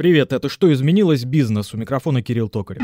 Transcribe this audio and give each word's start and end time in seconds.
Привет, 0.00 0.32
это 0.32 0.48
«Что 0.48 0.72
изменилось? 0.72 1.26
Бизнес». 1.26 1.74
У 1.74 1.76
микрофона 1.76 2.22
Кирилл 2.22 2.48
Токарев. 2.48 2.80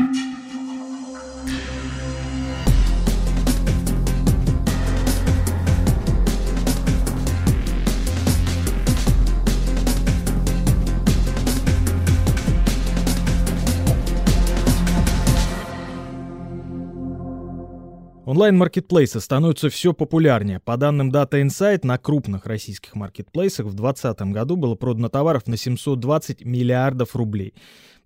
Онлайн-маркетплейсы 18.37 19.19
становятся 19.19 19.67
все 19.71 19.93
популярнее. 19.93 20.59
По 20.59 20.77
данным 20.77 21.09
Data 21.09 21.41
Insight, 21.43 21.79
на 21.81 21.97
крупных 21.97 22.45
российских 22.45 22.93
маркетплейсах 22.93 23.65
в 23.65 23.73
2020 23.73 24.21
году 24.31 24.55
было 24.57 24.75
продано 24.75 25.09
товаров 25.09 25.47
на 25.47 25.57
720 25.57 26.45
миллиардов 26.45 27.15
рублей. 27.15 27.55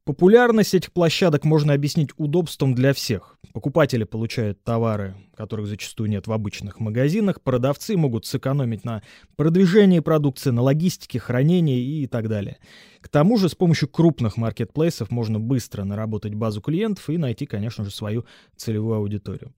Популярность 0.05 0.73
этих 0.73 0.93
площадок 0.93 1.43
можно 1.43 1.74
объяснить 1.74 2.11
удобством 2.15 2.74
для 2.74 2.93
всех. 2.93 3.36
Покупатели 3.52 4.05
получают 4.05 4.64
товары, 4.64 5.15
которых 5.36 5.68
зачастую 5.68 6.10
нет 6.10 6.28
в 6.28 6.32
обычных 6.32 6.79
магазинах, 6.79 7.41
продавцы 7.41 7.97
могут 7.97 8.25
сэкономить 8.25 8.86
на 8.86 9.04
продвижении 9.36 10.00
продукции, 10.00 10.52
на 10.52 10.61
логистике, 10.61 11.19
хранении 11.19 12.04
и 12.04 12.07
так 12.07 12.29
далее. 12.29 12.57
К 13.02 13.10
тому 13.10 13.38
же 13.38 13.50
с 13.50 13.55
помощью 13.55 13.89
крупных 13.89 14.38
маркетплейсов 14.38 15.11
можно 15.11 15.41
быстро 15.41 15.83
наработать 15.83 16.36
базу 16.36 16.61
клиентов 16.61 17.10
и 17.10 17.18
найти, 17.18 17.46
конечно 17.46 17.83
же, 17.83 17.91
свою 17.91 18.25
целевую 18.55 18.96
аудиторию. 18.96 19.52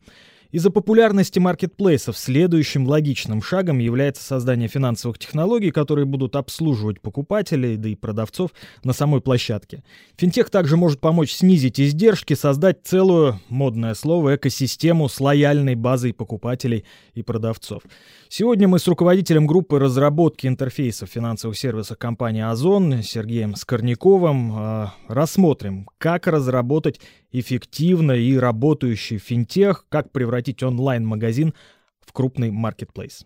Из-за 0.53 0.69
популярности 0.69 1.39
маркетплейсов 1.39 2.15
следующим 2.15 2.87
логичным 2.87 3.41
шагом 3.41 3.79
является 3.79 4.23
создание 4.23 4.67
финансовых 4.67 5.17
технологий, 5.17 5.71
которые 5.71 6.05
будут 6.05 6.35
обслуживать 6.35 7.01
покупателей, 7.01 7.75
да 7.75 7.89
и 7.89 7.95
продавцов 7.95 8.51
на 8.83 8.93
самой 8.93 9.19
площадке. 9.19 9.83
Финтех 10.15 10.51
также 10.51 10.77
может 10.77 10.99
помочь 10.99 11.31
снизить 11.31 11.79
издержки, 11.79 12.35
создать 12.35 12.81
целую, 12.83 13.39
модное 13.49 13.95
слово, 13.95 14.35
экосистему 14.35 15.09
с 15.09 15.19
лояльной 15.19 15.73
базой 15.73 16.13
покупателей 16.13 16.85
и 17.15 17.23
продавцов. 17.23 17.81
Сегодня 18.29 18.67
мы 18.67 18.77
с 18.77 18.87
руководителем 18.87 19.47
группы 19.47 19.79
разработки 19.79 20.45
интерфейсов 20.45 21.09
финансовых 21.09 21.57
сервисов 21.57 21.97
компании 21.97 22.43
Озон 22.43 23.01
Сергеем 23.01 23.55
Скорняковым 23.55 24.55
э, 24.55 24.87
рассмотрим, 25.07 25.87
как 25.97 26.27
разработать 26.27 26.99
эффективно 27.33 28.13
и 28.13 28.37
работающий 28.37 29.17
финтех, 29.17 29.85
как 29.89 30.11
превратить 30.11 30.63
онлайн-магазин 30.63 31.53
в 31.99 32.13
крупный 32.13 32.51
маркетплейс. 32.51 33.25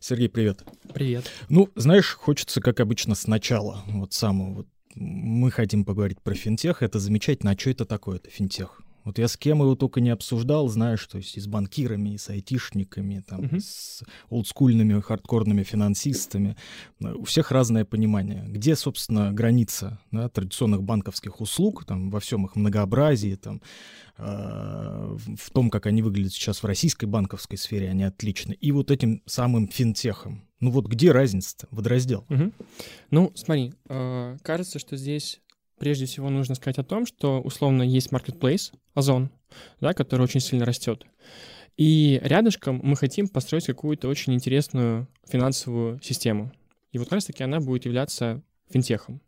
Сергей, 0.00 0.28
привет. 0.28 0.64
Привет. 0.92 1.30
Ну, 1.48 1.68
знаешь, 1.76 2.14
хочется, 2.14 2.60
как 2.60 2.80
обычно, 2.80 3.14
сначала, 3.14 3.84
вот 3.86 4.12
самого. 4.12 4.54
Вот 4.54 4.68
мы 4.94 5.50
хотим 5.50 5.84
поговорить 5.84 6.20
про 6.20 6.34
финтех, 6.34 6.82
это 6.82 6.98
замечательно. 6.98 7.52
А 7.52 7.58
что 7.58 7.70
это 7.70 7.84
такое, 7.84 8.16
это 8.16 8.30
финтех? 8.30 8.82
Вот 9.04 9.18
я 9.18 9.28
с 9.28 9.36
кем 9.36 9.60
его 9.60 9.74
только 9.74 10.00
не 10.00 10.10
обсуждал, 10.10 10.68
знаешь, 10.68 11.06
то 11.06 11.18
есть 11.18 11.36
и 11.36 11.40
с 11.40 11.46
банкирами, 11.46 12.10
и 12.10 12.18
с 12.18 12.28
айтишниками, 12.28 13.24
там, 13.26 13.40
uh-huh. 13.40 13.60
с 13.60 14.02
олдскульными, 14.30 15.00
хардкорными 15.00 15.62
финансистами. 15.62 16.56
У 17.00 17.24
всех 17.24 17.50
разное 17.50 17.84
понимание. 17.84 18.44
Где, 18.46 18.76
собственно, 18.76 19.32
граница 19.32 19.98
да, 20.10 20.28
традиционных 20.28 20.82
банковских 20.82 21.40
услуг, 21.40 21.84
там, 21.84 22.10
во 22.10 22.20
всем 22.20 22.46
их 22.46 22.56
многообразии, 22.56 23.34
там, 23.34 23.60
э, 24.18 25.16
в 25.36 25.50
том, 25.52 25.70
как 25.70 25.86
они 25.86 26.02
выглядят 26.02 26.32
сейчас 26.32 26.62
в 26.62 26.66
российской 26.66 27.06
банковской 27.06 27.58
сфере, 27.58 27.90
они 27.90 28.04
отличны. 28.04 28.52
И 28.54 28.72
вот 28.72 28.90
этим 28.90 29.22
самым 29.26 29.68
финтехом. 29.68 30.46
Ну 30.60 30.70
вот 30.70 30.86
где 30.86 31.10
разница-то, 31.10 31.66
водораздел? 31.72 32.24
Угу. 32.30 32.52
Ну, 33.10 33.32
смотри, 33.34 33.72
э, 33.88 34.36
кажется, 34.42 34.78
что 34.78 34.96
здесь 34.96 35.41
прежде 35.82 36.06
всего 36.06 36.30
нужно 36.30 36.54
сказать 36.54 36.78
о 36.78 36.84
том, 36.84 37.06
что 37.06 37.40
условно 37.40 37.82
есть 37.82 38.12
marketplace, 38.12 38.72
Озон, 38.94 39.32
да, 39.80 39.94
который 39.94 40.22
очень 40.22 40.38
сильно 40.38 40.64
растет. 40.64 41.04
И 41.76 42.20
рядышком 42.22 42.80
мы 42.84 42.94
хотим 42.94 43.26
построить 43.26 43.66
какую-то 43.66 44.06
очень 44.06 44.32
интересную 44.32 45.08
финансовую 45.28 46.00
систему. 46.00 46.52
И 46.92 46.98
вот 46.98 47.08
как 47.08 47.14
раз-таки 47.14 47.42
она 47.42 47.58
будет 47.58 47.84
являться 47.84 48.44
финтехом. 48.70 49.20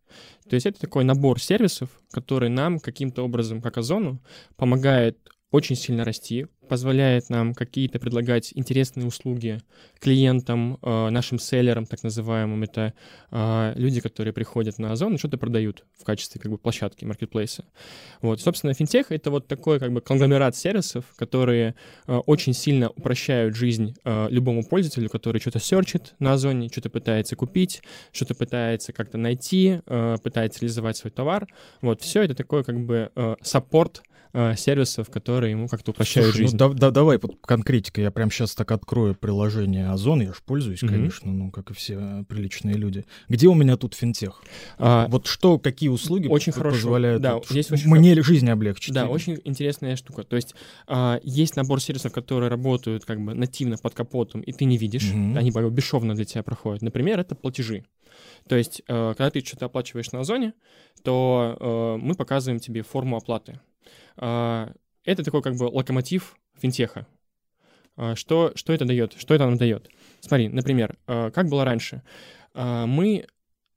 То 0.49 0.55
есть 0.55 0.65
это 0.65 0.79
такой 0.79 1.03
набор 1.03 1.41
сервисов, 1.41 1.89
который 2.13 2.51
нам 2.51 2.79
каким-то 2.79 3.25
образом, 3.25 3.61
как 3.61 3.77
Озону, 3.77 4.23
помогает 4.55 5.19
очень 5.51 5.75
сильно 5.75 6.05
расти, 6.05 6.47
позволяет 6.69 7.31
нам 7.31 7.55
какие-то 7.55 7.99
предлагать 7.99 8.53
интересные 8.55 9.07
услуги 9.07 9.61
клиентам, 10.01 10.79
э, 10.83 11.11
нашим 11.11 11.39
селлерам, 11.39 11.87
так 11.87 12.03
называемым. 12.03 12.63
Это 12.63 12.93
э, 13.31 13.73
люди, 13.77 14.01
которые 14.01 14.33
приходят 14.33 14.79
на 14.79 14.93
Озон 14.93 15.15
и 15.15 15.19
что-то 15.19 15.39
продают 15.39 15.85
в 15.99 16.05
качестве 16.05 16.41
как 16.41 16.51
бы 16.51 16.59
площадки, 16.59 17.05
маркетплейса. 17.05 17.65
Вот, 18.21 18.41
собственно, 18.41 18.75
финтех— 18.75 19.07
это 19.11 19.31
вот 19.31 19.47
такой 19.47 19.79
как 19.79 19.93
бы 19.93 20.01
конгломерат 20.01 20.57
сервисов, 20.57 21.05
которые 21.17 21.75
э, 22.07 22.17
очень 22.27 22.53
сильно 22.53 22.91
упрощают 22.91 23.57
жизнь 23.57 23.95
любому 24.05 24.65
пользователю, 24.65 25.09
который 25.09 25.41
что-то 25.41 25.59
серчит 25.59 26.15
на 26.19 26.35
Озоне, 26.35 26.69
что-то 26.69 26.91
пытается 26.91 27.37
купить, 27.37 27.83
что-то 28.13 28.35
пытается 28.35 28.93
как-то 28.93 29.19
найти, 29.19 29.81
пытается 30.23 30.61
реализовать 30.61 30.97
свой 30.97 31.11
товар. 31.11 31.47
Вот, 31.81 32.03
все 32.03 32.23
это 32.23 32.35
такой 32.35 32.65
как 32.65 32.85
бы 32.85 33.11
саппорт 33.43 34.03
сервисов, 34.57 35.11
которые 35.11 35.53
ему 35.53 35.69
как-то 35.69 35.93
упрощают 35.93 36.31
Слушай, 36.31 36.43
ну 36.43 36.49
жизнь. 36.49 36.54
Да, 36.55 36.69
да, 36.69 36.93
давай 36.93 37.19
вот 37.19 37.37
конкретика. 37.43 38.01
Я 38.01 38.13
прям 38.13 38.31
сейчас 38.31 38.55
так 38.55 38.71
открою 38.71 39.17
приложение 39.17 39.91
Озон. 39.91 40.21
Я 40.21 40.29
же 40.29 40.39
пользуюсь, 40.47 40.83
mm-hmm. 40.83 40.89
конечно, 40.89 41.33
ну, 41.33 41.51
как 41.51 41.73
и 41.73 41.75
все 41.75 42.25
приличные 42.29 42.77
люди. 42.77 43.05
Где 43.29 43.49
у 43.49 43.55
меня 43.55 43.77
тут 43.77 43.95
финтех? 43.95 44.41
А, 44.79 45.09
вот 45.09 45.27
что, 45.27 45.59
какие 45.59 45.89
услуги 45.89 46.29
очень 46.29 46.53
хорошо. 46.53 46.77
позволяют 46.77 47.23
да, 47.23 47.35
вот, 47.35 47.49
здесь 47.49 47.73
очень 47.73 47.91
мне 47.91 48.11
хорошо. 48.11 48.29
жизнь 48.29 48.49
облегчить? 48.49 48.95
Да, 48.95 49.09
очень 49.09 49.41
интересная 49.45 49.97
штука. 49.97 50.23
То 50.23 50.37
есть 50.37 50.55
а, 50.87 51.19
есть 51.25 51.57
набор 51.57 51.81
сервисов, 51.81 52.13
которые 52.13 52.51
работают 52.51 53.05
как 53.05 53.21
бы 53.21 53.35
нативно 53.35 53.77
под 53.77 53.95
капотом, 53.95 54.41
и 54.41 54.53
ты 54.53 54.65
не 54.65 54.79
видишь. 54.79 55.11
Mm-hmm. 55.11 55.37
Они 55.37 55.51
бесшовно 55.71 56.15
для 56.15 56.25
тебя 56.25 56.45
проходят. 56.45 56.83
Например, 56.83 57.19
это 57.19 57.35
платежи. 57.35 57.85
То 58.49 58.55
есть, 58.55 58.81
э, 58.87 59.15
когда 59.17 59.31
ты 59.31 59.41
что-то 59.41 59.67
оплачиваешь 59.67 60.13
на 60.13 60.21
Озоне, 60.21 60.55
то 61.03 61.57
э, 61.59 61.97
мы 62.01 62.15
показываем 62.15 62.61
тебе 62.61 62.83
форму 62.83 63.17
оплаты. 63.17 63.59
А, 64.17 64.73
это 65.05 65.23
такой 65.25 65.43
как 65.43 65.57
бы 65.57 65.65
локомотив 65.65 66.37
финтеха. 66.59 67.07
А, 67.97 68.17
что, 68.17 68.53
что 68.55 68.73
это 68.73 68.85
дает? 68.85 69.15
Что 69.17 69.35
это 69.35 69.45
нам 69.47 69.57
дает? 69.57 69.89
Смотри, 70.21 70.49
например, 70.49 70.97
а, 71.07 71.31
как 71.31 71.49
было 71.49 71.65
раньше. 71.65 72.03
Мы 72.55 73.27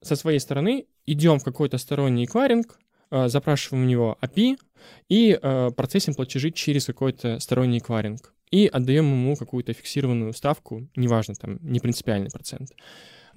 со 0.02 0.16
своей 0.16 0.40
стороны 0.40 0.86
идем 1.08 1.40
в 1.40 1.44
какой-то 1.44 1.80
сторонний 1.80 2.26
эквайринг, 2.26 2.80
запрашиваем 3.10 3.86
у 3.86 3.88
него 3.88 4.18
API 4.22 4.58
и 5.10 5.40
процессим 5.76 6.14
платежи 6.14 6.52
через 6.52 6.86
какой-то 6.86 7.40
сторонний 7.40 7.80
эквайринг. 7.80 8.34
И 8.52 8.68
отдаем 8.68 9.06
ему 9.06 9.36
какую-то 9.36 9.74
фиксированную 9.74 10.32
ставку, 10.34 10.88
неважно, 10.96 11.34
там, 11.34 11.58
не 11.62 11.80
принципиальный 11.80 12.30
процент. 12.30 12.70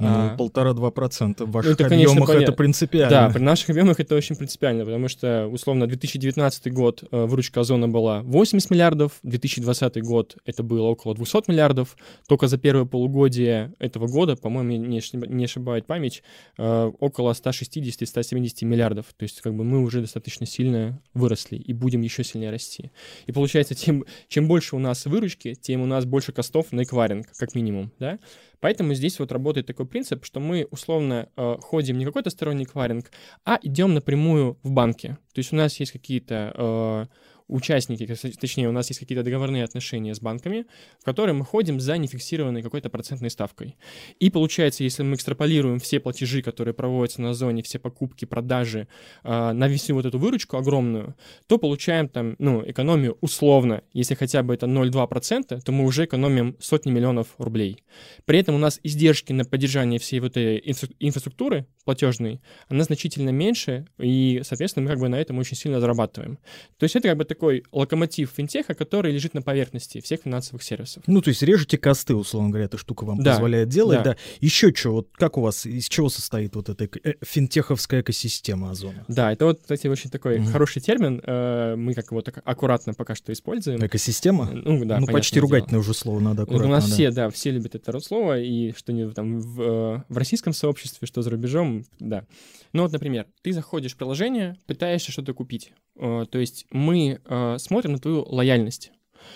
Ну, 0.01 0.09
а... 0.09 0.35
полтора-два 0.37 0.91
процента 0.91 1.45
в 1.45 1.51
ваших 1.51 1.73
это, 1.73 1.89
конечно, 1.89 2.13
объемах 2.13 2.29
понятно. 2.29 2.45
это 2.45 2.53
принципиально. 2.53 3.11
Да, 3.11 3.31
при 3.31 3.43
наших 3.43 3.69
объемах 3.71 4.01
это 4.01 4.17
очень 4.17 4.35
принципиально, 4.35 4.85
потому 4.87 5.09
что, 5.09 5.47
условно, 5.47 5.87
2019 5.87 6.73
год 6.73 7.05
э, 7.11 7.25
выручка 7.27 7.61
Озона 7.61 7.87
была 7.87 8.23
80 8.23 8.71
миллиардов, 8.71 9.13
2020 9.23 10.03
год 10.03 10.37
это 10.47 10.63
было 10.63 10.89
около 10.89 11.15
200 11.15 11.51
миллиардов, 11.51 11.97
только 12.27 12.49
за 12.49 12.57
первое 12.57 12.87
полугодие 12.87 13.75
этого 13.79 14.07
года, 14.07 14.37
по-моему, 14.37 14.71
не, 14.87 15.03
не 15.13 15.45
ошибает 15.45 15.87
память, 15.87 16.23
э, 16.57 16.91
около 16.99 17.33
160-170 17.33 18.65
миллиардов. 18.65 19.07
То 19.15 19.25
есть, 19.25 19.43
как 19.43 19.55
бы 19.55 19.65
мы 19.65 19.83
уже 19.83 20.01
достаточно 20.01 20.47
сильно 20.47 20.99
выросли 21.13 21.57
и 21.57 21.75
будем 21.75 22.01
еще 22.01 22.25
сильнее 22.25 22.51
расти. 22.51 22.91
И 23.27 23.33
получается, 23.33 23.75
тем, 23.75 24.07
чем 24.29 24.49
больше 24.49 24.77
у 24.77 24.79
нас 24.79 25.05
выручки, 25.05 25.55
тем 25.55 25.83
у 25.83 25.87
нас 25.87 26.07
больше 26.07 26.33
костов 26.33 26.73
на 26.73 26.85
эквайринг, 26.85 27.27
как 27.37 27.55
минимум, 27.55 27.93
да? 27.99 28.19
Поэтому 28.61 28.95
здесь 28.95 29.19
вот 29.19 29.33
работает 29.33 29.67
такой 29.67 29.87
принцип, 29.87 30.25
что 30.25 30.41
мы 30.41 30.67
условно 30.71 31.29
э, 31.37 31.57
ходим 31.61 31.99
не 31.99 32.05
какой-то 32.05 32.31
сторонний 32.31 32.67
кваринг, 32.67 33.11
а 33.45 33.59
идем 33.63 33.95
напрямую 33.95 34.59
в 34.63 34.71
банке. 34.71 35.19
То 35.33 35.39
есть 35.39 35.53
у 35.53 35.57
нас 35.57 35.81
есть 35.81 35.93
какие-то 35.93 36.53
э, 36.55 37.07
участники, 37.51 38.07
точнее, 38.41 38.69
у 38.69 38.73
нас 38.73 38.89
есть 38.89 39.01
какие-то 39.01 39.23
договорные 39.25 39.65
отношения 39.65 40.15
с 40.15 40.21
банками, 40.21 40.67
в 41.01 41.05
которые 41.05 41.35
мы 41.35 41.45
ходим 41.45 41.81
за 41.81 41.99
нефиксированной 41.99 42.63
какой-то 42.63 42.89
процентной 42.91 43.31
ставкой. 43.31 43.77
И 44.19 44.31
получается, 44.31 44.85
если 44.85 45.03
мы 45.03 45.17
экстраполируем 45.17 45.79
все 45.79 46.01
платежи, 46.01 46.43
которые 46.43 46.75
проводятся 46.75 47.21
на 47.23 47.35
зоне, 47.35 47.63
все 47.63 47.79
покупки, 47.79 48.25
продажи, 48.25 48.87
э, 49.25 49.53
на 49.53 49.69
всю 49.69 49.95
вот 49.95 50.07
эту 50.07 50.19
выручку 50.19 50.57
огромную, 50.57 51.17
то 51.47 51.59
получаем 51.59 52.09
там, 52.09 52.37
ну, 52.39 52.63
экономию 52.67 53.19
условно, 53.21 53.83
если 53.93 54.15
хотя 54.15 54.43
бы 54.43 54.55
это 54.55 54.67
0,2%, 54.67 55.61
то 55.61 55.73
мы 55.73 55.85
уже 55.85 56.05
экономим 56.05 56.57
сотни 56.61 56.91
миллионов 56.91 57.29
рублей. 57.39 57.85
При 58.25 58.39
этом 58.39 58.55
у 58.55 58.59
нас 58.59 58.81
издержки 58.83 59.33
на 59.33 59.45
поддержание 59.45 59.99
всей 59.99 60.21
вот 60.21 60.37
этой 60.37 60.59
инфраструктуры 61.01 61.67
платежной, 61.85 62.41
она 62.69 62.85
значительно 62.85 63.31
меньше, 63.31 63.87
и, 63.99 64.41
соответственно, 64.45 64.85
мы 64.85 64.91
как 64.91 65.01
бы 65.01 65.09
на 65.09 65.21
этом 65.21 65.39
очень 65.39 65.57
сильно 65.57 65.81
зарабатываем. 65.81 66.39
То 66.79 66.85
есть 66.85 66.97
это 66.97 67.09
как 67.09 67.17
бы 67.19 67.25
так 67.25 67.40
такой 67.41 67.65
локомотив 67.73 68.31
финтеха, 68.37 68.75
который 68.75 69.13
лежит 69.13 69.33
на 69.33 69.41
поверхности 69.41 70.01
всех 70.03 70.21
финансовых 70.25 70.63
сервисов. 70.63 71.03
Ну, 71.07 71.23
то 71.23 71.31
есть 71.31 71.43
режете 71.43 71.79
косты, 71.79 72.15
условно 72.15 72.51
говоря, 72.51 72.67
эта 72.67 72.77
штука 72.77 73.05
вам 73.05 73.23
Да, 73.23 73.33
позволяет 73.33 73.71
делать, 73.71 74.03
да. 74.03 74.13
да. 74.13 74.17
Еще 74.41 74.75
что, 74.75 74.91
вот 74.93 75.09
как 75.15 75.39
у 75.39 75.41
вас, 75.41 75.65
из 75.65 75.89
чего 75.89 76.11
состоит 76.11 76.55
вот 76.55 76.69
эта 76.69 76.85
э, 77.03 77.15
финтеховская 77.25 78.03
экосистема 78.03 78.71
Озона? 78.73 79.07
Да, 79.09 79.33
это 79.33 79.47
вот, 79.47 79.61
кстати, 79.63 79.87
очень 79.87 80.11
такой 80.11 80.39
Мгм. 80.41 80.53
хороший 80.53 80.83
термин. 80.83 81.23
э, 81.25 81.77
Мы 81.77 81.95
как 81.95 82.11
его 82.11 82.21
так 82.21 82.43
аккуратно 82.45 82.93
пока 82.93 83.15
что 83.15 83.33
используем. 83.33 83.85
Экосистема? 83.85 84.51
Ну, 84.53 84.85
да, 84.85 85.01
ну, 85.01 85.07
почти 85.07 85.37
дело. 85.37 85.45
ругательное 85.47 85.81
уже 85.81 85.95
слово, 85.95 86.21
надо 86.21 86.41
Ну, 86.41 86.43
аккуратно. 86.43 86.67
у 86.67 86.71
нас 86.71 86.89
да. 86.89 86.95
все, 86.95 87.11
да, 87.11 87.31
все 87.31 87.51
любят 87.53 87.75
это 87.75 87.99
слово, 88.01 88.39
и 88.41 88.73
что 88.77 88.93
не 88.93 89.09
там 89.11 89.39
в, 89.41 89.63
э, 89.63 90.03
в 90.11 90.17
российском 90.19 90.53
сообществе, 90.53 91.07
что 91.07 91.23
за 91.23 91.31
рубежом, 91.31 91.85
да. 91.99 92.27
Ну 92.75 92.83
вот, 92.83 92.93
например, 92.93 93.27
ты 93.43 93.53
заходишь 93.53 93.95
в 93.95 93.97
приложение, 93.97 94.57
пытаешься 94.67 95.11
что-то 95.11 95.33
купить. 95.33 95.73
Э, 95.97 96.25
То 96.31 96.39
есть 96.39 96.67
мы 96.71 97.21
э, 97.25 97.30
смотрим 97.59 97.93
на 97.93 97.99
твою 97.99 98.25
лояльность. 98.29 98.93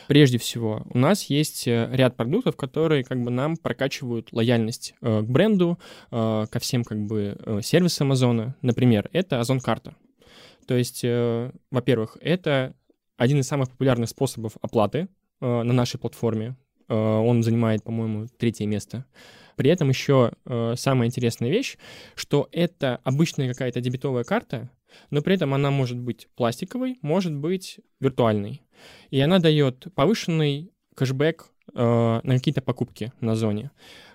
Прежде 0.08 0.38
всего, 0.38 0.82
у 0.90 0.98
нас 0.98 1.24
есть 1.24 1.66
э, 1.66 1.88
ряд 1.92 2.16
продуктов, 2.16 2.56
которые 2.56 3.04
как 3.04 3.22
бы 3.22 3.30
нам 3.30 3.56
прокачивают 3.56 4.32
лояльность 4.32 4.94
э, 5.00 5.22
к 5.22 5.24
бренду, 5.24 5.78
э, 6.10 6.46
ко 6.50 6.58
всем 6.58 6.84
как 6.84 7.04
бы 7.06 7.36
э, 7.38 7.60
сервисам 7.62 8.12
Озона. 8.12 8.56
Например, 8.62 9.08
это 9.12 9.40
Озон 9.40 9.60
карта. 9.60 9.96
То 10.66 10.76
есть, 10.76 11.00
э, 11.04 11.50
во-первых, 11.70 12.18
это 12.20 12.74
один 13.16 13.40
из 13.40 13.46
самых 13.46 13.70
популярных 13.70 14.08
способов 14.08 14.56
оплаты 14.60 15.08
э, 15.40 15.62
на 15.62 15.72
нашей 15.72 15.98
платформе. 15.98 16.56
Э, 16.88 16.94
Он 16.94 17.42
занимает, 17.42 17.82
по-моему, 17.84 18.26
третье 18.38 18.66
место. 18.66 19.04
При 19.56 19.70
этом 19.70 19.88
еще 19.88 20.32
э, 20.44 20.74
самая 20.76 21.08
интересная 21.08 21.50
вещь, 21.50 21.76
что 22.16 22.48
это 22.50 23.00
обычная 23.04 23.48
какая-то 23.48 23.80
дебетовая 23.80 24.24
карта, 24.24 24.70
но 25.10 25.22
при 25.22 25.34
этом 25.34 25.54
она 25.54 25.70
может 25.70 25.98
быть 25.98 26.28
пластиковой, 26.36 26.98
может 27.02 27.34
быть 27.34 27.80
виртуальной. 28.00 28.62
И 29.10 29.20
она 29.20 29.38
дает 29.38 29.86
повышенный 29.94 30.72
кэшбэк 30.94 31.46
э, 31.74 32.20
на 32.22 32.34
какие-то 32.34 32.62
покупки 32.62 33.12
на 33.20 33.34
зоне, 33.34 33.70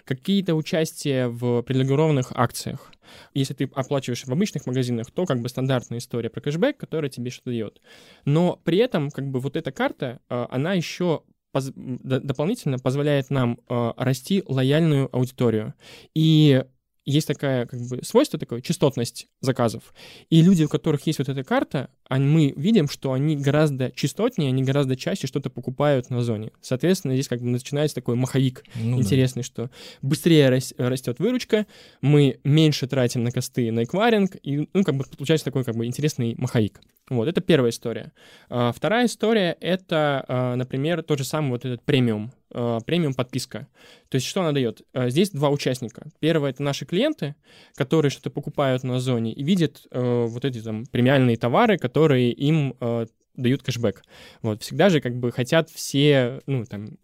какие-то 0.05 0.55
участия 0.55 1.27
в 1.27 1.61
привилегированных 1.63 2.31
акциях. 2.35 2.91
Если 3.33 3.53
ты 3.53 3.69
оплачиваешь 3.73 4.25
в 4.25 4.31
обычных 4.31 4.65
магазинах, 4.65 5.11
то 5.11 5.25
как 5.25 5.41
бы 5.41 5.49
стандартная 5.49 5.99
история 5.99 6.29
про 6.29 6.41
кэшбэк, 6.41 6.77
которая 6.77 7.09
тебе 7.09 7.31
что-то 7.31 7.49
дает. 7.49 7.81
Но 8.25 8.59
при 8.63 8.77
этом 8.77 9.09
как 9.09 9.27
бы 9.29 9.39
вот 9.39 9.55
эта 9.55 9.71
карта, 9.71 10.19
э, 10.29 10.45
она 10.49 10.73
еще 10.73 11.23
поз- 11.51 11.73
дополнительно 11.75 12.79
позволяет 12.79 13.29
нам 13.29 13.59
э, 13.69 13.91
расти 13.97 14.43
лояльную 14.45 15.13
аудиторию. 15.15 15.73
И 16.13 16.63
есть 17.09 17.27
такая, 17.27 17.65
как 17.65 17.79
бы, 17.81 17.99
свойство 18.03 18.39
такое, 18.39 18.61
частотность 18.61 19.27
заказов. 19.41 19.93
И 20.29 20.41
люди, 20.41 20.63
у 20.63 20.69
которых 20.69 21.05
есть 21.07 21.19
вот 21.19 21.29
эта 21.29 21.43
карта, 21.43 21.89
они, 22.07 22.25
мы 22.25 22.53
видим, 22.55 22.87
что 22.87 23.13
они 23.13 23.35
гораздо 23.35 23.91
частотнее, 23.91 24.49
они 24.49 24.63
гораздо 24.63 24.95
чаще 24.95 25.27
что-то 25.27 25.49
покупают 25.49 26.09
на 26.09 26.21
зоне. 26.21 26.51
Соответственно, 26.61 27.13
здесь 27.13 27.27
как 27.27 27.41
бы 27.41 27.47
начинается 27.47 27.95
такой 27.95 28.15
маховик 28.15 28.63
Ну 28.75 28.97
да. 28.97 29.01
интересный, 29.01 29.43
что 29.43 29.69
быстрее 30.01 30.49
рас- 30.49 30.73
растет 30.77 31.19
выручка, 31.19 31.65
мы 32.01 32.39
меньше 32.43 32.87
тратим 32.87 33.23
на 33.23 33.31
косты, 33.31 33.71
на 33.71 33.83
эквайринг, 33.83 34.37
и, 34.43 34.67
ну, 34.73 34.83
как 34.83 34.95
бы 34.95 35.05
получается 35.17 35.45
такой, 35.45 35.63
как 35.63 35.75
бы, 35.75 35.85
интересный 35.85 36.35
маховик. 36.37 36.81
Вот, 37.09 37.27
это 37.27 37.41
первая 37.41 37.71
история. 37.71 38.11
А, 38.49 38.71
вторая 38.71 39.07
история— 39.07 39.57
это, 39.61 40.23
а, 40.27 40.55
например, 40.55 41.01
тот 41.01 41.17
же 41.17 41.23
самый 41.23 41.49
вот 41.49 41.65
этот 41.65 41.83
премиум, 41.83 42.31
а, 42.53 42.79
премиум 42.81 43.15
подписка. 43.15 43.67
То 44.09 44.15
есть 44.15 44.27
что 44.27 44.41
она 44.41 44.51
дает? 44.51 44.81
Здесь 44.93 45.31
два 45.31 45.49
участника. 45.49 46.07
Первое— 46.19 46.49
это 46.51 46.61
наши 46.61 46.85
клиенты, 46.85 47.35
которые 47.75 48.11
что-то 48.11 48.29
покупают 48.29 48.83
на 48.83 48.99
зоне 48.99 49.33
и 49.33 49.43
видят 49.43 49.85
вот 49.91 50.45
эти 50.45 50.61
там 50.61 50.85
премиальные 50.85 51.37
товары, 51.37 51.77
которые 51.77 52.31
им 52.31 52.75
дают 53.35 53.63
кэшбэк. 53.63 54.03
Вот, 54.41 54.61
всегда 54.63 54.89
же 54.89 55.01
как 55.01 55.15
бы 55.15 55.31
хотят 55.31 55.69
все, 55.69 56.41
ну, 56.45 56.65
там, 56.65 56.97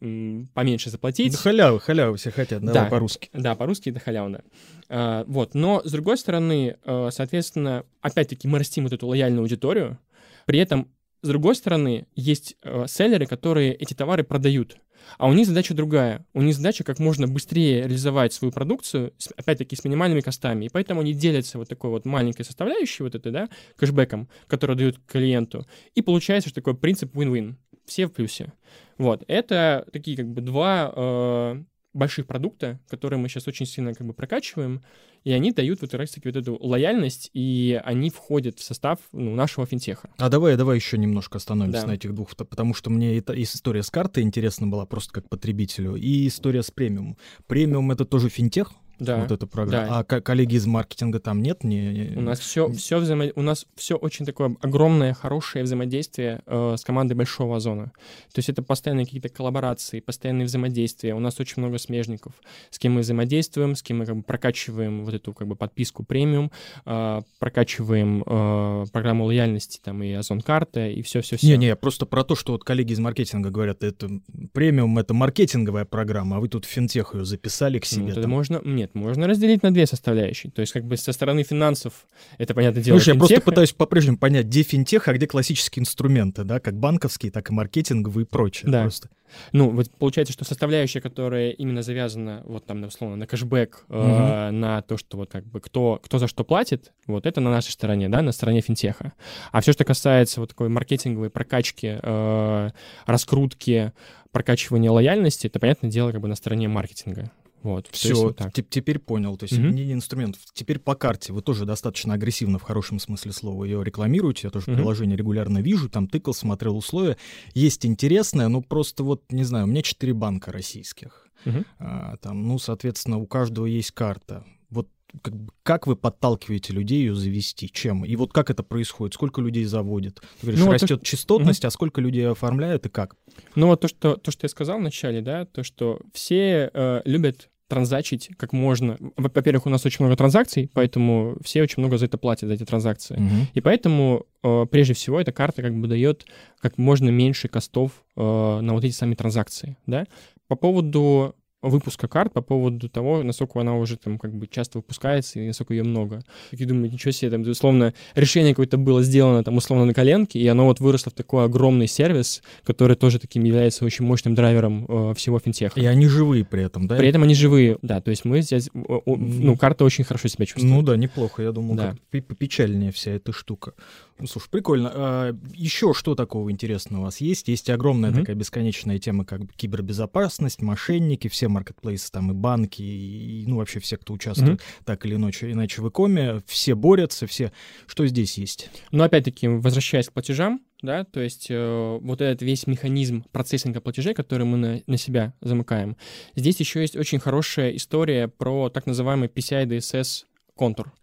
поменьше 0.54 0.90
заплатить. 0.90 1.32
Да 1.34 1.38
халявы, 1.38 1.80
халявы 1.80 2.18
все 2.18 2.32
хотят, 2.32 2.64
Да. 2.64 2.86
по-русски. 2.86 3.30
Да, 3.34 3.56
по-русски 3.56 3.90
это 3.90 4.00
халявно. 4.00 4.44
А, 4.90 5.24
вот, 5.28 5.54
но 5.56 5.82
с 5.84 5.92
другой 5.92 6.18
стороны, 6.18 6.78
э, 6.84 7.10
соответственно, 7.12 7.86
опять-таки 8.02 8.48
мы 8.48 8.60
растим 8.60 8.84
вот 8.84 8.94
эту 8.94 9.08
лояльную 9.08 9.42
аудиторию, 9.42 10.00
при 10.46 10.60
этом 10.60 10.92
с 11.22 11.28
другой 11.28 11.56
стороны 11.56 12.06
есть 12.16 12.56
э, 12.64 12.86
селлеры, 12.88 13.26
которые 13.26 13.74
эти 13.74 13.94
товары 13.94 14.24
продают, 14.24 14.78
а 15.18 15.28
у 15.28 15.34
них 15.34 15.48
задача 15.48 15.74
другая. 15.74 16.26
У 16.34 16.42
них 16.42 16.56
задача 16.56 16.84
как 16.84 17.00
можно 17.00 17.28
быстрее 17.28 17.84
реализовать 17.84 18.34
свою 18.34 18.52
продукцию, 18.52 19.14
опять-таки 19.36 19.76
с 19.76 19.84
минимальными 19.84 20.22
костами, 20.22 20.66
и 20.66 20.70
поэтому 20.70 21.02
они 21.02 21.14
делятся 21.14 21.58
вот 21.58 21.70
такой 21.70 21.90
вот 21.90 22.06
маленькой 22.06 22.44
составляющей 22.44 23.04
вот 23.04 23.16
этой, 23.16 23.32
да, 23.32 23.50
кэшбэком, 23.78 24.30
который 24.48 24.76
дают 24.76 25.00
клиенту, 25.08 25.66
и 25.94 26.02
получается, 26.02 26.50
что 26.50 26.62
такой 26.62 26.76
принцип 26.76 27.16
win-win. 27.16 27.56
Все 27.86 28.08
в 28.08 28.14
плюсе. 28.14 28.52
Вот, 28.98 29.24
это 29.28 29.86
такие 29.94 30.18
как 30.18 30.28
бы 30.28 30.42
два 30.42 30.92
э, 30.96 31.64
больших 31.96 32.28
продукта, 32.28 32.80
которые 32.90 33.20
мы 33.20 33.30
сейчас 33.30 33.48
очень 33.48 33.66
сильно 33.66 33.94
как 33.94 34.06
бы 34.06 34.14
прокачиваем, 34.14 34.84
и 35.24 35.32
они 35.32 35.52
дают 35.52 35.82
вот 35.82 35.90
как 35.90 36.02
раз-таки 36.02 36.28
вот 36.28 36.36
эту 36.36 36.58
лояльность, 36.62 37.32
и 37.34 37.82
они 37.84 38.10
входят 38.12 38.60
в 38.60 38.64
состав 38.64 39.00
ну, 39.12 39.34
нашего 39.34 39.66
финтеха. 39.66 40.10
А 40.18 40.30
давай, 40.30 40.56
давай 40.58 40.76
еще 40.76 40.98
немножко 40.98 41.38
остановимся 41.38 41.82
Да. 41.82 41.88
на 41.88 41.92
этих 41.94 42.14
двух, 42.14 42.36
потому 42.36 42.74
что 42.74 42.90
мне 42.90 43.18
это, 43.18 43.34
и 43.34 43.44
история 43.44 43.82
с 43.82 43.90
картой 43.90 44.24
интересна 44.24 44.68
была 44.68 44.86
просто 44.86 45.14
как 45.14 45.30
потребителю, 45.30 45.96
и 45.96 46.28
история 46.28 46.62
с 46.62 46.70
премиум. 46.70 47.18
Премиум 47.48 47.92
это 47.92 48.06
тоже 48.06 48.30
финтех, 48.30 48.72
Да. 49.00 49.18
вот 49.18 49.32
эта 49.32 49.48
программа. 49.48 49.88
да. 49.88 50.00
А 50.00 50.04
ко- 50.04 50.22
коллеги 50.22 50.56
из 50.56 50.66
маркетинга 50.66 51.20
там 51.20 51.42
нет? 51.42 51.64
Не, 51.64 51.94
не- 51.94 52.18
У 52.18 52.22
нас 52.22 52.40
все, 52.40 52.70
все 52.72 52.98
взаимо... 52.98 53.26
у 53.36 53.42
нас 53.42 53.66
все 53.76 53.96
очень 53.96 54.26
такое 54.26 54.56
огромное, 54.62 55.14
хорошее 55.14 55.64
взаимодействие 55.64 56.42
э, 56.46 56.76
с 56.78 56.84
командой 56.84 57.14
Большого 57.14 57.58
Озона. 57.58 57.92
То 58.34 58.40
есть 58.40 58.50
это 58.50 58.62
постоянные 58.64 59.06
какие-то 59.06 59.30
коллаборации, 59.30 60.00
постоянные 60.00 60.46
взаимодействия. 60.46 61.14
У 61.14 61.20
нас 61.20 61.40
очень 61.40 61.62
много 61.62 61.78
смежников, 61.78 62.34
с 62.70 62.80
кем 62.80 62.94
мы 62.94 63.02
взаимодействуем, 63.02 63.76
с 63.76 63.84
кем 63.84 64.00
мы 64.00 64.06
как 64.06 64.16
бы 64.16 64.24
прокачиваем 64.24 65.04
вот 65.06 65.14
эту 65.14 65.34
как 65.34 65.48
бы 65.48 65.56
подписку 65.56 66.04
премиум, 66.04 66.52
э, 66.86 67.22
прокачиваем 67.40 68.24
э, 68.26 68.86
программу 68.92 69.26
лояльности 69.26 69.80
там 69.84 70.04
и 70.04 70.12
Озон 70.14 70.42
карта 70.42 70.88
и 70.88 71.02
все, 71.02 71.22
все, 71.22 71.38
все. 71.38 71.48
Не-не, 71.48 71.76
просто 71.76 72.06
про 72.06 72.24
то, 72.24 72.36
что 72.36 72.54
вот 72.54 72.64
коллеги 72.64 72.94
из 72.94 73.00
маркетинга 73.00 73.50
говорят, 73.50 73.84
это 73.84 74.10
премиум, 74.54 74.98
это 74.98 75.14
маркетинговая 75.14 75.86
программа, 75.86 76.38
а 76.38 76.40
вы 76.40 76.48
тут 76.48 76.66
финтех 76.66 77.14
ее 77.14 77.26
записали 77.26 77.80
к 77.80 77.86
себе. 77.86 78.14
Ну, 78.16 78.22
там. 78.22 78.30
можно, 78.30 78.62
нет, 78.64 78.85
можно 78.94 79.28
разделить 79.28 79.64
на 79.64 79.74
две 79.74 79.88
составляющие. 79.88 80.52
То 80.52 80.62
есть 80.62 80.74
как 80.74 80.84
бы 80.86 80.98
со 80.98 81.12
стороны 81.14 81.44
финансов 81.44 82.06
это 82.38 82.54
понятное 82.54 82.84
дело. 82.84 82.98
Слушай, 82.98 83.14
я 83.14 83.20
просто 83.20 83.42
пытаюсь 83.42 83.72
по-прежнему 83.72 84.18
понять, 84.18 84.46
где 84.46 84.64
финтех, 84.64 85.08
а 85.08 85.14
где 85.14 85.28
классические 85.28 85.82
инструменты, 85.82 86.44
да, 86.44 86.60
как 86.60 86.78
банковские, 86.78 87.32
так 87.32 87.50
и 87.50 87.54
маркетинговые 87.54 88.26
и 88.26 88.28
прочее. 88.28 88.72
Да. 88.72 88.82
Просто. 88.82 89.10
Ну, 89.52 89.70
вот 89.70 89.90
получается, 89.98 90.34
что 90.34 90.46
составляющая, 90.46 91.02
которая 91.02 91.50
именно 91.52 91.82
завязана, 91.82 92.42
вот 92.46 92.66
там, 92.66 92.84
условно, 92.84 93.16
на 93.16 93.28
кэшбэк, 93.28 93.86
э, 93.90 94.50
на 94.52 94.82
то, 94.82 94.98
что 94.98 95.18
вот 95.18 95.32
как 95.32 95.46
бы 95.46 95.60
кто, 95.60 96.00
кто 96.04 96.20
за 96.20 96.28
что 96.28 96.44
платит, 96.44 96.94
вот 97.08 97.26
это 97.26 97.42
на 97.42 97.50
нашей 97.50 97.72
стороне, 97.72 98.10
да, 98.10 98.22
на 98.22 98.32
стороне 98.32 98.62
финтеха. 98.62 99.14
А 99.52 99.62
все, 99.62 99.74
что 99.74 99.84
касается 99.84 100.40
вот 100.40 100.50
такой 100.50 100.70
маркетинговой 100.70 101.30
прокачки, 101.30 101.98
э, 102.02 102.70
раскрутки, 103.06 103.94
прокачивания 104.32 104.92
лояльности, 104.92 105.48
это, 105.48 105.60
понятное 105.60 105.90
дело, 105.90 106.12
как 106.12 106.22
бы 106.22 106.28
на 106.28 106.36
стороне 106.36 106.68
маркетинга. 106.68 107.32
Вот, 107.66 107.88
Все, 107.92 108.14
вот 108.14 108.38
так. 108.38 108.54
теперь 108.54 109.00
понял. 109.00 109.38
То 109.38 109.46
есть 109.46 109.58
Мгм. 109.58 109.72
не 109.72 109.92
инструментов. 109.92 110.40
Теперь 110.54 110.78
по 110.78 110.94
карте. 110.94 111.34
Вы 111.34 111.42
тоже 111.42 111.66
достаточно 111.66 112.14
агрессивно 112.14 112.60
в 112.60 112.62
хорошем 112.62 113.00
смысле 113.00 113.32
слова 113.32 113.64
ее 113.66 113.84
рекламируете. 113.84 114.42
Я 114.44 114.52
тоже 114.52 114.66
Мгм. 114.68 114.76
приложение 114.78 115.18
регулярно 115.18 115.64
вижу, 115.64 115.90
там 115.90 116.08
тыкал, 116.08 116.36
смотрел 116.36 116.78
условия. 116.78 117.18
Есть 117.56 117.84
интересное, 117.88 118.50
но 118.50 118.62
просто 118.62 119.04
вот, 119.04 119.24
не 119.32 119.44
знаю, 119.44 119.66
у 119.66 119.68
меня 119.68 119.82
четыре 119.82 120.14
банка 120.14 120.52
российских. 120.52 121.28
Мгм. 121.46 121.66
А, 121.80 122.18
там, 122.18 122.48
ну, 122.48 122.60
соответственно, 122.60 123.18
у 123.18 123.26
каждого 123.26 123.66
есть 123.66 123.92
карта. 123.94 124.46
Вот 124.70 124.88
как, 125.24 125.34
как 125.64 125.88
вы 125.88 125.96
подталкиваете 125.96 126.72
людей 126.72 127.00
ее 127.00 127.16
завести? 127.16 127.68
Чем? 127.72 128.06
И 128.06 128.16
вот 128.16 128.32
как 128.32 128.52
это 128.52 128.62
происходит? 128.62 129.16
Сколько 129.16 129.42
людей 129.42 129.64
заводит? 129.64 130.16
Ты 130.20 130.26
говоришь, 130.44 130.60
Ну, 130.60 130.66
вот 130.68 130.78
то, 130.78 130.84
растет 130.84 131.02
частотность, 131.04 131.66
а 131.66 131.72
сколько 131.72 132.00
людей 132.00 132.28
оформляют 132.30 132.86
и 132.86 132.90
как? 132.90 133.16
Ну 133.56 133.68
вот 133.68 133.82
то, 133.82 133.88
что, 133.88 134.18
то, 134.18 134.30
что 134.30 134.46
я 134.46 134.50
сказал 134.50 134.78
вначале, 134.78 135.22
да, 135.22 135.46
то, 135.46 135.64
что 135.64 136.00
все 136.14 136.70
э, 136.72 137.02
любят 137.06 137.50
транзачить 137.68 138.30
как 138.38 138.54
можно. 138.54 138.98
Во- 139.18 139.32
Во-первых, 139.34 139.66
у 139.66 139.70
нас 139.70 139.86
очень 139.86 140.06
много 140.06 140.16
транзакций, 140.18 140.70
поэтому 140.74 141.38
все 141.44 141.64
очень 141.64 141.82
много 141.82 141.98
за 141.98 142.06
это 142.06 142.18
платят, 142.18 142.48
за 142.48 142.54
эти 142.56 142.66
транзакции. 142.66 143.16
Мгм. 143.18 143.48
И 143.54 143.62
поэтому, 143.62 144.26
э, 144.44 144.66
прежде 144.70 144.94
всего, 144.94 145.20
эта 145.20 145.32
карта 145.32 145.62
как 145.62 145.76
бы 145.76 145.88
дает 145.88 146.26
как 146.60 146.78
можно 146.78 147.10
меньше 147.10 147.48
костов 147.48 148.04
э, 148.16 148.22
на 148.62 148.74
вот 148.74 148.84
эти 148.84 148.94
сами 148.94 149.16
транзакции, 149.16 149.78
да. 149.88 150.06
По 150.48 150.56
поводу 150.56 151.36
выпуска 151.62 152.08
карт 152.08 152.34
по 152.34 152.42
поводу 152.42 152.90
того, 152.90 153.24
насколько 153.24 153.60
она 153.60 153.76
уже 153.76 153.98
там 153.98 154.18
как 154.20 154.34
бы 154.34 154.48
часто 154.48 154.80
выпускается 154.80 155.40
и 155.40 155.48
насколько 155.48 155.74
ее 155.74 155.84
много. 155.84 156.24
И 156.52 156.66
думаю, 156.66 156.92
ничего 156.92 157.12
себе, 157.12 157.32
там, 157.32 157.42
условно, 157.42 157.94
решение 158.14 158.54
какое-то 158.54 158.78
было 158.78 159.04
сделано 159.04 159.44
там 159.44 159.58
условно 159.58 159.86
на 159.86 159.94
коленке, 159.94 160.40
и 160.40 160.48
оно 160.48 160.66
вот 160.66 160.80
выросло 160.80 161.12
в 161.12 161.16
такой 161.16 161.46
огромный 161.46 161.88
сервис, 161.88 162.44
который 162.64 162.96
тоже 162.96 163.20
таким 163.20 163.44
является 163.44 163.86
очень 163.86 164.06
мощным 164.06 164.36
драйвером 164.36 164.86
э, 164.88 165.14
всего 165.16 165.40
финтеха. 165.40 165.80
И 165.80 165.86
они 165.86 166.08
живые 166.08 166.46
при 166.46 166.64
этом, 166.64 166.88
да? 166.88 166.98
При 166.98 167.08
этом 167.08 167.24
они 167.24 167.36
живые, 167.36 167.78
да, 167.82 168.02
то 168.02 168.12
есть 168.12 168.26
мы 168.26 168.42
здесь, 168.42 168.70
ну, 168.74 169.58
карта 169.58 169.86
очень 169.86 170.04
хорошо 170.04 170.28
себя 170.28 170.46
чувствует. 170.46 170.74
Ну 170.74 170.82
да, 170.82 170.96
неплохо, 170.96 171.42
я 171.42 171.52
думал, 171.52 171.76
да. 171.76 171.96
как 172.12 172.26
попечальнее 172.26 172.92
вся 172.92 173.12
эта 173.12 173.32
штука. 173.32 173.74
Ну, 174.18 174.28
слушай, 174.28 174.50
прикольно. 174.50 174.92
А, 174.94 175.38
еще 175.54 175.94
что 175.94 176.16
такого 176.16 176.50
интересного 176.50 177.02
у 177.02 177.04
вас 177.06 177.20
есть? 177.20 177.50
Есть 177.50 177.70
огромная 177.70 178.12
mm-hmm. 178.12 178.20
такая 178.20 178.36
бесконечная 178.36 178.98
тема, 178.98 179.26
как 179.26 179.42
кибербезопасность, 179.58 180.62
мошенники, 180.62 181.28
все 181.28 181.45
маркетплейсы, 181.50 182.12
там 182.12 182.32
и 182.32 182.34
банки, 182.34 182.82
и, 182.82 183.46
ну, 183.48 183.58
вообще 183.58 183.80
все, 183.80 183.98
кто 183.98 184.14
участвует 184.14 184.60
mm-hmm. 184.60 184.84
так 184.86 185.06
или 185.06 185.16
иначе, 185.16 185.52
иначе 185.52 185.82
в 185.82 185.90
икоме, 185.90 186.42
все 186.46 186.76
борются, 186.76 187.28
все. 187.28 187.52
Что 187.88 188.06
здесь 188.08 188.38
есть? 188.38 188.70
Ну, 188.92 189.04
опять-таки, 189.04 189.48
возвращаясь 189.48 190.08
к 190.08 190.14
платежам, 190.14 190.62
да, 190.82 191.04
то 191.04 191.20
есть 191.20 191.48
э, 191.50 192.00
вот 192.02 192.22
этот 192.22 192.42
весь 192.42 192.68
механизм 192.68 193.24
процессинга 193.32 193.82
платежей, 193.82 194.14
который 194.14 194.46
мы 194.46 194.58
на, 194.58 194.82
на 194.88 194.98
себя 194.98 195.34
замыкаем. 195.42 195.98
Здесь 196.36 196.60
еще 196.60 196.82
есть 196.82 196.96
очень 196.96 197.20
хорошая 197.20 197.76
история 197.76 198.28
про 198.28 198.70
так 198.70 198.86
называемый 198.86 199.30
PCI 199.30 199.66
DSS 199.66 200.26
контур. 200.56 200.94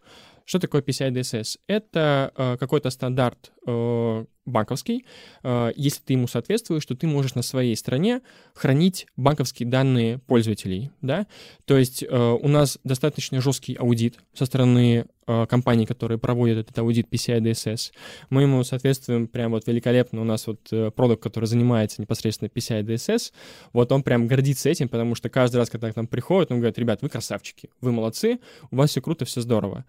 Что 0.45 0.59
такое 0.59 0.83
PCI 0.83 1.11
DSS? 1.13 1.59
Это 1.67 2.33
э, 2.37 2.57
какой-то 2.59 2.91
стандарт 2.91 3.53
э, 3.67 4.25
банковский. 4.45 5.05
Э, 5.43 5.73
если 5.77 6.01
ты 6.03 6.15
ему 6.15 6.27
соответствуешь, 6.27 6.85
то 6.85 6.97
ты 6.97 7.07
можешь 7.07 7.35
на 7.35 7.43
своей 7.43 7.77
стране 7.77 8.21
хранить 8.55 9.07
банковские 9.17 9.69
данные 9.69 10.19
пользователей. 10.19 10.91
Да? 11.01 11.27
То 11.65 11.79
есть 11.79 12.03
э, 12.03 12.07
у 12.09 12.49
нас 12.49 12.79
достаточно 12.85 13.41
жесткий 13.41 13.75
аудит 13.75 14.19
со 14.35 14.45
стороны 14.47 15.07
э, 15.27 15.47
компаний, 15.47 15.87
которые 15.87 16.19
проводят 16.19 16.59
этот 16.59 16.79
аудит 16.79 17.09
PCI 17.09 17.41
DSS. 17.41 17.93
Мы 18.31 18.43
ему 18.43 18.65
соответствуем 18.65 19.29
прям 19.29 19.53
вот 19.53 19.67
великолепно. 19.67 20.21
У 20.21 20.25
нас 20.25 20.47
вот 20.47 20.61
продукт, 20.95 21.23
который 21.23 21.45
занимается 21.45 22.01
непосредственно 22.01 22.49
PCI 22.49 22.83
DSS, 22.83 23.33
вот 23.73 23.93
он 23.93 24.03
прям 24.03 24.27
гордится 24.27 24.69
этим, 24.69 24.89
потому 24.89 25.15
что 25.15 25.29
каждый 25.29 25.57
раз, 25.57 25.71
когда 25.71 25.93
к 25.93 25.97
нам 25.97 26.07
приходит, 26.07 26.51
он 26.51 26.59
говорит, 26.59 26.79
ребят, 26.79 27.03
вы 27.03 27.09
красавчики, 27.09 27.71
вы 27.81 27.93
молодцы, 27.93 28.41
у 28.71 28.77
вас 28.77 28.91
все 28.91 29.01
круто, 29.01 29.25
все 29.25 29.41
здорово. 29.41 29.85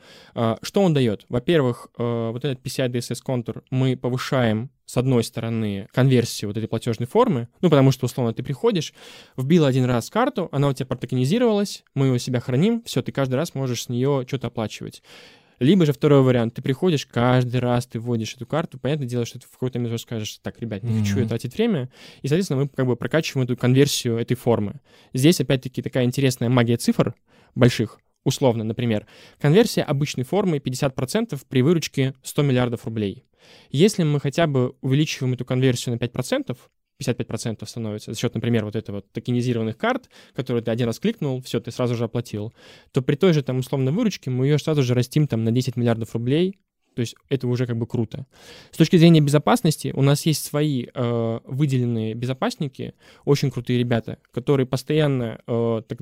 Что 0.62 0.82
он 0.82 0.94
дает? 0.94 1.26
Во-первых, 1.30 1.88
вот 1.98 2.46
этот 2.46 2.64
PCI 2.64 2.90
DSS 2.90 3.22
контур 3.24 3.64
мы 3.72 3.98
повышаем 3.98 4.43
с 4.86 4.98
одной 4.98 5.24
стороны, 5.24 5.88
конверсию 5.94 6.50
вот 6.50 6.58
этой 6.58 6.68
платежной 6.68 7.08
формы, 7.08 7.48
ну, 7.62 7.70
потому 7.70 7.92
что, 7.92 8.06
условно, 8.06 8.34
ты 8.34 8.44
приходишь, 8.44 8.94
вбил 9.38 9.66
один 9.66 9.86
раз 9.86 10.10
карту, 10.10 10.50
она 10.52 10.68
у 10.68 10.74
тебя 10.74 10.86
протокенизировалась, 10.86 11.84
мы 11.96 12.08
ее 12.08 12.14
у 12.14 12.18
себя 12.18 12.40
храним, 12.40 12.84
все, 12.86 13.02
ты 13.02 13.12
каждый 13.12 13.36
раз 13.36 13.56
можешь 13.56 13.84
с 13.84 13.90
нее 13.90 14.26
что-то 14.28 14.48
оплачивать. 14.48 15.02
Либо 15.60 15.86
же 15.86 15.94
второй 15.94 16.22
вариант, 16.22 16.56
ты 16.56 16.62
приходишь, 16.62 17.06
каждый 17.06 17.60
раз 17.62 17.86
ты 17.86 18.00
вводишь 18.00 18.36
эту 18.36 18.46
карту, 18.46 18.78
понятное 18.78 19.08
дело, 19.08 19.26
что 19.26 19.40
ты 19.40 19.48
в 19.48 19.52
какой-то 19.52 19.80
момент 19.80 20.02
скажешь, 20.02 20.40
так, 20.42 20.60
ребят, 20.60 20.84
не 20.84 21.00
хочу 21.00 21.20
mm-hmm. 21.20 21.28
тратить 21.28 21.56
время, 21.56 21.90
и, 22.22 22.28
соответственно, 22.28 22.64
мы 22.64 22.68
как 22.68 22.86
бы 22.86 22.96
прокачиваем 22.96 23.46
эту 23.46 23.56
конверсию 23.56 24.18
этой 24.18 24.36
формы. 24.36 24.82
Здесь, 25.14 25.40
опять-таки, 25.40 25.82
такая 25.82 26.04
интересная 26.04 26.50
магия 26.50 26.78
цифр 26.78 27.16
больших, 27.56 28.00
условно, 28.24 28.64
например, 28.64 29.06
конверсия 29.40 29.84
обычной 29.84 30.24
формы 30.24 30.58
50% 30.58 31.40
при 31.48 31.62
выручке 31.62 32.14
100 32.24 32.42
миллиардов 32.42 32.86
рублей. 32.86 33.24
Если 33.70 34.04
мы 34.04 34.20
хотя 34.20 34.48
бы 34.48 34.76
увеличиваем 34.82 35.34
эту 35.34 35.46
конверсию 35.46 35.96
на 35.96 36.00
5%, 36.00 36.58
55% 37.02 37.66
становится 37.66 38.14
за 38.14 38.20
счет, 38.20 38.34
например, 38.36 38.66
вот 38.66 38.76
этого 38.76 38.98
вот 38.98 39.12
токенизированных 39.12 39.78
карт, 39.78 40.10
которые 40.34 40.64
ты 40.64 40.72
один 40.72 40.88
раз 40.88 41.00
кликнул, 41.00 41.42
все, 41.42 41.60
ты 41.60 41.72
сразу 41.72 41.96
же 41.96 42.06
оплатил, 42.06 42.54
то 42.92 43.02
при 43.02 43.16
той 43.16 43.34
же 43.34 43.44
там 43.44 43.60
условной 43.60 43.92
выручке 43.92 44.30
мы 44.30 44.48
ее 44.48 44.60
сразу 44.60 44.84
же 44.84 44.94
растим 44.94 45.28
там 45.28 45.44
на 45.44 45.52
10 45.52 45.76
миллиардов 45.76 46.14
рублей, 46.14 46.60
то 46.96 47.00
есть 47.00 47.16
это 47.30 47.48
уже 47.48 47.66
как 47.66 47.78
бы 47.78 47.88
круто. 47.88 48.28
С 48.72 48.78
точки 48.78 48.98
зрения 48.98 49.20
безопасности 49.20 49.92
у 49.96 50.02
нас 50.02 50.26
есть 50.26 50.46
свои 50.46 50.86
э, 50.94 51.40
выделенные 51.46 52.14
безопасники, 52.14 52.94
очень 53.26 53.52
крутые 53.52 53.80
ребята, 53.80 54.20
которые 54.32 54.68
постоянно, 54.68 55.42
э, 55.48 55.82
так, 55.88 56.00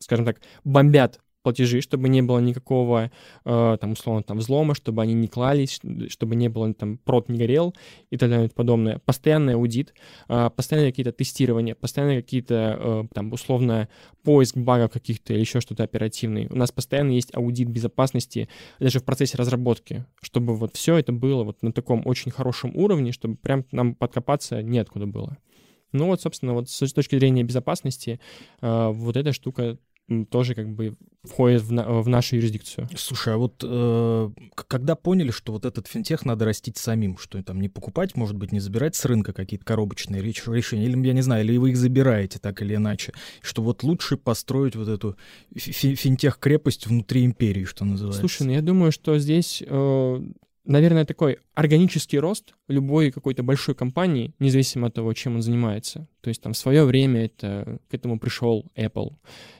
скажем 0.00 0.26
так, 0.26 0.40
бомбят 0.64 1.20
платежи, 1.44 1.80
чтобы 1.80 2.08
не 2.08 2.22
было 2.22 2.40
никакого, 2.40 3.12
э, 3.44 3.76
там, 3.80 3.92
условно, 3.92 4.22
там, 4.22 4.38
взлома, 4.38 4.74
чтобы 4.74 5.02
они 5.02 5.14
не 5.14 5.28
клались, 5.28 5.80
чтобы 6.08 6.34
не 6.34 6.48
было, 6.48 6.74
там, 6.74 6.98
прод 6.98 7.28
не 7.28 7.38
горел 7.38 7.74
и 8.10 8.16
так 8.16 8.30
далее 8.30 8.48
и 8.48 8.50
подобное. 8.50 8.98
Постоянный 9.04 9.54
аудит, 9.54 9.94
э, 10.28 10.50
постоянные 10.56 10.90
какие-то 10.90 11.12
тестирования, 11.12 11.74
постоянно 11.74 12.16
какие-то, 12.16 12.78
э, 12.78 13.04
там, 13.14 13.32
условно, 13.32 13.88
поиск 14.24 14.56
багов 14.56 14.90
каких-то 14.90 15.34
или 15.34 15.40
еще 15.40 15.60
что-то 15.60 15.84
оперативный. 15.84 16.48
У 16.50 16.56
нас 16.56 16.72
постоянно 16.72 17.12
есть 17.12 17.36
аудит 17.36 17.68
безопасности 17.68 18.48
даже 18.80 18.98
в 18.98 19.04
процессе 19.04 19.36
разработки, 19.36 20.06
чтобы 20.22 20.56
вот 20.56 20.74
все 20.74 20.96
это 20.96 21.12
было 21.12 21.44
вот 21.44 21.62
на 21.62 21.72
таком 21.72 22.02
очень 22.06 22.30
хорошем 22.30 22.74
уровне, 22.74 23.12
чтобы 23.12 23.36
прям 23.36 23.64
нам 23.70 23.94
подкопаться 23.94 24.62
неоткуда 24.62 25.06
было. 25.06 25.36
Ну 25.92 26.06
вот, 26.06 26.22
собственно, 26.22 26.54
вот 26.54 26.70
с 26.70 26.92
точки 26.92 27.16
зрения 27.16 27.44
безопасности, 27.44 28.18
э, 28.62 28.88
вот 28.92 29.16
эта 29.16 29.32
штука 29.32 29.78
тоже 30.30 30.54
как 30.54 30.68
бы 30.68 30.96
входит 31.24 31.62
в, 31.62 31.72
на, 31.72 32.02
в 32.02 32.08
нашу 32.08 32.36
юрисдикцию. 32.36 32.88
Слушай, 32.96 33.34
а 33.34 33.36
вот 33.38 33.62
э, 33.62 34.30
когда 34.54 34.94
поняли, 34.94 35.30
что 35.30 35.52
вот 35.52 35.64
этот 35.64 35.86
финтех 35.86 36.24
надо 36.24 36.44
растить 36.44 36.76
самим, 36.76 37.18
что 37.18 37.42
там 37.42 37.60
не 37.60 37.68
покупать, 37.68 38.16
может 38.16 38.36
быть, 38.36 38.52
не 38.52 38.60
забирать 38.60 38.94
с 38.94 39.04
рынка 39.04 39.32
какие-то 39.32 39.64
коробочные 39.64 40.22
решения, 40.22 40.84
или, 40.84 41.06
я 41.06 41.12
не 41.12 41.22
знаю, 41.22 41.44
или 41.44 41.56
вы 41.56 41.70
их 41.70 41.76
забираете 41.76 42.38
так 42.38 42.62
или 42.62 42.74
иначе, 42.74 43.12
что 43.40 43.62
вот 43.62 43.82
лучше 43.82 44.16
построить 44.16 44.76
вот 44.76 44.88
эту 44.88 45.16
финтех-крепость 45.54 46.86
внутри 46.86 47.24
империи, 47.24 47.64
что 47.64 47.84
называется? 47.84 48.20
Слушай, 48.20 48.46
ну 48.46 48.52
я 48.52 48.62
думаю, 48.62 48.92
что 48.92 49.18
здесь 49.18 49.62
э, 49.66 50.20
наверное, 50.64 51.04
такой 51.04 51.38
органический 51.54 52.18
рост 52.18 52.54
любой 52.68 53.10
какой-то 53.10 53.42
большой 53.42 53.74
компании, 53.74 54.34
независимо 54.38 54.88
от 54.88 54.94
того, 54.94 55.12
чем 55.12 55.36
он 55.36 55.42
занимается. 55.42 56.08
То 56.20 56.28
есть 56.28 56.42
там 56.42 56.52
в 56.52 56.56
свое 56.56 56.84
время 56.84 57.26
это, 57.26 57.78
к 57.88 57.94
этому 57.94 58.18
пришел 58.18 58.64
Apple. 58.76 59.12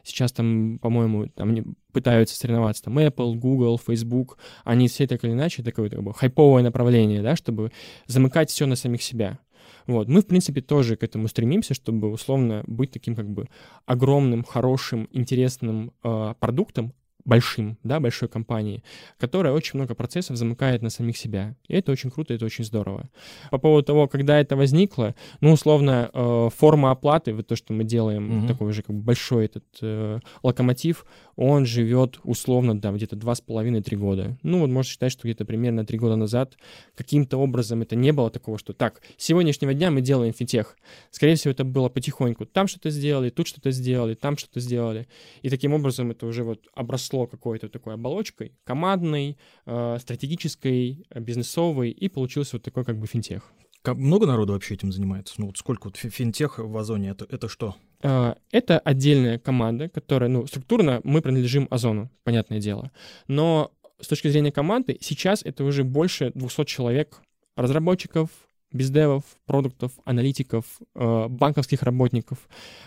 Сейчас 0.02 0.32
там, 0.32 0.78
по-моему, 0.78 1.28
там 1.28 1.76
пытаются 1.92 2.36
соревноваться 2.36 2.84
там 2.84 2.98
Apple, 2.98 3.34
Google, 3.34 3.78
Facebook. 3.78 4.38
Они 4.64 4.88
все 4.88 5.06
так 5.06 5.24
или 5.24 5.32
иначе 5.32 5.62
такое 5.62 5.90
как 5.90 6.02
бы, 6.02 6.14
хайповое 6.14 6.62
направление, 6.62 7.22
да, 7.22 7.36
чтобы 7.36 7.70
замыкать 8.06 8.50
все 8.50 8.66
на 8.66 8.76
самих 8.76 9.02
себя. 9.02 9.38
Вот. 9.86 10.08
Мы, 10.08 10.22
в 10.22 10.26
принципе, 10.26 10.62
тоже 10.62 10.96
к 10.96 11.02
этому 11.02 11.28
стремимся, 11.28 11.74
чтобы, 11.74 12.10
условно, 12.10 12.64
быть 12.66 12.90
таким 12.90 13.14
как 13.14 13.28
бы 13.28 13.48
огромным, 13.84 14.42
хорошим, 14.44 15.08
интересным 15.12 15.92
э, 16.02 16.34
продуктом, 16.40 16.94
большим, 17.24 17.78
да, 17.84 18.00
большой 18.00 18.28
компании, 18.28 18.82
которая 19.18 19.52
очень 19.52 19.78
много 19.78 19.94
процессов 19.94 20.36
замыкает 20.36 20.82
на 20.82 20.90
самих 20.90 21.16
себя. 21.16 21.56
И 21.68 21.74
это 21.74 21.92
очень 21.92 22.10
круто, 22.10 22.34
это 22.34 22.44
очень 22.44 22.64
здорово. 22.64 23.08
По 23.50 23.58
поводу 23.58 23.86
того, 23.86 24.08
когда 24.08 24.38
это 24.38 24.56
возникло, 24.56 25.14
ну, 25.40 25.52
условно, 25.52 26.10
э, 26.12 26.48
форма 26.54 26.90
оплаты, 26.90 27.32
вот 27.32 27.46
то, 27.46 27.56
что 27.56 27.72
мы 27.72 27.84
делаем, 27.84 28.38
угу. 28.38 28.48
такой 28.48 28.72
же 28.72 28.82
как 28.82 28.94
бы 28.94 29.02
большой 29.02 29.46
этот 29.46 29.64
э, 29.80 30.18
локомотив, 30.42 31.06
он 31.36 31.66
живет 31.66 32.18
условно, 32.22 32.78
да, 32.78 32.92
где-то 32.92 33.16
два 33.16 33.34
с 33.34 33.40
половиной-три 33.40 33.96
года. 33.96 34.38
Ну, 34.42 34.60
вот 34.60 34.70
можно 34.70 34.90
считать, 34.90 35.12
что 35.12 35.26
где-то 35.26 35.44
примерно 35.44 35.84
три 35.84 35.98
года 35.98 36.16
назад 36.16 36.56
каким-то 36.94 37.38
образом 37.38 37.82
это 37.82 37.96
не 37.96 38.12
было 38.12 38.30
такого, 38.30 38.58
что 38.58 38.72
так, 38.72 39.02
с 39.16 39.24
сегодняшнего 39.24 39.74
дня 39.74 39.90
мы 39.90 40.00
делаем 40.00 40.32
финтех. 40.32 40.76
Скорее 41.10 41.36
всего, 41.36 41.52
это 41.52 41.64
было 41.64 41.88
потихоньку. 41.88 42.46
Там 42.46 42.66
что-то 42.66 42.90
сделали, 42.90 43.30
тут 43.30 43.46
что-то 43.46 43.70
сделали, 43.70 44.14
там 44.14 44.36
что-то 44.36 44.60
сделали. 44.60 45.06
И 45.42 45.50
таким 45.50 45.72
образом 45.72 46.10
это 46.10 46.26
уже 46.26 46.44
вот 46.44 46.60
обросло 46.74 47.26
какой-то 47.26 47.68
такой 47.68 47.94
оболочкой, 47.94 48.52
командной, 48.64 49.36
э, 49.66 49.98
стратегической, 50.00 51.06
бизнесовой, 51.14 51.90
и 51.90 52.08
получился 52.08 52.56
вот 52.56 52.62
такой 52.62 52.84
как 52.84 52.98
бы 52.98 53.06
финтех. 53.06 53.52
Много 53.86 54.26
народу 54.26 54.52
вообще 54.52 54.74
этим 54.74 54.92
занимается? 54.92 55.34
Ну 55.38 55.46
вот 55.46 55.58
сколько 55.58 55.86
вот 55.86 55.96
финтех 55.96 56.58
в 56.58 56.76
Озоне, 56.76 57.10
это, 57.10 57.26
это 57.28 57.48
что? 57.48 57.76
А, 58.02 58.36
это 58.50 58.78
отдельная 58.78 59.38
команда, 59.38 59.88
которая, 59.88 60.28
ну, 60.28 60.46
структурно 60.46 61.00
мы 61.04 61.20
принадлежим 61.20 61.68
Озону, 61.70 62.10
понятное 62.22 62.60
дело. 62.60 62.90
Но 63.28 63.72
с 64.00 64.08
точки 64.08 64.28
зрения 64.28 64.52
команды, 64.52 64.98
сейчас 65.00 65.42
это 65.42 65.64
уже 65.64 65.84
больше 65.84 66.32
200 66.34 66.64
человек, 66.64 67.20
разработчиков, 67.56 68.28
бездевов, 68.72 69.22
продуктов, 69.46 69.92
аналитиков, 70.04 70.64
э, 70.94 71.28
банковских 71.28 71.82
работников. 71.82 72.38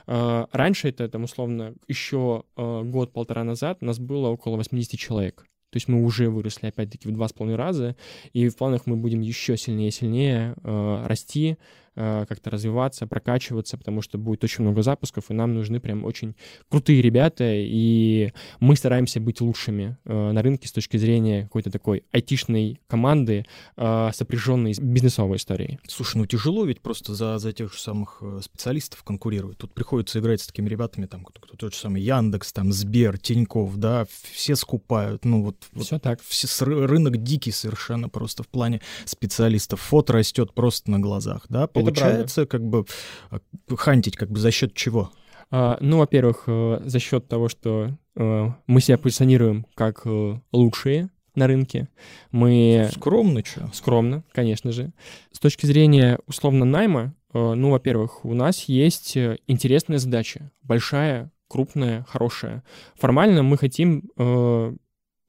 Э, 0.05 0.45
раньше 0.51 0.89
это, 0.89 1.07
там, 1.09 1.23
условно, 1.23 1.73
еще 1.87 2.43
э, 2.55 2.81
год-полтора 2.83 3.43
назад 3.43 3.77
у 3.81 3.85
нас 3.85 3.97
было 3.97 4.27
около 4.27 4.57
80 4.57 4.99
человек. 4.99 5.45
То 5.69 5.77
есть 5.77 5.87
мы 5.87 6.03
уже 6.03 6.29
выросли, 6.29 6.67
опять-таки, 6.67 7.07
в 7.07 7.11
два 7.11 7.27
с 7.27 7.33
половиной 7.33 7.57
раза, 7.57 7.95
и 8.33 8.47
в 8.47 8.55
планах 8.55 8.85
мы 8.85 8.95
будем 8.95 9.21
еще 9.21 9.57
сильнее 9.57 9.89
и 9.89 9.91
сильнее 9.91 10.55
э, 10.63 11.05
расти, 11.05 11.57
как-то 11.97 12.49
развиваться, 12.49 13.07
прокачиваться, 13.07 13.77
потому 13.77 14.01
что 14.01 14.17
будет 14.17 14.43
очень 14.43 14.63
много 14.63 14.81
запусков, 14.81 15.25
и 15.29 15.33
нам 15.33 15.53
нужны 15.53 15.79
прям 15.79 16.05
очень 16.05 16.35
крутые 16.69 17.01
ребята, 17.01 17.45
и 17.47 18.31
мы 18.59 18.75
стараемся 18.75 19.19
быть 19.19 19.41
лучшими 19.41 19.97
э, 20.05 20.31
на 20.31 20.41
рынке 20.41 20.67
с 20.67 20.71
точки 20.71 20.97
зрения 20.97 21.43
какой-то 21.43 21.71
такой 21.71 22.03
айтишной 22.11 22.79
команды, 22.87 23.45
э, 23.75 24.09
сопряженной 24.13 24.73
с 24.73 24.79
бизнесовой 24.79 25.37
историей. 25.37 25.79
Слушай, 25.87 26.17
ну 26.17 26.25
тяжело 26.25 26.65
ведь 26.65 26.81
просто 26.81 27.15
за, 27.15 27.37
за 27.39 27.53
тех 27.53 27.73
же 27.73 27.79
самых 27.79 28.21
специалистов 28.41 29.03
конкурировать. 29.03 29.57
Тут 29.57 29.73
приходится 29.73 30.19
играть 30.19 30.41
с 30.41 30.47
такими 30.47 30.69
ребятами, 30.69 31.05
там, 31.05 31.23
кто, 31.23 31.41
тот 31.55 31.73
же 31.73 31.79
самый 31.79 32.01
Яндекс, 32.01 32.53
там, 32.53 32.71
Сбер, 32.71 33.17
Тиньков, 33.17 33.77
да, 33.77 34.05
все 34.31 34.55
скупают, 34.55 35.25
ну 35.25 35.43
вот. 35.43 35.57
Все 35.75 35.95
вот, 35.95 36.01
так. 36.01 36.21
Все, 36.21 36.47
рынок 36.65 37.23
дикий 37.23 37.51
совершенно 37.51 38.09
просто 38.09 38.43
в 38.43 38.47
плане 38.47 38.81
специалистов. 39.05 39.81
Фот 39.81 40.09
растет 40.09 40.53
просто 40.53 40.91
на 40.91 40.99
глазах, 40.99 41.45
да, 41.49 41.67
получается 41.91 42.45
как 42.45 42.63
бы 42.63 42.85
а, 43.29 43.39
хантить 43.75 44.15
как 44.15 44.29
бы 44.29 44.39
за 44.39 44.51
счет 44.51 44.73
чего? 44.73 45.11
А, 45.49 45.77
ну, 45.79 45.99
во-первых, 45.99 46.43
э, 46.47 46.81
за 46.83 46.99
счет 46.99 47.27
того, 47.27 47.47
что 47.47 47.97
э, 48.15 48.47
мы 48.67 48.81
себя 48.81 48.97
позиционируем 48.97 49.65
как 49.75 50.01
э, 50.05 50.39
лучшие 50.51 51.09
на 51.35 51.47
рынке. 51.47 51.87
Мы... 52.31 52.89
Скромно, 52.93 53.45
что? 53.45 53.69
Скромно, 53.73 54.23
конечно 54.33 54.71
же. 54.71 54.91
С 55.31 55.39
точки 55.39 55.65
зрения, 55.65 56.19
условно, 56.25 56.65
найма, 56.65 57.13
ну, 57.33 57.69
во-первых, 57.69 58.25
у 58.25 58.33
нас 58.33 58.63
есть 58.63 59.15
интересная 59.45 59.99
задача, 59.99 60.49
большая, 60.63 61.31
крупная, 61.47 62.03
хорошая. 62.09 62.63
Формально 62.95 63.43
мы 63.43 63.57
хотим 63.59 64.09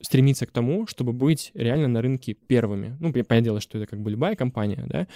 стремиться 0.01 0.47
к 0.47 0.51
тому, 0.51 0.87
чтобы 0.87 1.13
быть 1.13 1.51
реально 1.55 1.89
на 1.89 2.03
рынке 2.03 2.35
первыми. 2.35 2.97
Ну, 3.01 3.13
понятное 3.13 3.41
дело, 3.41 3.61
что 3.61 3.79
это 3.79 3.87
как 3.87 4.01
бы 4.01 4.11
любая 4.11 4.37
компания, 4.37 4.85
да. 4.87 5.07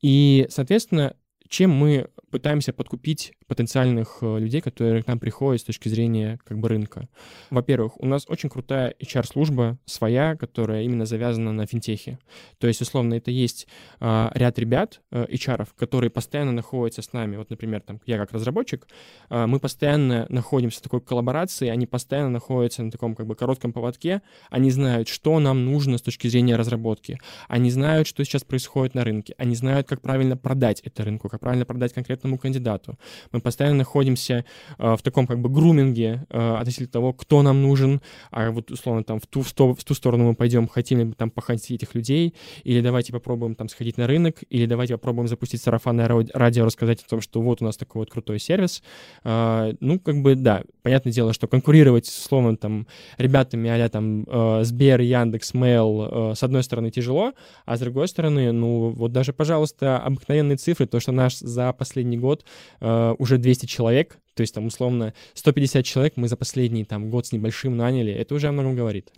И, 0.00 0.46
соответственно, 0.48 1.14
чем 1.50 1.70
мы 1.72 2.08
пытаемся 2.30 2.72
подкупить 2.72 3.32
потенциальных 3.48 4.18
э, 4.20 4.38
людей, 4.38 4.60
которые 4.60 5.02
к 5.02 5.08
нам 5.08 5.18
приходят 5.18 5.60
с 5.60 5.64
точки 5.64 5.88
зрения 5.88 6.38
как 6.44 6.58
бы 6.60 6.68
рынка. 6.68 7.08
Во-первых, 7.50 8.00
у 8.00 8.06
нас 8.06 8.24
очень 8.28 8.48
крутая 8.48 8.94
HR-служба 9.02 9.76
своя, 9.84 10.36
которая 10.36 10.84
именно 10.84 11.06
завязана 11.06 11.52
на 11.52 11.66
финтехе. 11.66 12.20
То 12.58 12.68
есть, 12.68 12.80
условно, 12.80 13.14
это 13.14 13.32
есть 13.32 13.66
а, 13.98 14.30
ряд 14.34 14.60
ребят, 14.60 15.00
э, 15.10 15.26
HR, 15.28 15.66
которые 15.76 16.10
постоянно 16.10 16.52
находятся 16.52 17.02
с 17.02 17.12
нами. 17.12 17.36
Вот, 17.36 17.50
например, 17.50 17.80
там, 17.80 18.00
я 18.06 18.18
как 18.18 18.32
разработчик, 18.32 18.86
а, 19.28 19.48
мы 19.48 19.58
постоянно 19.58 20.26
находимся 20.28 20.78
в 20.78 20.82
такой 20.82 21.00
коллаборации, 21.00 21.68
они 21.68 21.86
постоянно 21.86 22.30
находятся 22.30 22.84
на 22.84 22.92
таком 22.92 23.16
как 23.16 23.26
бы 23.26 23.34
коротком 23.34 23.72
поводке, 23.72 24.22
они 24.50 24.70
знают, 24.70 25.08
что 25.08 25.40
нам 25.40 25.64
нужно 25.64 25.98
с 25.98 26.02
точки 26.02 26.28
зрения 26.28 26.54
разработки, 26.54 27.18
они 27.48 27.72
знают, 27.72 28.06
что 28.06 28.24
сейчас 28.24 28.44
происходит 28.44 28.94
на 28.94 29.02
рынке, 29.02 29.34
они 29.38 29.56
знают, 29.56 29.88
как 29.88 30.00
правильно 30.00 30.36
продать 30.36 30.80
это 30.82 31.02
рынку, 31.02 31.28
как 31.28 31.39
правильно 31.40 31.64
продать 31.64 31.92
конкретному 31.92 32.38
кандидату. 32.38 32.98
Мы 33.32 33.40
постоянно 33.40 33.78
находимся 33.78 34.44
э, 34.78 34.96
в 34.96 35.02
таком 35.02 35.26
как 35.26 35.40
бы 35.40 35.48
груминге 35.48 36.26
э, 36.30 36.56
относительно 36.56 36.88
того, 36.88 37.12
кто 37.12 37.42
нам 37.42 37.62
нужен, 37.62 38.00
а 38.30 38.50
вот 38.50 38.70
условно 38.70 39.02
там 39.04 39.20
в 39.20 39.26
ту, 39.26 39.42
в 39.42 39.52
ту, 39.52 39.74
в 39.74 39.84
ту 39.84 39.94
сторону 39.94 40.28
мы 40.28 40.34
пойдем, 40.34 40.68
хотим 40.68 40.98
ли 40.98 41.04
мы 41.04 41.12
там 41.14 41.30
похантить 41.30 41.82
этих 41.82 41.94
людей, 41.94 42.34
или 42.64 42.80
давайте 42.80 43.12
попробуем 43.12 43.54
там 43.54 43.68
сходить 43.68 43.96
на 43.96 44.06
рынок, 44.06 44.36
или 44.50 44.66
давайте 44.66 44.94
попробуем 44.94 45.28
запустить 45.28 45.62
сарафанное 45.62 46.08
радио, 46.34 46.64
рассказать 46.64 47.02
о 47.02 47.08
том, 47.08 47.20
что 47.20 47.40
вот 47.40 47.62
у 47.62 47.64
нас 47.64 47.76
такой 47.76 48.00
вот 48.00 48.10
крутой 48.10 48.38
сервис. 48.38 48.82
Э, 49.24 49.72
ну, 49.80 49.98
как 49.98 50.22
бы, 50.22 50.34
да, 50.34 50.62
понятное 50.82 51.12
дело, 51.12 51.32
что 51.32 51.48
конкурировать 51.48 52.06
условно 52.06 52.56
там 52.56 52.86
ребятами 53.18 53.70
а 53.70 53.88
там 53.88 54.24
э, 54.26 54.64
Сбер, 54.64 55.00
Яндекс, 55.00 55.54
Mail, 55.54 56.32
э, 56.32 56.34
с 56.34 56.42
одной 56.42 56.62
стороны 56.62 56.90
тяжело, 56.90 57.32
а 57.64 57.76
с 57.76 57.80
другой 57.80 58.08
стороны, 58.08 58.52
ну, 58.52 58.90
вот 58.90 59.12
даже, 59.12 59.32
пожалуйста, 59.32 59.98
обыкновенные 59.98 60.56
цифры, 60.56 60.86
то, 60.86 61.00
что 61.00 61.12
наш 61.12 61.29
за 61.38 61.72
последний 61.72 62.18
год 62.18 62.44
э, 62.80 63.14
уже 63.18 63.38
200 63.38 63.66
человек, 63.66 64.18
то 64.34 64.42
есть 64.42 64.54
там 64.54 64.66
условно 64.66 65.14
150 65.34 65.84
человек 65.84 66.14
мы 66.16 66.28
за 66.28 66.36
последний 66.36 66.84
там 66.84 67.10
год 67.10 67.26
с 67.26 67.32
небольшим 67.32 67.76
наняли, 67.76 68.12
это 68.12 68.34
уже 68.34 68.48
о 68.48 68.52
многом 68.52 68.76
говорит. 68.76 69.10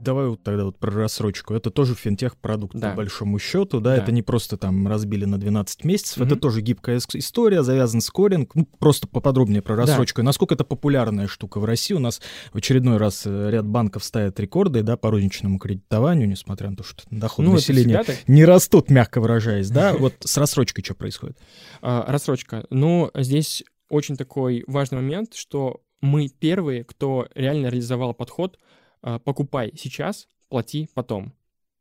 Давай 0.00 0.28
вот 0.28 0.42
тогда 0.42 0.64
вот 0.64 0.78
про 0.78 0.90
рассрочку. 0.90 1.54
Это 1.54 1.70
тоже 1.70 1.94
финтех-продукт, 1.94 2.74
да. 2.74 2.90
по 2.90 2.96
большому 2.96 3.38
счету, 3.38 3.80
да? 3.80 3.96
да? 3.96 4.02
Это 4.02 4.12
не 4.12 4.22
просто 4.22 4.56
там 4.56 4.88
разбили 4.88 5.24
на 5.24 5.38
12 5.38 5.84
месяцев, 5.84 6.18
mm-hmm. 6.18 6.26
это 6.26 6.36
тоже 6.36 6.60
гибкая 6.62 6.98
история, 7.14 7.62
завязан 7.62 8.00
скоринг. 8.00 8.54
Ну, 8.54 8.66
просто 8.78 9.06
поподробнее 9.06 9.62
про 9.62 9.76
рассрочку. 9.76 10.22
Да. 10.22 10.26
насколько 10.26 10.54
это 10.54 10.64
популярная 10.64 11.26
штука 11.26 11.60
в 11.60 11.64
России? 11.64 11.94
У 11.94 11.98
нас 11.98 12.20
в 12.52 12.56
очередной 12.56 12.96
раз 12.96 13.22
э, 13.26 13.50
ряд 13.50 13.66
банков 13.66 14.04
ставят 14.04 14.40
рекорды, 14.40 14.82
да, 14.82 14.96
по 14.96 15.10
розничному 15.10 15.58
кредитованию, 15.58 16.28
несмотря 16.28 16.70
на 16.70 16.76
то, 16.76 16.84
что 16.84 17.02
доходы 17.10 17.48
ну, 17.48 17.54
населения 17.54 18.04
не 18.26 18.44
растут, 18.44 18.90
мягко 18.90 19.20
выражаясь, 19.20 19.70
да? 19.70 19.94
Вот 20.00 20.14
с 20.20 20.36
рассрочкой 20.38 20.82
что 20.82 20.94
происходит? 20.94 21.36
А, 21.82 22.10
рассрочка. 22.10 22.64
Ну, 22.70 23.10
здесь 23.14 23.64
очень 23.88 24.16
такой 24.16 24.64
важный 24.66 24.96
момент, 24.96 25.34
что 25.34 25.82
мы 26.00 26.28
первые, 26.28 26.84
кто 26.84 27.28
реально 27.34 27.66
реализовал 27.66 28.14
подход— 28.14 28.58
покупай 29.00 29.72
сейчас, 29.76 30.28
плати 30.48 30.88
потом. 30.94 31.32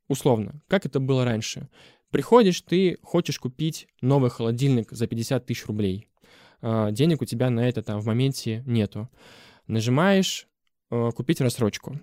Условно, 0.08 0.62
как 0.68 0.86
это 0.86 1.00
было 1.00 1.26
раньше. 1.26 1.70
Приходишь, 2.12 2.62
ты 2.62 2.98
хочешь 3.04 3.40
купить 3.40 3.88
новый 4.02 4.32
холодильник 4.32 4.92
за 4.92 5.06
50 5.06 5.46
тысяч 5.46 5.66
рублей. 5.68 6.08
А, 6.62 6.92
денег 6.92 7.22
у 7.22 7.26
тебя 7.26 7.50
на 7.50 7.68
это 7.68 7.84
там 7.84 8.00
в 8.00 8.06
моменте 8.06 8.64
нету. 8.66 9.10
Нажимаешь 9.68 10.48
э, 10.90 11.12
«Купить 11.16 11.42
рассрочку». 11.42 12.00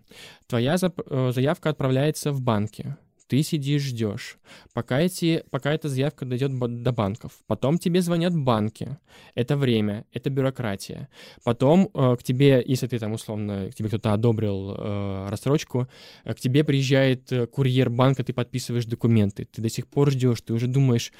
Твоя 0.46 0.76
э, 0.76 1.32
заявка 1.32 1.70
отправляется 1.70 2.30
в 2.30 2.40
банки 2.40 2.96
ты 3.28 3.42
сидишь, 3.42 3.82
ждешь, 3.82 4.38
пока, 4.72 5.00
эти, 5.00 5.42
пока 5.50 5.72
эта 5.72 5.88
заявка 5.88 6.24
дойдет 6.24 6.52
до 6.58 6.92
банков. 6.92 7.32
Потом 7.46 7.78
тебе 7.78 8.00
звонят 8.00 8.36
банки. 8.36 8.98
Это 9.34 9.56
время, 9.56 10.04
это 10.12 10.30
бюрократия. 10.30 11.08
Потом 11.44 11.90
э, 11.92 12.16
к 12.18 12.22
тебе, 12.22 12.62
если 12.64 12.86
ты 12.86 12.98
там 12.98 13.12
условно, 13.12 13.70
к 13.70 13.74
тебе 13.74 13.88
кто-то 13.88 14.12
одобрил 14.12 14.74
э, 14.76 15.28
рассрочку, 15.28 15.88
э, 16.24 16.34
к 16.34 16.40
тебе 16.40 16.62
приезжает 16.64 17.32
э, 17.32 17.46
курьер 17.46 17.90
банка, 17.90 18.22
ты 18.22 18.32
подписываешь 18.32 18.86
документы. 18.86 19.44
Ты 19.44 19.60
до 19.60 19.68
сих 19.68 19.88
пор 19.88 20.10
ждешь, 20.10 20.40
ты 20.42 20.52
уже 20.52 20.68
думаешь, 20.68 21.12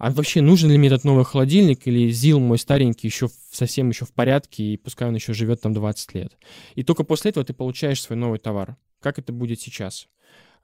а 0.00 0.10
вообще 0.10 0.40
нужен 0.40 0.70
ли 0.70 0.78
мне 0.78 0.88
этот 0.88 1.04
новый 1.04 1.26
холодильник 1.26 1.86
или 1.86 2.10
ЗИЛ 2.10 2.40
мой 2.40 2.58
старенький 2.58 3.06
еще 3.06 3.28
совсем 3.50 3.90
еще 3.90 4.06
в 4.06 4.14
порядке, 4.14 4.62
и 4.62 4.76
пускай 4.78 5.06
он 5.06 5.14
еще 5.14 5.34
живет 5.34 5.60
там 5.60 5.74
20 5.74 6.14
лет. 6.14 6.38
И 6.74 6.82
только 6.82 7.04
после 7.04 7.32
этого 7.32 7.44
ты 7.44 7.52
получаешь 7.52 8.00
свой 8.00 8.16
новый 8.16 8.38
товар. 8.38 8.76
Как 9.00 9.18
это 9.18 9.34
будет 9.34 9.60
сейчас? 9.60 10.08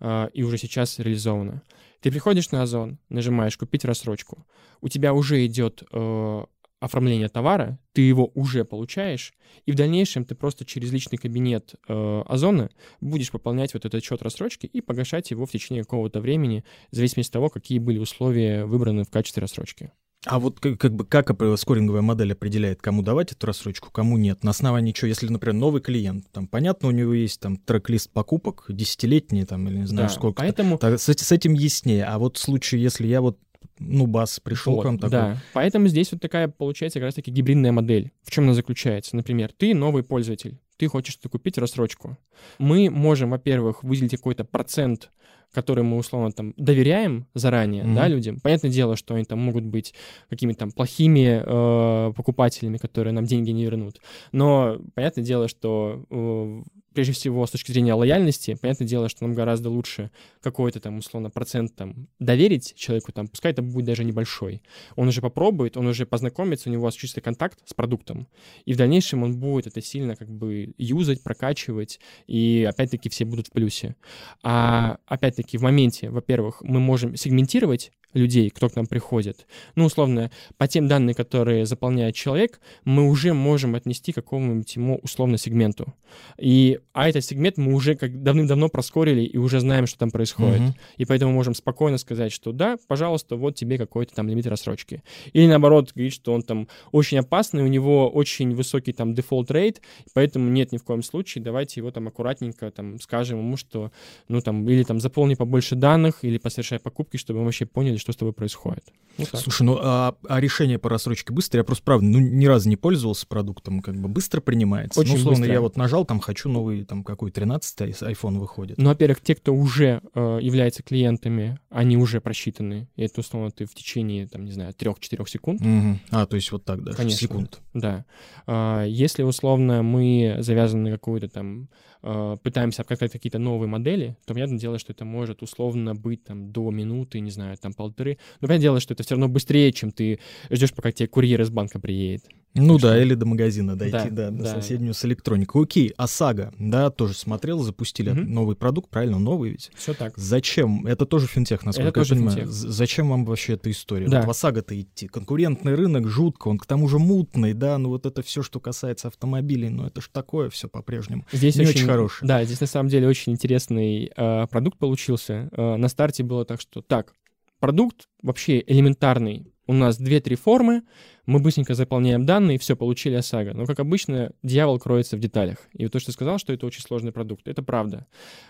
Э, 0.00 0.28
и 0.32 0.42
уже 0.42 0.58
сейчас 0.58 0.98
реализовано. 0.98 1.62
Ты 2.00 2.10
приходишь 2.10 2.50
на 2.50 2.62
Озон, 2.62 2.98
нажимаешь 3.08 3.56
«Купить 3.56 3.84
рассрочку». 3.84 4.46
У 4.80 4.88
тебя 4.88 5.12
уже 5.12 5.44
идет 5.46 5.82
э, 5.92 6.44
оформление 6.80 7.28
товара, 7.28 7.78
ты 7.92 8.02
его 8.02 8.30
уже 8.34 8.64
получаешь, 8.64 9.32
и 9.64 9.72
в 9.72 9.74
дальнейшем 9.74 10.24
ты 10.24 10.34
просто 10.34 10.64
через 10.64 10.92
личный 10.92 11.18
кабинет 11.18 11.74
э, 11.88 12.22
Озона 12.26 12.70
будешь 13.00 13.30
пополнять 13.30 13.74
вот 13.74 13.84
этот 13.84 14.04
счет 14.04 14.22
рассрочки 14.22 14.66
и 14.66 14.80
погашать 14.80 15.30
его 15.30 15.46
в 15.46 15.50
течение 15.50 15.84
какого-то 15.84 16.20
времени, 16.20 16.64
в 16.90 16.96
зависимости 16.96 17.30
от 17.30 17.34
того, 17.34 17.48
какие 17.48 17.78
были 17.78 17.98
условия 17.98 18.66
выбраны 18.66 19.04
в 19.04 19.10
качестве 19.10 19.40
рассрочки. 19.40 19.92
А 20.26 20.38
вот 20.38 20.60
как, 20.60 20.78
как 20.78 20.94
бы 20.94 21.04
как 21.04 21.30
скоринговая 21.56 22.02
модель 22.02 22.32
определяет, 22.32 22.82
кому 22.82 23.02
давать 23.02 23.32
эту 23.32 23.46
рассрочку, 23.46 23.90
кому 23.90 24.18
нет? 24.18 24.44
На 24.44 24.50
основании 24.50 24.92
чего? 24.92 25.08
Если, 25.08 25.28
например, 25.28 25.54
новый 25.54 25.80
клиент, 25.80 26.26
там, 26.32 26.48
понятно, 26.48 26.88
у 26.88 26.90
него 26.90 27.14
есть 27.14 27.40
там 27.40 27.56
трек-лист 27.56 28.10
покупок, 28.10 28.66
десятилетний, 28.68 29.44
там, 29.44 29.68
или 29.68 29.78
не 29.78 29.86
знаю, 29.86 30.08
да, 30.08 30.14
сколько. 30.14 30.42
Поэтому... 30.42 30.78
Так, 30.78 30.98
с, 31.00 31.08
с 31.08 31.32
этим 31.32 31.54
яснее. 31.54 32.04
А 32.04 32.18
вот 32.18 32.36
в 32.36 32.40
случае, 32.40 32.82
если 32.82 33.06
я 33.06 33.20
вот 33.20 33.38
ну, 33.78 34.06
бас 34.06 34.40
пришел 34.40 34.74
вот, 34.74 34.82
к 34.82 34.84
вам 34.86 34.98
такой. 34.98 35.10
Да, 35.10 35.42
поэтому 35.52 35.88
здесь 35.88 36.10
вот 36.12 36.20
такая 36.20 36.48
получается 36.48 36.98
как 36.98 37.06
раз-таки 37.06 37.30
гибридная 37.30 37.72
модель. 37.72 38.10
В 38.22 38.30
чем 38.30 38.44
она 38.44 38.54
заключается? 38.54 39.16
Например, 39.16 39.52
ты 39.56 39.74
новый 39.74 40.02
пользователь, 40.02 40.58
ты 40.76 40.88
хочешь 40.88 41.18
купить 41.30 41.58
рассрочку. 41.58 42.16
Мы 42.58 42.90
можем, 42.90 43.30
во-первых, 43.30 43.82
выделить 43.82 44.12
какой-то 44.12 44.44
процент 44.44 45.10
которые 45.52 45.84
мы 45.84 45.96
условно 45.96 46.32
там 46.32 46.52
доверяем 46.56 47.26
заранее, 47.32 47.84
mm-hmm. 47.84 47.94
да, 47.94 48.08
людям. 48.08 48.40
Понятное 48.40 48.70
дело, 48.70 48.94
что 48.96 49.14
они 49.14 49.24
там 49.24 49.38
могут 49.38 49.64
быть 49.64 49.94
какими-то 50.28 50.58
там 50.58 50.72
плохими 50.72 51.42
э, 51.42 52.12
покупателями, 52.12 52.76
которые 52.76 53.14
нам 53.14 53.24
деньги 53.24 53.50
не 53.52 53.64
вернут. 53.64 54.00
Но 54.32 54.78
понятное 54.94 55.24
дело, 55.24 55.48
что 55.48 56.04
э, 56.10 56.62
прежде 56.96 57.12
всего, 57.12 57.46
с 57.46 57.50
точки 57.50 57.72
зрения 57.72 57.92
лояльности, 57.92 58.54
понятное 58.54 58.88
дело, 58.88 59.10
что 59.10 59.24
нам 59.24 59.34
гораздо 59.34 59.68
лучше 59.68 60.10
какой-то 60.40 60.80
там, 60.80 60.96
условно, 60.96 61.28
процент 61.28 61.76
там 61.76 62.08
доверить 62.18 62.74
человеку, 62.74 63.12
там, 63.12 63.28
пускай 63.28 63.52
это 63.52 63.60
будет 63.60 63.84
даже 63.84 64.02
небольшой. 64.02 64.62
Он 64.94 65.06
уже 65.06 65.20
попробует, 65.20 65.76
он 65.76 65.86
уже 65.86 66.06
познакомится, 66.06 66.70
у 66.70 66.72
него 66.72 66.90
чистый 66.90 67.20
контакт 67.20 67.58
с 67.66 67.74
продуктом, 67.74 68.28
и 68.64 68.72
в 68.72 68.78
дальнейшем 68.78 69.24
он 69.24 69.38
будет 69.38 69.66
это 69.66 69.82
сильно 69.82 70.16
как 70.16 70.30
бы 70.30 70.72
юзать, 70.78 71.22
прокачивать, 71.22 72.00
и 72.26 72.66
опять-таки 72.66 73.10
все 73.10 73.26
будут 73.26 73.48
в 73.48 73.52
плюсе. 73.52 73.94
А 74.42 74.96
опять-таки 75.04 75.58
в 75.58 75.62
моменте, 75.62 76.08
во-первых, 76.08 76.62
мы 76.62 76.80
можем 76.80 77.14
сегментировать 77.14 77.92
людей, 78.16 78.50
кто 78.50 78.68
к 78.68 78.76
нам 78.76 78.86
приходит, 78.86 79.46
ну, 79.74 79.84
условно, 79.84 80.30
по 80.56 80.66
тем 80.66 80.88
данным, 80.88 81.14
которые 81.14 81.66
заполняет 81.66 82.14
человек, 82.14 82.60
мы 82.84 83.08
уже 83.08 83.32
можем 83.34 83.74
отнести 83.74 84.12
к 84.12 84.16
какому-нибудь 84.16 84.74
ему 84.76 84.98
условно 85.02 85.38
сегменту. 85.38 85.94
И, 86.38 86.78
а 86.92 87.08
этот 87.08 87.24
сегмент 87.24 87.56
мы 87.58 87.74
уже 87.74 87.94
как 87.94 88.22
давным-давно 88.22 88.68
проскорили 88.68 89.22
и 89.22 89.36
уже 89.36 89.60
знаем, 89.60 89.86
что 89.86 89.98
там 89.98 90.10
происходит. 90.10 90.60
Uh-huh. 90.60 90.74
И 90.96 91.04
поэтому 91.04 91.32
можем 91.32 91.54
спокойно 91.54 91.98
сказать, 91.98 92.32
что 92.32 92.52
да, 92.52 92.76
пожалуйста, 92.88 93.36
вот 93.36 93.54
тебе 93.54 93.78
какой-то 93.78 94.14
там 94.14 94.28
лимит 94.28 94.46
рассрочки. 94.46 95.02
Или 95.32 95.46
наоборот, 95.46 95.92
говорить, 95.94 96.14
что 96.14 96.32
он 96.32 96.42
там 96.42 96.68
очень 96.92 97.18
опасный, 97.18 97.62
у 97.62 97.66
него 97.66 98.08
очень 98.08 98.54
высокий 98.54 98.92
там 98.92 99.14
дефолт 99.14 99.50
рейт, 99.50 99.82
поэтому 100.14 100.50
нет 100.50 100.72
ни 100.72 100.78
в 100.78 100.84
коем 100.84 101.02
случае, 101.02 101.44
давайте 101.44 101.80
его 101.80 101.90
там 101.90 102.08
аккуратненько 102.08 102.70
там 102.70 102.98
скажем 103.00 103.38
ему, 103.38 103.56
что 103.56 103.92
ну 104.28 104.40
там 104.40 104.68
или 104.68 104.82
там 104.82 105.00
заполни 105.00 105.34
побольше 105.34 105.74
данных, 105.74 106.18
или 106.22 106.38
посовершай 106.38 106.78
покупки, 106.78 107.16
чтобы 107.16 107.40
мы 107.40 107.46
вообще 107.46 107.66
поняли, 107.66 107.96
что 108.06 108.12
с 108.12 108.16
тобой 108.16 108.32
происходит. 108.32 108.84
Ну, 109.18 109.24
Слушай, 109.32 109.62
ну 109.62 109.78
а, 109.80 110.14
а 110.28 110.40
решение 110.40 110.78
по 110.78 110.88
рассрочке 110.88 111.32
быстро? 111.32 111.58
Я 111.58 111.64
просто, 111.64 111.82
правда, 111.84 112.06
ну, 112.06 112.18
ни 112.18 112.44
разу 112.44 112.68
не 112.68 112.76
пользовался 112.76 113.26
продуктом, 113.26 113.80
как 113.80 113.96
бы 113.96 114.08
быстро 114.08 114.40
принимается. 114.40 115.00
Очень 115.00 115.12
ну, 115.12 115.18
условно, 115.18 115.40
быстро. 115.40 115.54
я 115.54 115.60
вот 115.60 115.76
нажал, 115.76 116.04
там 116.04 116.20
хочу 116.20 116.48
новый, 116.48 116.84
там 116.84 117.02
какой 117.02 117.30
13-й 117.30 117.90
iPhone 118.12 118.38
выходит. 118.38 118.78
Ну, 118.78 118.90
во-первых, 118.90 119.20
те, 119.20 119.34
кто 119.34 119.54
уже 119.54 120.02
э, 120.14 120.38
является 120.42 120.82
клиентами, 120.82 121.58
они 121.70 121.96
уже 121.96 122.20
просчитаны. 122.20 122.88
И 122.96 123.02
это, 123.02 123.20
условно, 123.20 123.50
ты 123.50 123.64
в 123.64 123.74
течение, 123.74 124.26
там, 124.26 124.44
не 124.44 124.52
знаю, 124.52 124.74
3-4 124.74 125.28
секунд. 125.28 125.60
Угу. 125.62 125.98
А, 126.10 126.26
то 126.26 126.36
есть 126.36 126.52
вот 126.52 126.64
так, 126.64 126.84
да, 126.84 126.92
Конечно. 126.92 127.18
секунд. 127.18 127.60
Да. 127.72 128.04
А, 128.46 128.84
если, 128.84 129.22
условно, 129.22 129.82
мы 129.82 130.36
завязаны 130.40 130.90
на 130.90 130.96
какую-то 130.96 131.28
там 131.28 131.68
э, 132.02 132.36
пытаемся 132.42 132.82
обкатать 132.82 133.12
какие-то 133.12 133.38
новые 133.38 133.68
модели, 133.68 134.16
то 134.26 134.34
понятное 134.34 134.58
дело, 134.58 134.78
что 134.78 134.92
это 134.92 135.04
может 135.04 135.42
условно 135.42 135.94
быть 135.94 136.24
там 136.24 136.52
до 136.52 136.70
минуты, 136.70 137.20
не 137.20 137.30
знаю, 137.30 137.56
там 137.56 137.72
полторы. 137.88 138.18
Но 138.40 138.48
понятное 138.48 138.62
дело, 138.62 138.80
что 138.80 138.94
это 138.94 139.02
все 139.02 139.14
равно 139.14 139.28
быстрее, 139.28 139.72
чем 139.72 139.90
ты 139.90 140.18
ждешь, 140.50 140.72
пока 140.72 140.92
тебе 140.92 141.08
курьер 141.08 141.40
из 141.42 141.50
банка 141.50 141.78
приедет. 141.80 142.24
Ну 142.58 142.78
да, 142.78 142.98
или 143.02 143.12
до 143.12 143.26
магазина 143.26 143.76
дойти, 143.76 143.92
Да, 143.92 144.08
да, 144.08 144.30
на 144.30 144.42
да. 144.44 144.54
соседнюю 144.54 144.94
с 144.94 145.04
электроникой. 145.04 145.62
Окей, 145.62 145.92
ОСАГО, 145.98 146.54
да, 146.58 146.88
тоже 146.88 147.12
смотрел, 147.12 147.58
запустили 147.58 148.12
Мгм. 148.12 148.32
новый 148.32 148.56
продукт, 148.56 148.88
правильно, 148.88 149.18
новый 149.18 149.50
ведь. 149.50 149.70
Все 149.76 149.92
так. 149.92 150.14
Зачем? 150.16 150.86
Это 150.86 151.04
тоже 151.04 151.26
финтех, 151.26 151.66
насколько 151.66 151.92
тоже 151.92 152.14
я 152.14 152.18
понимаю. 152.20 152.36
финтех. 152.38 152.50
Зачем 152.54 153.10
вам 153.10 153.26
вообще 153.26 153.54
эта 153.54 153.70
история? 153.70 154.08
Да. 154.08 154.20
Вот 154.20 154.28
в 154.28 154.30
ОСАГО-то 154.30 154.80
идти. 154.80 155.06
Конкурентный 155.06 155.74
рынок 155.74 156.08
жутко, 156.08 156.48
он 156.48 156.56
к 156.56 156.64
тому 156.64 156.88
же 156.88 156.98
мутный, 156.98 157.52
да, 157.52 157.76
ну 157.76 157.90
вот 157.90 158.06
это 158.06 158.22
все, 158.22 158.42
что 158.42 158.58
касается 158.58 159.08
автомобилей, 159.08 159.68
ну 159.68 159.84
это 159.84 160.00
ж 160.00 160.08
такое 160.10 160.48
все 160.48 160.66
по-прежнему. 160.66 161.26
Здесь 161.32 161.56
Не 161.56 161.66
очень 161.66 161.84
хороший. 161.84 162.26
Да, 162.26 162.42
здесь 162.42 162.60
на 162.62 162.66
самом 162.66 162.88
деле 162.88 163.06
очень 163.06 163.32
интересный 163.32 164.10
э, 164.16 164.46
продукт 164.46 164.78
получился. 164.78 165.50
Э, 165.52 165.76
на 165.76 165.88
старте 165.88 166.22
было 166.22 166.46
так, 166.46 166.62
что 166.62 166.80
так, 166.80 167.12
продукт 167.60 168.08
вообще 168.22 168.62
элементарный. 168.66 169.52
У 169.66 169.72
нас 169.72 170.00
2-3 170.00 170.36
формы, 170.36 170.82
мы 171.26 171.40
быстренько 171.40 171.74
заполняем 171.74 172.24
данные, 172.24 172.58
все, 172.58 172.76
получили 172.76 173.14
ОСАГО. 173.14 173.52
Но, 173.54 173.66
как 173.66 173.80
обычно, 173.80 174.32
дьявол 174.44 174.78
кроется 174.78 175.16
в 175.16 175.20
деталях. 175.20 175.58
И 175.72 175.88
то, 175.88 175.98
что 175.98 176.06
ты 176.06 176.12
сказал, 176.12 176.38
что 176.38 176.52
это 176.52 176.66
очень 176.66 176.82
сложный 176.82 177.10
продукт, 177.10 177.48
это 177.48 177.62
правда. 177.62 178.06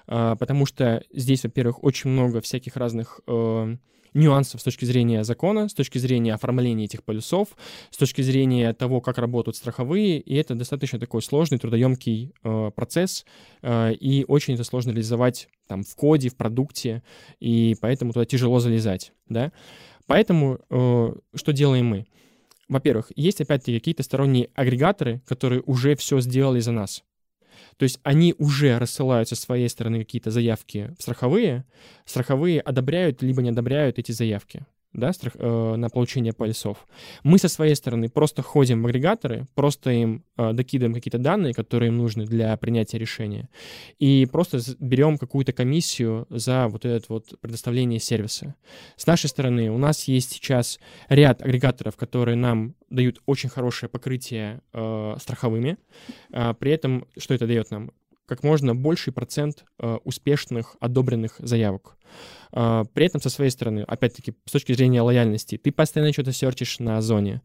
А, 0.06 0.36
потому 0.36 0.66
что 0.66 1.02
здесь, 1.10 1.44
во-первых, 1.44 1.82
очень 1.82 2.10
много 2.10 2.42
всяких 2.42 2.76
разных 2.76 3.20
э, 3.26 3.76
нюансов 4.16 4.60
с 4.60 4.64
точки 4.64 4.84
зрения 4.84 5.22
закона, 5.24 5.68
с 5.68 5.74
точки 5.74 5.98
зрения 5.98 6.34
оформления 6.34 6.84
этих 6.84 7.04
полюсов, 7.04 7.48
с 7.90 7.96
точки 7.96 8.22
зрения 8.22 8.72
того, 8.72 9.00
как 9.00 9.18
работают 9.18 9.56
страховые, 9.56 10.18
и 10.18 10.34
это 10.34 10.54
достаточно 10.54 10.98
такой 10.98 11.22
сложный, 11.22 11.58
трудоемкий 11.58 12.32
э, 12.42 12.70
процесс, 12.74 13.24
э, 13.62 13.92
и 13.94 14.24
очень 14.26 14.54
это 14.54 14.64
сложно 14.64 14.90
реализовать 14.90 15.48
там 15.68 15.84
в 15.84 15.94
коде, 15.94 16.30
в 16.30 16.36
продукте, 16.36 17.02
и 17.40 17.76
поэтому 17.80 18.12
туда 18.12 18.24
тяжело 18.24 18.58
залезать, 18.58 19.12
да. 19.28 19.52
Поэтому 20.06 20.58
э, 20.70 21.12
что 21.34 21.52
делаем 21.52 21.86
мы? 21.86 22.06
Во-первых, 22.68 23.12
есть 23.14 23.40
опять-таки 23.40 23.78
какие-то 23.78 24.02
сторонние 24.02 24.50
агрегаторы, 24.54 25.20
которые 25.26 25.62
уже 25.62 25.94
все 25.94 26.20
сделали 26.20 26.60
за 26.60 26.72
нас. 26.72 27.04
То 27.78 27.82
есть 27.82 28.00
они 28.02 28.34
уже 28.38 28.78
рассылают 28.78 29.28
со 29.28 29.36
своей 29.36 29.68
стороны 29.68 29.98
какие-то 29.98 30.30
заявки 30.30 30.94
в 30.98 31.02
страховые, 31.02 31.64
страховые 32.04 32.60
одобряют 32.60 33.22
либо 33.22 33.42
не 33.42 33.50
одобряют 33.50 33.98
эти 33.98 34.12
заявки 34.12 34.66
да, 34.92 35.12
страх- 35.12 35.36
э, 35.38 35.76
на 35.76 35.88
получение 35.88 36.32
полисов. 36.32 36.86
Мы 37.22 37.38
со 37.38 37.48
своей 37.48 37.74
стороны 37.74 38.08
просто 38.08 38.42
ходим 38.42 38.82
в 38.82 38.86
агрегаторы, 38.86 39.46
просто 39.54 39.90
им 39.90 40.24
э, 40.36 40.52
докидываем 40.52 40.94
какие-то 40.94 41.18
данные, 41.18 41.54
которые 41.54 41.88
им 41.88 41.98
нужны 41.98 42.24
для 42.24 42.56
принятия 42.56 42.98
решения, 42.98 43.48
и 43.98 44.26
просто 44.30 44.58
берем 44.78 45.18
какую-то 45.18 45.52
комиссию 45.52 46.26
за 46.30 46.68
вот 46.68 46.84
это 46.84 47.04
вот 47.08 47.38
предоставление 47.40 48.00
сервиса. 48.00 48.54
С 48.96 49.06
нашей 49.06 49.28
стороны 49.28 49.70
у 49.70 49.78
нас 49.78 50.08
есть 50.08 50.32
сейчас 50.32 50.78
ряд 51.08 51.42
агрегаторов, 51.42 51.96
которые 51.96 52.36
нам 52.36 52.74
дают 52.90 53.20
очень 53.26 53.48
хорошее 53.48 53.90
покрытие 53.90 54.60
э, 54.72 55.16
страховыми. 55.20 55.76
А, 56.32 56.54
при 56.54 56.72
этом 56.72 57.06
что 57.18 57.34
это 57.34 57.46
дает 57.46 57.70
нам? 57.70 57.90
Как 58.26 58.42
можно 58.42 58.74
больший 58.74 59.12
процент 59.12 59.64
э, 59.78 59.98
успешных 60.04 60.76
одобренных 60.80 61.36
заявок. 61.38 61.96
А, 62.52 62.84
При 62.84 63.06
этом 63.06 63.20
со 63.20 63.30
своей 63.30 63.50
стороны, 63.50 63.80
опять-таки, 63.80 64.34
с 64.44 64.52
точки 64.52 64.72
зрения 64.72 65.00
лояльности, 65.00 65.56
ты 65.56 65.72
постоянно 65.72 66.12
что-то 66.12 66.32
серчишь 66.32 66.78
на 66.78 66.98
озоне. 66.98 67.42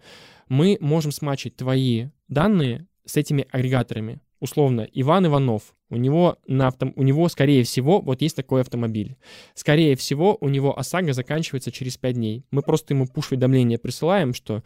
Мы 0.49 0.77
можем 0.81 1.11
смачить 1.11 1.55
твои 1.55 2.07
данные 2.27 2.87
с 3.05 3.17
этими 3.17 3.47
агрегаторами. 3.51 4.21
Условно, 4.39 4.87
Иван 4.91 5.27
Иванов, 5.27 5.75
у 5.91 5.97
него, 5.97 6.37
на 6.47 6.67
автом... 6.67 6.93
у 6.95 7.03
него, 7.03 7.29
скорее 7.29 7.63
всего, 7.63 8.01
вот 8.01 8.21
есть 8.21 8.35
такой 8.35 8.61
автомобиль. 8.61 9.17
Скорее 9.53 9.95
всего, 9.95 10.37
у 10.41 10.49
него 10.49 10.77
ОСАГО 10.77 11.13
заканчивается 11.13 11.71
через 11.71 11.97
5 11.97 12.15
дней. 12.15 12.45
Мы 12.49 12.63
просто 12.63 12.95
ему 12.95 13.05
пуш-уведомление 13.05 13.77
присылаем, 13.77 14.33
что, 14.33 14.63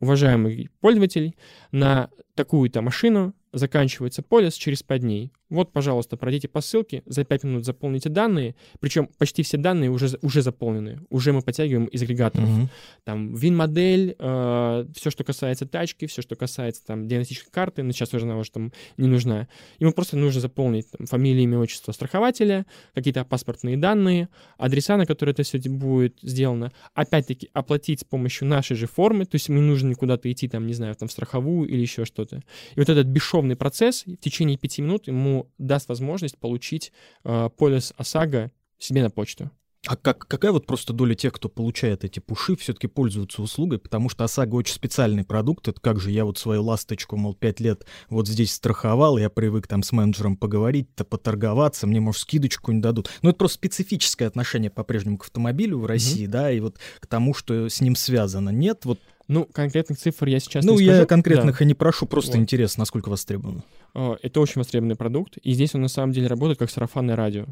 уважаемый 0.00 0.68
пользователь, 0.80 1.36
на 1.70 2.10
такую-то 2.34 2.82
машину 2.82 3.34
заканчивается 3.52 4.22
полис 4.22 4.54
через 4.54 4.82
5 4.82 5.00
дней. 5.00 5.32
Вот, 5.54 5.72
пожалуйста, 5.72 6.16
пройдите 6.16 6.48
по 6.48 6.60
ссылке, 6.60 7.02
за 7.06 7.24
5 7.24 7.44
минут 7.44 7.64
заполните 7.64 8.08
данные, 8.08 8.56
причем 8.80 9.08
почти 9.18 9.42
все 9.42 9.56
данные 9.56 9.90
уже, 9.90 10.18
уже 10.20 10.42
заполнены, 10.42 11.00
уже 11.10 11.32
мы 11.32 11.42
подтягиваем 11.42 11.86
из 11.86 12.02
агрегаторов. 12.02 12.48
Мгм. 12.48 12.68
Там 13.04 13.34
ВИН-модель, 13.34 14.16
все, 14.18 15.10
что 15.10 15.22
касается 15.24 15.66
тачки, 15.66 16.06
все, 16.06 16.22
что 16.22 16.34
касается 16.34 16.84
там 16.84 17.06
диагностической 17.06 17.52
карты, 17.52 17.82
но 17.82 17.92
сейчас 17.92 18.12
уже 18.14 18.24
она 18.24 18.36
уже 18.36 18.50
там 18.50 18.72
не 18.96 19.06
нужна. 19.06 19.48
Ему 19.78 19.92
просто 19.92 20.16
нужно 20.16 20.40
заполнить 20.40 20.90
там, 20.90 21.06
фамилию, 21.06 21.44
имя, 21.44 21.58
отчество 21.58 21.92
страхователя, 21.92 22.66
какие-то 22.94 23.24
паспортные 23.24 23.76
данные, 23.76 24.28
адреса, 24.58 24.96
на 24.96 25.06
которые 25.06 25.32
это 25.32 25.44
все 25.44 25.58
будет 25.58 26.18
сделано. 26.22 26.72
Опять-таки, 26.94 27.48
оплатить 27.52 28.00
с 28.00 28.04
помощью 28.04 28.48
нашей 28.48 28.76
же 28.76 28.86
формы, 28.86 29.24
то 29.24 29.36
есть 29.36 29.48
ему 29.48 29.60
не 29.60 29.66
нужно 29.68 29.94
куда-то 29.94 30.30
идти, 30.32 30.48
там, 30.48 30.66
не 30.66 30.74
знаю, 30.74 30.94
там, 30.96 31.08
в 31.08 31.12
страховую 31.12 31.68
или 31.68 31.80
еще 31.80 32.04
что-то. 32.04 32.42
И 32.74 32.80
вот 32.80 32.88
этот 32.88 33.06
бесшовный 33.06 33.54
процесс 33.56 34.04
в 34.04 34.16
течение 34.16 34.58
пяти 34.58 34.82
минут 34.82 35.06
ему 35.06 35.43
даст 35.58 35.88
возможность 35.88 36.38
получить 36.38 36.92
э, 37.24 37.48
полис 37.56 37.92
ОСАГО 37.96 38.50
себе 38.78 39.02
на 39.02 39.10
почту. 39.10 39.50
А 39.86 39.96
как, 39.96 40.26
какая 40.26 40.50
вот 40.50 40.66
просто 40.66 40.94
доля 40.94 41.14
тех, 41.14 41.34
кто 41.34 41.50
получает 41.50 42.04
эти 42.04 42.18
пуши, 42.18 42.56
все-таки 42.56 42.86
пользуются 42.86 43.42
услугой? 43.42 43.78
Потому 43.78 44.08
что 44.08 44.24
ОСАГО 44.24 44.54
очень 44.54 44.74
специальный 44.74 45.24
продукт. 45.24 45.68
Это 45.68 45.78
как 45.78 46.00
же 46.00 46.10
я 46.10 46.24
вот 46.24 46.38
свою 46.38 46.62
ласточку, 46.62 47.16
мол, 47.16 47.34
пять 47.34 47.60
лет 47.60 47.84
вот 48.08 48.26
здесь 48.26 48.54
страховал, 48.54 49.18
я 49.18 49.28
привык 49.28 49.66
там 49.66 49.82
с 49.82 49.92
менеджером 49.92 50.38
поговорить-то, 50.38 51.04
поторговаться, 51.04 51.86
мне, 51.86 52.00
может, 52.00 52.22
скидочку 52.22 52.72
не 52.72 52.80
дадут. 52.80 53.10
Но 53.20 53.30
это 53.30 53.38
просто 53.38 53.56
специфическое 53.56 54.26
отношение 54.26 54.70
по-прежнему 54.70 55.18
к 55.18 55.24
автомобилю 55.24 55.78
в 55.78 55.86
России, 55.86 56.24
да, 56.26 56.50
и 56.50 56.60
вот 56.60 56.78
к 57.00 57.06
тому, 57.06 57.34
что 57.34 57.68
с 57.68 57.82
ним 57.82 57.94
связано. 57.94 58.48
Нет, 58.48 58.86
вот, 58.86 59.00
Ну, 59.28 59.46
конкретных 59.46 59.98
цифр 59.98 60.26
я 60.28 60.38
сейчас 60.38 60.64
ну, 60.64 60.78
не 60.78 60.84
я 60.84 60.92
скажу. 60.94 61.06
конкретных 61.08 61.58
Да. 61.58 61.64
и 61.64 61.68
не 61.68 61.74
прошу, 61.74 62.06
просто 62.06 62.32
Вот. 62.32 62.42
интересно, 62.42 62.82
насколько 62.82 63.08
востребовано. 63.08 63.62
Э, 63.94 64.16
Это 64.22 64.40
очень 64.40 64.60
востребованный 64.60 64.96
продукт, 64.96 65.38
и 65.38 65.52
здесь 65.54 65.74
он 65.74 65.82
на 65.82 65.88
самом 65.88 66.12
деле 66.12 66.26
работает 66.26 66.58
как 66.58 66.70
сарафанное 66.70 67.16
радио. 67.16 67.46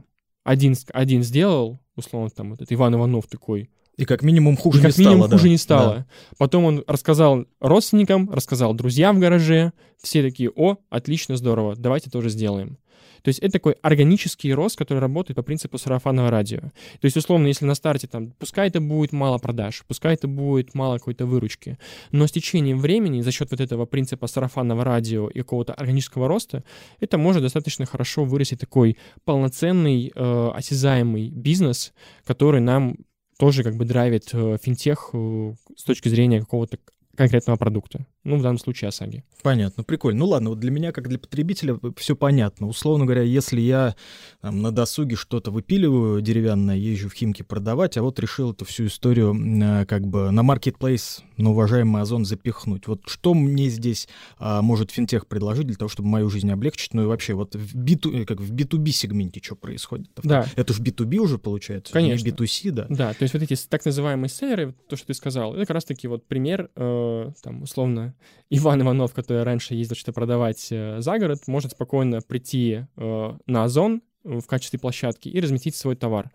Один, 0.44 0.74
один 0.92 1.22
сделал, 1.22 1.80
условно, 1.96 2.28
там 2.30 2.52
этот 2.52 2.72
Иван 2.72 2.94
Иванов 2.94 3.26
такой, 3.28 3.70
И 3.96 4.04
как 4.04 4.22
минимум 4.22 4.56
хуже 4.56 4.80
и 4.80 4.82
как 4.82 4.96
не 4.98 5.04
минимум 5.04 5.26
стало, 5.26 5.32
хуже 5.38 5.44
да. 5.44 5.48
не 5.50 5.56
стало. 5.58 6.06
Потом 6.38 6.64
он 6.64 6.84
рассказал 6.86 7.44
родственникам, 7.60 8.30
рассказал 8.30 8.74
друзьям 8.74 9.16
в 9.16 9.20
гараже, 9.20 9.72
все 10.02 10.22
такие, 10.22 10.50
о, 10.54 10.76
отлично, 10.90 11.36
здорово, 11.36 11.76
давайте 11.76 12.10
тоже 12.10 12.28
сделаем. 12.30 12.78
То 13.22 13.28
есть 13.28 13.38
это 13.40 13.52
такой 13.52 13.72
органический 13.82 14.52
рост, 14.52 14.76
который 14.76 14.98
работает 14.98 15.36
по 15.36 15.42
принципу 15.42 15.78
сарафанного 15.78 16.30
радио. 16.30 16.60
То 16.60 17.04
есть, 17.04 17.16
условно, 17.16 17.46
если 17.46 17.64
на 17.64 17.74
старте 17.74 18.06
там, 18.06 18.32
пускай 18.38 18.68
это 18.68 18.80
будет 18.80 19.12
мало 19.12 19.38
продаж, 19.38 19.84
пускай 19.86 20.14
это 20.14 20.28
будет 20.28 20.74
мало 20.74 20.98
какой-то 20.98 21.26
выручки, 21.26 21.78
но 22.10 22.26
с 22.26 22.32
течением 22.32 22.78
времени 22.78 23.20
за 23.20 23.32
счет 23.32 23.50
вот 23.50 23.60
этого 23.60 23.86
принципа 23.86 24.26
сарафанного 24.26 24.84
радио 24.84 25.28
и 25.28 25.38
какого-то 25.38 25.74
органического 25.74 26.28
роста, 26.28 26.64
это 27.00 27.18
может 27.18 27.42
достаточно 27.42 27.86
хорошо 27.86 28.24
вырастить 28.24 28.60
такой 28.60 28.96
полноценный, 29.24 30.12
э, 30.14 30.50
осязаемый 30.54 31.30
бизнес, 31.30 31.92
который 32.24 32.60
нам 32.60 32.96
тоже 33.38 33.64
как 33.64 33.76
бы 33.76 33.84
драйвит 33.84 34.30
э, 34.32 34.56
финтех 34.62 35.10
э, 35.12 35.54
с 35.76 35.84
точки 35.84 36.08
зрения 36.08 36.40
какого-то 36.40 36.78
конкретного 37.16 37.56
продукта. 37.56 38.06
Ну, 38.24 38.36
в 38.36 38.42
данном 38.42 38.58
случае 38.58 38.88
ОСАГИ. 38.88 39.24
Понятно, 39.42 39.82
прикольно. 39.82 40.20
Ну 40.20 40.26
ладно, 40.26 40.50
вот 40.50 40.60
для 40.60 40.70
меня, 40.70 40.92
как 40.92 41.08
для 41.08 41.18
потребителя, 41.18 41.78
все 41.96 42.14
понятно. 42.14 42.68
Условно 42.68 43.04
говоря, 43.04 43.22
если 43.22 43.60
я 43.60 43.96
там, 44.40 44.62
на 44.62 44.70
досуге 44.70 45.16
что-то 45.16 45.50
выпиливаю 45.50 46.22
деревянное, 46.22 46.76
езжу 46.76 47.08
в 47.08 47.14
Химки 47.14 47.42
продавать, 47.42 47.96
а 47.96 48.02
вот 48.02 48.20
решил 48.20 48.52
эту 48.52 48.64
всю 48.64 48.86
историю 48.86 49.34
э, 49.34 49.86
как 49.86 50.06
бы 50.06 50.30
на 50.30 50.44
маркетплейс, 50.44 51.24
на 51.36 51.50
уважаемый 51.50 52.00
Озон 52.00 52.24
запихнуть. 52.24 52.86
Вот 52.86 53.02
что 53.06 53.34
мне 53.34 53.68
здесь 53.68 54.08
а, 54.38 54.62
может 54.62 54.92
финтех 54.92 55.26
предложить 55.26 55.66
для 55.66 55.76
того, 55.76 55.88
чтобы 55.88 56.08
мою 56.08 56.30
жизнь 56.30 56.50
облегчить? 56.50 56.94
Ну 56.94 57.02
и 57.02 57.06
вообще, 57.06 57.34
вот 57.34 57.56
в, 57.56 57.76
B2, 57.76 58.24
как 58.24 58.40
в 58.40 58.52
B2B 58.52 58.90
сегменте 58.90 59.40
что 59.42 59.56
происходит? 59.56 60.10
Да. 60.22 60.46
Это 60.54 60.72
же 60.72 60.82
B2B 60.82 61.16
уже 61.16 61.38
получается, 61.38 61.92
Конечно. 61.92 62.24
не 62.24 62.30
B2C, 62.30 62.70
да? 62.70 62.86
Да, 62.88 63.12
то 63.14 63.22
есть 63.22 63.34
вот 63.34 63.42
эти 63.42 63.56
так 63.68 63.84
называемые 63.84 64.28
селлеры, 64.28 64.74
то, 64.88 64.96
что 64.96 65.08
ты 65.08 65.14
сказал, 65.14 65.54
это 65.54 65.62
как 65.62 65.74
раз-таки 65.74 66.06
вот 66.06 66.26
пример, 66.26 66.70
э, 66.76 67.30
там, 67.42 67.62
условно, 67.62 68.11
Иван 68.50 68.82
Иванов, 68.82 69.14
который 69.14 69.42
раньше 69.42 69.74
ездил 69.74 69.96
что-то 69.96 70.12
продавать 70.12 70.68
э, 70.70 71.00
за 71.00 71.18
город, 71.18 71.40
может 71.46 71.72
спокойно 71.72 72.20
прийти 72.20 72.86
э, 72.96 73.36
на 73.46 73.64
Озон 73.64 74.02
э, 74.24 74.38
в 74.40 74.46
качестве 74.46 74.78
площадки 74.78 75.28
и 75.28 75.40
разместить 75.40 75.76
свой 75.76 75.96
товар. 75.96 76.30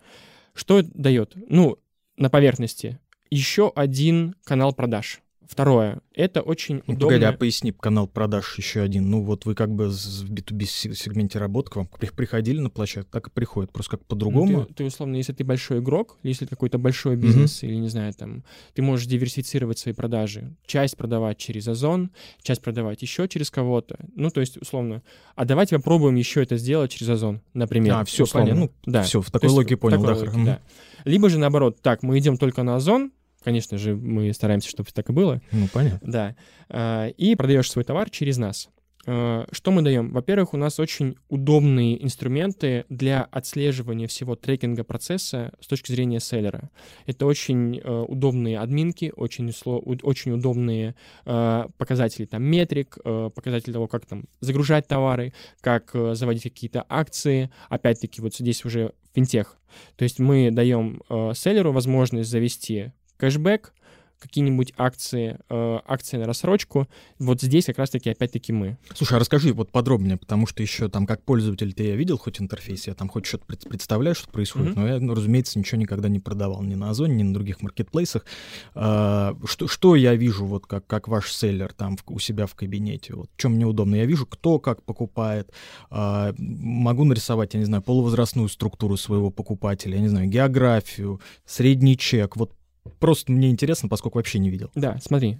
Что 0.54 0.80
это 0.80 0.90
дает? 0.94 1.34
Ну, 1.48 1.78
на 2.16 2.30
поверхности 2.30 2.98
еще 3.30 3.72
один 3.74 4.34
канал 4.44 4.72
продаж. 4.72 5.20
Второе, 5.48 6.00
это 6.14 6.42
очень 6.42 6.76
Ну, 6.86 6.94
удобно. 6.94 7.06
погоди, 7.06 7.24
а 7.24 7.32
поясни, 7.32 7.72
канал 7.72 8.06
продаж 8.06 8.58
еще 8.58 8.82
один. 8.82 9.08
Ну, 9.08 9.22
вот 9.22 9.46
вы 9.46 9.54
как 9.54 9.70
бы 9.74 9.88
в 9.88 10.30
B2B 10.30 10.66
се- 10.66 10.94
сегменте 10.94 11.38
работы 11.38 11.70
к 11.70 11.76
вам 11.76 11.88
при- 11.98 12.10
приходили 12.10 12.60
на 12.60 12.68
площадку, 12.68 13.10
так 13.10 13.28
и 13.28 13.30
приходят, 13.30 13.72
просто 13.72 13.92
как 13.92 14.00
Ну, 14.00 14.06
по-другому. 14.08 14.66
Ты, 14.66 14.74
ты, 14.74 14.84
условно, 14.84 15.16
если 15.16 15.32
ты 15.32 15.44
большой 15.44 15.78
игрок, 15.78 16.18
если 16.22 16.44
какой-то 16.44 16.76
большой 16.76 17.16
бизнес, 17.16 17.62
или, 17.62 17.74
не 17.76 17.88
знаю, 17.88 18.12
там, 18.12 18.44
ты 18.74 18.82
можешь 18.82 19.06
диверсифицировать 19.06 19.78
свои 19.78 19.94
продажи. 19.94 20.54
Часть 20.66 20.98
продавать 20.98 21.38
через 21.38 21.66
Озон, 21.66 22.10
часть 22.42 22.60
продавать 22.60 23.00
еще 23.00 23.26
через 23.26 23.50
кого-то. 23.50 23.96
Ну, 24.14 24.28
то 24.28 24.40
есть, 24.40 24.58
условно, 24.58 25.02
а 25.34 25.46
давайте 25.46 25.76
попробуем 25.76 26.16
еще 26.16 26.42
это 26.42 26.58
сделать 26.58 26.90
через 26.92 27.08
Озон, 27.08 27.40
например. 27.54 27.94
А, 27.94 28.04
всё, 28.04 28.24
условно. 28.24 28.50
понятно. 28.50 28.70
Ну, 28.84 28.92
да. 28.92 29.02
Все, 29.02 29.22
в 29.22 29.30
такой 29.30 29.48
логике 29.48 29.78
понял, 29.78 30.02
такой 30.02 30.14
да. 30.14 30.20
логике, 30.20 30.44
да. 30.44 30.60
Либо 31.06 31.30
же 31.30 31.38
наоборот, 31.38 31.78
так, 31.80 32.02
мы 32.02 32.18
идем 32.18 32.36
только 32.36 32.62
на 32.64 32.76
Озон, 32.76 33.12
конечно 33.42 33.78
же, 33.78 33.94
мы 33.96 34.32
стараемся, 34.32 34.68
чтобы 34.68 34.90
так 34.92 35.08
и 35.10 35.12
было, 35.12 35.40
Ну, 35.52 35.66
понятно. 35.72 36.00
да, 36.10 36.36
А, 36.68 37.06
и 37.08 37.34
продаешь 37.34 37.70
свой 37.70 37.84
товар 37.84 38.10
через 38.10 38.36
нас. 38.38 38.68
А, 39.06 39.46
Что 39.52 39.70
мы 39.70 39.80
даем? 39.82 40.12
Во-первых, 40.12 40.52
у 40.52 40.56
нас 40.58 40.78
очень 40.78 41.16
удобные 41.30 42.02
инструменты 42.04 42.84
для 42.90 43.22
отслеживания 43.22 44.06
всего 44.06 44.36
трекинга 44.36 44.84
процесса 44.84 45.52
с 45.60 45.66
точки 45.66 45.92
зрения 45.92 46.20
селлера. 46.20 46.68
Это 47.06 47.24
очень 47.24 47.78
э, 47.78 48.04
удобные 48.06 48.58
админки, 48.58 49.12
очень, 49.16 49.50
очень 50.02 50.32
удобные 50.32 50.94
показатели 51.24 52.26
там 52.26 52.42
метрик, 52.42 52.98
показатели 53.02 53.72
того, 53.72 53.86
как 53.86 54.04
там 54.04 54.24
загружать 54.40 54.86
товары, 54.86 55.32
как 55.60 55.94
заводить 56.12 56.42
какие-то 56.42 56.84
акции. 56.88 57.50
Опять-таки, 57.68 58.20
вот 58.20 58.34
здесь 58.34 58.64
уже 58.64 58.92
финтех. 59.14 59.56
То 59.96 60.02
есть 60.04 60.18
мы 60.18 60.50
даем 60.50 61.02
э, 61.08 61.32
селлеру 61.34 61.72
возможность 61.72 62.30
завести 62.30 62.92
кэшбэк, 63.18 63.72
какие-нибудь 64.20 64.72
акции, 64.76 65.38
э, 65.48 65.78
акции 65.86 66.16
на 66.16 66.24
рассрочку. 66.26 66.88
Вот 67.20 67.40
здесь 67.40 67.66
как 67.66 67.78
раз-таки 67.78 68.10
опять-таки 68.10 68.52
мы. 68.52 68.76
Слушай, 68.92 69.14
а 69.14 69.20
расскажи 69.20 69.52
вот 69.52 69.70
подробнее, 69.70 70.16
потому 70.16 70.48
что 70.48 70.60
еще 70.60 70.88
там 70.88 71.06
как 71.06 71.22
пользователь 71.22 71.72
ты 71.72 71.84
я 71.84 71.94
видел 71.94 72.18
хоть 72.18 72.40
интерфейс, 72.40 72.88
я 72.88 72.94
там 72.94 73.08
хоть 73.08 73.26
что-то 73.26 73.44
пред- 73.46 73.68
представляю, 73.68 74.16
что 74.16 74.28
происходит, 74.28 74.70
Мгм. 74.74 74.80
но 74.80 74.88
я, 74.88 74.98
ну, 74.98 75.14
разумеется, 75.14 75.56
ничего 75.56 75.80
никогда 75.80 76.08
не 76.08 76.18
продавал 76.18 76.64
ни 76.64 76.74
на 76.74 76.90
Озоне, 76.90 77.14
ни 77.14 77.22
на 77.22 77.32
других 77.32 77.62
маркетплейсах. 77.62 78.26
А, 78.74 79.36
что, 79.44 79.68
что 79.68 79.94
я 79.94 80.16
вижу 80.16 80.44
вот 80.46 80.66
как, 80.66 80.84
как 80.88 81.06
ваш 81.06 81.32
селлер 81.32 81.72
там 81.72 81.96
в- 81.96 82.02
у 82.08 82.18
себя 82.18 82.46
в 82.46 82.56
кабинете? 82.56 83.14
Вот, 83.14 83.30
чем 83.36 83.52
мне 83.52 83.66
удобно? 83.66 83.94
Я 83.94 84.04
вижу, 84.04 84.26
кто 84.26 84.58
как 84.58 84.82
покупает, 84.82 85.52
а, 85.90 86.34
могу 86.38 87.04
нарисовать, 87.04 87.54
я 87.54 87.60
не 87.60 87.66
знаю, 87.66 87.84
полувозрастную 87.84 88.48
структуру 88.48 88.96
своего 88.96 89.30
покупателя, 89.30 89.94
я 89.94 90.00
не 90.00 90.08
знаю, 90.08 90.26
географию, 90.28 91.20
средний 91.46 91.96
чек, 91.96 92.36
вот 92.36 92.52
Просто 92.98 93.32
мне 93.32 93.50
интересно, 93.50 93.88
поскольку 93.88 94.18
вообще 94.18 94.38
не 94.38 94.50
видел. 94.50 94.70
Да, 94.74 94.98
смотри. 95.02 95.38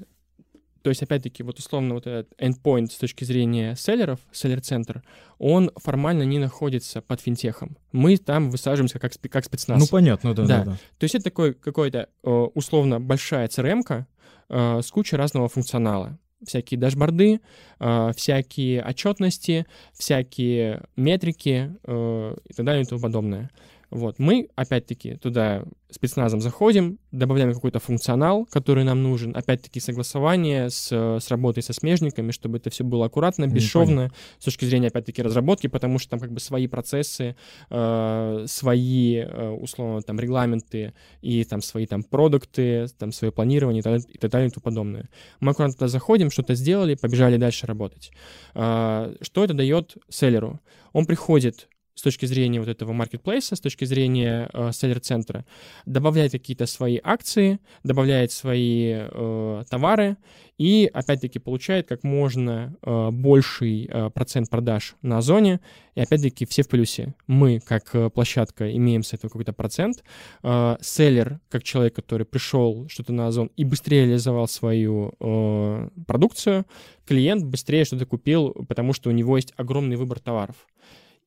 То 0.82 0.90
есть, 0.90 1.02
опять-таки, 1.02 1.42
вот 1.42 1.58
условно 1.58 1.94
вот 1.94 2.06
этот 2.06 2.32
endpoint 2.40 2.86
с 2.92 2.94
точки 2.96 3.24
зрения 3.24 3.74
селлеров, 3.74 4.20
селлер-центр, 4.32 5.02
он 5.38 5.70
формально 5.76 6.22
не 6.22 6.38
находится 6.38 7.02
под 7.02 7.20
финтехом. 7.20 7.76
Мы 7.92 8.16
там 8.16 8.48
высаживаемся 8.50 8.98
как, 8.98 9.12
как 9.30 9.44
спецназ. 9.44 9.80
Ну, 9.80 9.86
понятно, 9.90 10.34
да, 10.34 10.44
да, 10.44 10.58
Да. 10.58 10.64
да. 10.64 10.72
То 10.98 11.04
есть 11.04 11.14
это 11.16 11.24
такой 11.24 11.52
какой-то 11.54 12.08
э, 12.22 12.30
условно 12.30 13.00
большая 13.00 13.48
CRM-ка 13.48 14.06
э, 14.48 14.80
с 14.82 14.90
кучей 14.90 15.16
разного 15.16 15.48
функционала. 15.48 16.18
Всякие 16.46 16.78
дашборды, 16.78 17.40
э, 17.80 18.12
всякие 18.16 18.82
отчетности, 18.82 19.66
всякие 19.92 20.84
метрики 20.96 21.74
э, 21.82 22.36
и 22.48 22.52
так 22.54 22.64
далее 22.64 22.84
и 22.84 22.86
тому 22.86 23.00
подобное. 23.00 23.50
Вот. 23.90 24.18
Мы, 24.18 24.48
опять-таки, 24.54 25.14
туда 25.16 25.64
спецназом 25.90 26.42
заходим, 26.42 26.98
добавляем 27.10 27.54
какой-то 27.54 27.78
функционал, 27.78 28.44
который 28.44 28.84
нам 28.84 29.02
нужен. 29.02 29.34
Опять-таки, 29.34 29.80
согласование 29.80 30.68
с, 30.68 30.90
э, 30.92 31.18
с 31.20 31.30
работой 31.30 31.62
со 31.62 31.72
смежниками, 31.72 32.30
чтобы 32.30 32.58
это 32.58 32.68
все 32.68 32.84
было 32.84 33.06
аккуратно, 33.06 33.46
бесшовно, 33.46 34.12
с 34.38 34.44
точки 34.44 34.66
зрения, 34.66 34.88
опять-таки, 34.88 35.22
разработки, 35.22 35.66
потому 35.68 35.98
что 35.98 36.10
там 36.10 36.20
как 36.20 36.32
бы 36.32 36.40
свои 36.40 36.66
процессы, 36.66 37.36
э, 37.70 38.44
свои, 38.46 39.16
э, 39.16 39.48
условно, 39.50 40.02
там, 40.02 40.20
регламенты 40.20 40.92
и 41.22 41.44
там 41.44 41.62
свои 41.62 41.86
там 41.86 42.02
продукты, 42.02 42.88
там, 42.98 43.12
свое 43.12 43.32
планирование 43.32 43.80
и 43.80 43.82
так, 43.82 43.92
далее- 43.94 44.08
и 44.12 44.18
так 44.18 44.30
далее 44.30 44.48
и 44.48 44.50
тому 44.50 44.62
подобное. 44.62 45.08
Мы 45.40 45.52
аккуратно 45.52 45.74
туда 45.74 45.88
заходим, 45.88 46.30
что-то 46.30 46.54
сделали, 46.54 46.94
побежали 46.96 47.38
дальше 47.38 47.66
работать. 47.66 48.10
А, 48.54 49.14
Что 49.22 49.44
это 49.44 49.54
дает 49.54 49.96
селлеру? 50.10 50.60
Он 50.92 51.06
приходит 51.06 51.68
с 51.98 52.02
точки 52.02 52.26
зрения 52.26 52.60
вот 52.60 52.68
этого 52.68 52.92
маркетплейса, 52.92 53.56
с 53.56 53.60
точки 53.60 53.84
зрения 53.84 54.48
э, 54.52 54.70
селлер-центра, 54.72 55.44
добавляет 55.84 56.30
какие-то 56.30 56.66
свои 56.66 57.00
акции, 57.02 57.58
добавляет 57.82 58.30
свои 58.30 58.92
э, 58.94 59.64
товары 59.68 60.16
и, 60.58 60.88
опять-таки, 60.92 61.40
получает 61.40 61.88
как 61.88 62.04
можно 62.04 62.76
э, 62.82 63.10
больший 63.10 63.86
э, 63.90 64.10
процент 64.10 64.48
продаж 64.48 64.94
на 65.02 65.18
Озоне. 65.18 65.60
И, 65.96 66.00
опять-таки, 66.00 66.46
все 66.46 66.62
в 66.62 66.68
плюсе. 66.68 67.14
Мы, 67.26 67.58
как 67.58 67.92
э, 67.94 68.10
площадка, 68.10 68.72
имеем 68.76 69.02
с 69.02 69.12
этого 69.12 69.30
какой-то 69.30 69.52
процент. 69.52 70.04
Э, 70.44 70.76
селлер, 70.80 71.40
как 71.48 71.64
человек, 71.64 71.96
который 71.96 72.26
пришел 72.26 72.86
что-то 72.88 73.12
на 73.12 73.26
Озон 73.26 73.50
и 73.56 73.64
быстрее 73.64 74.06
реализовал 74.06 74.46
свою 74.46 75.14
э, 75.18 75.88
продукцию, 76.06 76.64
клиент 77.06 77.42
быстрее 77.44 77.84
что-то 77.84 78.06
купил, 78.06 78.50
потому 78.68 78.92
что 78.92 79.10
у 79.10 79.12
него 79.12 79.36
есть 79.36 79.52
огромный 79.56 79.96
выбор 79.96 80.20
товаров. 80.20 80.68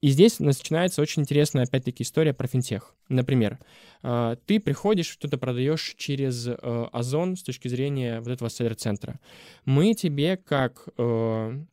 И 0.01 0.09
здесь 0.09 0.39
начинается 0.39 1.01
очень 1.01 1.21
интересная, 1.21 1.63
опять-таки, 1.63 2.03
история 2.03 2.33
про 2.33 2.47
финтех. 2.47 2.95
Например, 3.07 3.59
э, 4.01 4.35
ты 4.47 4.59
приходишь, 4.59 5.07
что-то 5.07 5.37
продаешь 5.37 5.93
через 5.97 6.47
э, 6.47 6.55
Озон 6.91 7.37
с 7.37 7.43
точки 7.43 7.67
зрения 7.67 8.19
вот 8.19 8.29
этого 8.29 8.49
селлер-центра. 8.49 9.19
Мы 9.65 9.93
тебе 9.93 10.37
как 10.37 10.89
э, 10.97 11.63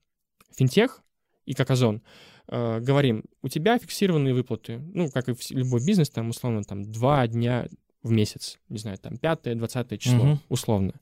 финтех 0.55 1.03
и 1.47 1.55
как 1.55 1.71
Озон 1.71 2.03
говорим, 2.51 3.25
у 3.43 3.49
тебя 3.49 3.79
фиксированные 3.79 4.33
выплаты, 4.33 4.79
ну, 4.95 5.11
как 5.11 5.29
и 5.29 5.35
любой 5.51 5.85
бизнес, 5.85 6.09
там, 6.09 6.31
условно, 6.31 6.65
там, 6.65 6.91
два 6.91 7.27
дня 7.27 7.69
в 8.03 8.11
месяц, 8.11 8.59
не 8.71 8.79
знаю, 8.79 8.97
там, 8.97 9.19
пятое, 9.19 9.55
двадцатое 9.55 9.99
число, 9.99 10.25
Мгм. 10.25 10.41
условно. 10.49 10.95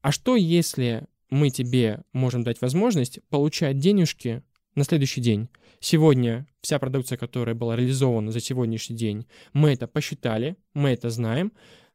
А 0.00 0.12
что, 0.12 0.36
если 0.36 1.08
мы 1.28 1.50
тебе 1.50 2.02
можем 2.12 2.44
дать 2.44 2.60
возможность 2.60 3.18
получать 3.30 3.80
денежки 3.80 4.44
на 4.76 4.84
следующий 4.84 5.20
день? 5.20 5.48
Сегодня 5.80 6.46
вся 6.60 6.78
продукция, 6.78 7.18
которая 7.18 7.54
была 7.54 7.74
реализована 7.74 8.30
за 8.30 8.40
сегодняшний 8.40 8.96
день, 8.96 9.26
мы 9.52 9.72
это 9.72 9.88
посчитали, 9.88 10.56
мы 10.74 10.90
это 10.90 11.10
знаем. 11.10 11.52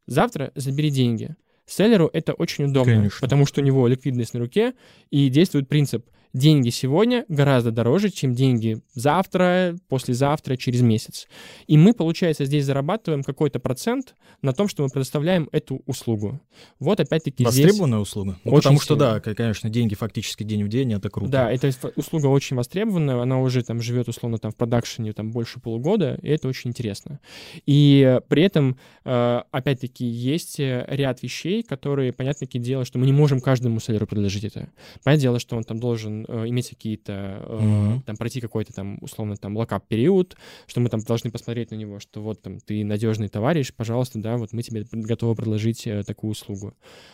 Завтра 0.07 0.51
забери 0.55 0.89
деньги. 0.89 1.35
Селлеру 1.65 2.09
это 2.11 2.33
очень 2.33 2.65
удобно, 2.65 2.95
Конечно. 2.95 3.19
потому 3.21 3.45
что 3.45 3.61
у 3.61 3.63
него 3.63 3.87
ликвидность 3.87 4.33
на 4.33 4.41
руке, 4.41 4.73
и 5.09 5.29
действует 5.29 5.69
принцип 5.69 6.05
деньги 6.33 6.69
сегодня 6.69 7.25
гораздо 7.27 7.71
дороже, 7.71 8.09
чем 8.09 8.33
деньги 8.33 8.81
завтра, 8.93 9.75
послезавтра, 9.89 10.55
через 10.55 10.81
месяц. 10.81 11.27
И 11.67 11.77
мы, 11.77 11.93
получается, 11.93 12.45
здесь 12.45 12.65
зарабатываем 12.65 13.23
какой-то 13.23 13.59
процент 13.59 14.15
на 14.41 14.53
том, 14.53 14.67
что 14.67 14.83
мы 14.83 14.89
предоставляем 14.89 15.49
эту 15.51 15.81
услугу. 15.85 16.39
Вот 16.79 16.99
опять-таки 16.99 17.43
здесь... 17.45 17.65
Востребованная 17.65 17.99
услуга. 17.99 18.39
Ну, 18.43 18.51
потому 18.51 18.79
что, 18.79 18.95
сильно. 18.95 19.13
да, 19.13 19.19
к- 19.19 19.35
конечно, 19.35 19.69
деньги 19.69 19.95
фактически 19.95 20.43
день 20.43 20.63
в 20.63 20.69
день, 20.69 20.93
это 20.93 21.09
круто. 21.09 21.31
Да, 21.31 21.51
эта 21.51 21.71
услуга 21.95 22.27
очень 22.27 22.55
востребованная, 22.55 23.21
она 23.21 23.39
уже 23.39 23.63
там 23.63 23.81
живет 23.81 24.07
условно 24.07 24.37
там 24.37 24.51
в 24.51 24.55
продакшене 24.55 25.13
там 25.13 25.31
больше 25.31 25.59
полугода, 25.59 26.17
и 26.21 26.29
это 26.29 26.47
очень 26.47 26.69
интересно. 26.69 27.19
И 27.65 28.19
при 28.27 28.43
этом, 28.43 28.77
э, 29.05 29.41
опять-таки, 29.51 30.05
есть 30.05 30.59
э, 30.59 30.85
ряд 30.87 31.21
вещей, 31.21 31.31
вещей, 31.31 31.63
которые, 31.63 32.13
понятное 32.13 32.47
дело, 32.47 32.85
что 32.85 32.99
мы 32.99 33.05
не 33.05 33.13
можем 33.13 33.39
каждому 33.41 33.79
селлеру 33.79 34.07
предложить 34.07 34.43
это. 34.43 34.69
Понятное 35.03 35.21
дело, 35.21 35.39
что 35.39 35.55
он 35.55 35.63
там 35.63 35.79
должен 35.79 36.20
э, 36.27 36.47
иметь 36.49 36.69
какие-то, 36.69 37.43
э, 37.45 37.59
mm-hmm. 37.61 38.01
там, 38.05 38.15
пройти 38.17 38.41
какой-то 38.41 38.73
там, 38.73 38.97
условно, 39.01 39.35
там, 39.37 39.57
локап-период, 39.57 40.35
что 40.67 40.79
мы 40.79 40.89
там 40.89 41.01
должны 41.01 41.31
посмотреть 41.31 41.71
на 41.71 41.75
него, 41.75 41.99
что 41.99 42.21
вот 42.21 42.41
там 42.41 42.59
ты 42.59 42.83
надежный 42.83 43.27
товарищ, 43.27 43.73
пожалуйста, 43.73 44.19
да, 44.19 44.37
вот 44.37 44.53
мы 44.53 44.63
тебе 44.63 44.85
готовы 44.91 45.35
предложить 45.35 45.85
э, 45.87 46.03
такую 46.03 46.31
услугу. 46.31 46.73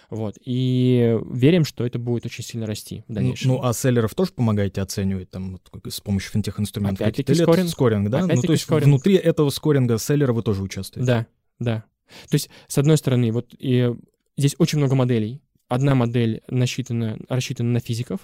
Вот. 0.10 0.38
И 0.44 1.18
верим, 1.32 1.66
что 1.66 1.86
это 1.86 2.00
будет 2.00 2.26
очень 2.26 2.44
сильно 2.44 2.66
расти 2.66 3.04
в 3.08 3.10
ну, 3.10 3.16
дальнейшем. 3.16 3.52
Ну, 3.52 3.64
а 3.64 3.74
селлеров 3.74 4.16
тоже 4.16 4.32
помогаете 4.34 4.82
оценивать 4.82 5.30
там 5.30 5.60
вот, 5.72 5.94
с 5.94 6.02
помощью 6.02 6.32
финтех-инструментов? 6.32 7.02
Опять-таки 7.02 7.34
скоринг. 7.36 7.70
скоринг, 7.70 8.10
да? 8.10 8.26
ну, 8.26 8.42
то 8.42 8.52
есть 8.52 8.64
скоринг. 8.64 8.86
внутри 8.88 9.16
этого 9.16 9.50
скоринга 9.50 9.98
селлера 9.98 10.34
вы 10.34 10.44
тоже 10.44 10.62
участвуете? 10.62 11.08
Да, 11.08 11.28
да. 11.60 11.84
То 12.30 12.36
есть, 12.36 12.50
с 12.68 12.78
одной 12.78 12.98
стороны, 12.98 13.32
вот 13.32 13.54
и 13.58 13.94
здесь 14.38 14.56
очень 14.60 14.78
много 14.78 14.96
моделей. 14.96 15.42
Одна 15.68 15.96
модель 15.96 16.42
насчитана, 16.48 17.18
рассчитана 17.28 17.72
на 17.72 17.80
физиков, 17.82 18.22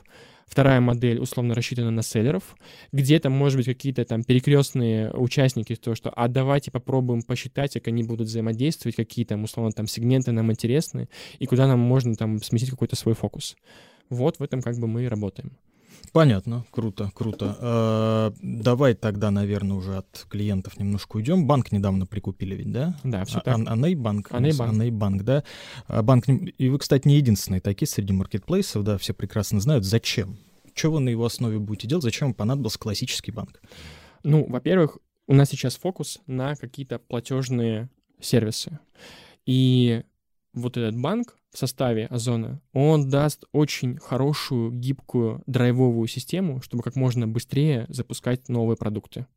вторая 0.48 0.80
модель 0.80 1.20
условно 1.20 1.54
рассчитана 1.54 1.92
на 1.92 2.02
селлеров. 2.02 2.56
Где-то, 2.94 3.30
может 3.30 3.58
быть, 3.58 3.66
какие-то 3.66 4.06
там 4.06 4.24
перекрестные 4.24 5.12
участники, 5.12 5.76
то, 5.76 5.94
что 5.94 6.10
а 6.10 6.30
давайте 6.30 6.72
попробуем 6.72 7.22
посчитать, 7.22 7.74
как 7.74 7.90
они 7.90 8.04
будут 8.04 8.28
взаимодействовать, 8.28 8.96
какие 8.96 9.26
там, 9.26 9.44
условно, 9.44 9.72
там 9.74 9.88
сегменты 9.88 10.32
нам 10.32 10.52
интересны, 10.52 11.10
и 11.40 11.46
куда 11.46 11.68
нам 11.68 11.80
можно 11.80 12.16
там 12.16 12.42
сместить 12.42 12.70
какой-то 12.70 12.96
свой 12.96 13.14
фокус. 13.14 13.58
Вот 14.10 14.40
в 14.40 14.44
этом 14.44 14.62
как 14.62 14.78
бы 14.78 14.88
мы 14.88 15.04
и 15.04 15.08
работаем. 15.08 15.58
Понятно, 16.12 16.64
круто, 16.70 17.12
круто. 17.16 17.58
Э, 17.60 18.32
давай 18.42 18.94
тогда, 18.94 19.32
наверное, 19.32 19.76
уже 19.76 19.98
от 19.98 20.28
клиентов 20.30 20.78
немножко 20.78 21.18
уйдем. 21.18 21.48
Банк 21.48 21.72
недавно 21.72 22.06
прикупили 22.06 22.56
ведь, 22.56 22.72
да? 22.72 22.96
Да, 23.04 23.26
все 23.26 23.40
а, 23.40 23.42
так. 23.42 23.68
Аней 23.68 23.96
банк. 23.96 24.28
Аней 24.32 24.54
банк. 24.54 24.74
Аней 24.74 24.92
банк, 24.92 25.24
да. 25.24 25.44
А 25.88 26.04
банк, 26.04 26.26
и 26.28 26.70
вы, 26.70 26.78
кстати, 26.78 27.08
не 27.08 27.16
единственные 27.16 27.62
такие 27.62 27.88
среди 27.88 28.14
маркетплейсов, 28.14 28.84
да, 28.84 28.98
все 29.00 29.14
прекрасно 29.14 29.60
знают, 29.60 29.86
зачем. 29.86 30.38
Что 30.76 30.92
вы 30.92 31.00
на 31.00 31.10
его 31.10 31.26
основе 31.26 31.58
будете 31.58 31.88
делать? 31.88 32.04
Зачем 32.04 32.30
вам 32.30 32.36
понадобился 32.36 32.78
классический 32.78 33.32
банк? 33.32 33.60
Ну, 34.24 34.46
во-первых, 34.48 35.00
у 35.28 35.34
нас 35.34 35.50
сейчас 35.50 35.76
фокус 35.78 36.20
на 36.28 36.56
какие-то 36.56 37.00
платежные 37.00 37.90
сервисы. 38.20 38.80
И 39.46 40.04
вот 40.54 40.78
этот 40.78 41.00
банк 41.00 41.36
в 41.52 41.58
составе 41.58 42.08
Озона, 42.08 42.62
он 42.74 43.10
даст 43.10 43.46
очень 43.52 43.98
хорошую, 43.98 44.72
гибкую 44.72 45.44
драйвовую 45.46 46.08
систему, 46.08 46.62
чтобы 46.62 46.84
как 46.84 46.96
можно 46.96 47.28
быстрее 47.28 47.86
запускать 47.90 48.50
новые 48.50 48.78
продукты. 48.78 49.28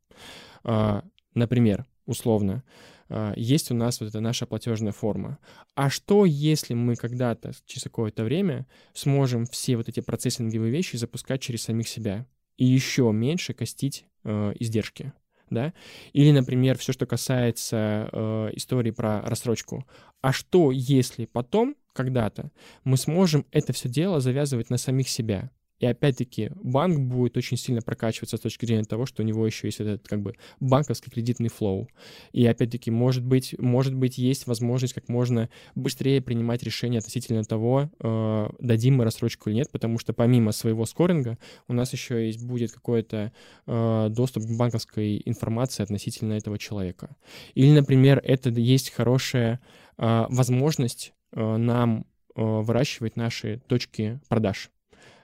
А, 0.63 1.03
например, 1.33 1.85
условно, 2.05 2.63
а, 3.09 3.33
есть 3.35 3.71
у 3.71 3.75
нас 3.75 3.99
вот 3.99 4.09
эта 4.09 4.19
наша 4.19 4.45
платежная 4.45 4.91
форма. 4.91 5.39
А 5.75 5.89
что, 5.89 6.25
если 6.25 6.73
мы 6.73 6.95
когда-то, 6.95 7.51
через 7.65 7.83
какое-то 7.83 8.23
время, 8.23 8.67
сможем 8.93 9.45
все 9.45 9.77
вот 9.77 9.89
эти 9.89 9.99
процессинговые 9.99 10.71
вещи 10.71 10.95
запускать 10.95 11.41
через 11.41 11.63
самих 11.63 11.87
себя 11.87 12.25
и 12.57 12.65
еще 12.65 13.11
меньше 13.11 13.53
костить 13.53 14.05
э, 14.23 14.53
издержки? 14.59 15.13
Да, 15.49 15.73
или, 16.13 16.31
например, 16.31 16.77
все, 16.77 16.93
что 16.93 17.05
касается 17.05 18.09
э, 18.11 18.49
истории 18.53 18.91
про 18.91 19.21
рассрочку. 19.21 19.85
А 20.21 20.33
что, 20.33 20.71
если 20.71 21.25
потом, 21.25 21.75
когда-то, 21.93 22.51
мы 22.83 22.97
сможем 22.97 23.45
это 23.51 23.73
все 23.73 23.89
дело 23.89 24.19
завязывать 24.19 24.69
на 24.69 24.77
самих 24.77 25.09
себя? 25.09 25.51
И 25.79 25.85
опять-таки 25.85 26.51
банк 26.55 26.99
будет 26.99 27.37
очень 27.37 27.57
сильно 27.57 27.81
прокачиваться 27.81 28.37
с 28.37 28.39
точки 28.39 28.65
зрения 28.65 28.83
того, 28.83 29.05
что 29.05 29.21
у 29.21 29.25
него 29.25 29.45
еще 29.45 29.67
есть 29.67 29.79
этот 29.79 30.07
как 30.07 30.21
бы 30.21 30.33
банковский 30.59 31.11
кредитный 31.11 31.49
флоу. 31.49 31.87
И 32.31 32.45
опять-таки, 32.45 32.89
может 32.89 33.23
быть, 33.23 33.55
может 33.59 33.93
быть, 33.93 34.17
есть 34.17 34.47
возможность 34.47 34.93
как 34.93 35.07
можно 35.09 35.49
быстрее 35.75 36.21
принимать 36.21 36.63
решения 36.63 36.99
относительно 36.99 37.43
того, 37.43 37.91
э, 37.99 38.49
дадим 38.59 38.95
мы 38.95 39.03
рассрочку 39.03 39.49
или 39.49 39.57
нет, 39.57 39.71
потому 39.71 39.99
что 39.99 40.13
помимо 40.13 40.51
своего 40.51 40.85
скоринга 40.85 41.37
у 41.67 41.73
нас 41.73 41.93
еще 41.93 42.25
есть 42.25 42.43
будет 42.43 42.71
какой-то 42.71 43.31
э, 43.65 44.07
доступ 44.09 44.43
к 44.43 44.57
банковской 44.57 45.21
информации 45.25 45.83
относительно 45.83 46.33
этого 46.33 46.57
человека. 46.57 47.15
Или, 47.53 47.71
например, 47.71 48.21
это 48.23 48.49
есть 48.49 48.91
хорошая 48.91 49.59
э, 49.97 50.25
возможность 50.29 51.13
э, 51.33 51.57
нам 51.57 52.05
э, 52.35 52.41
выращивать 52.41 53.15
наши 53.15 53.61
точки 53.67 54.19
продаж. 54.27 54.69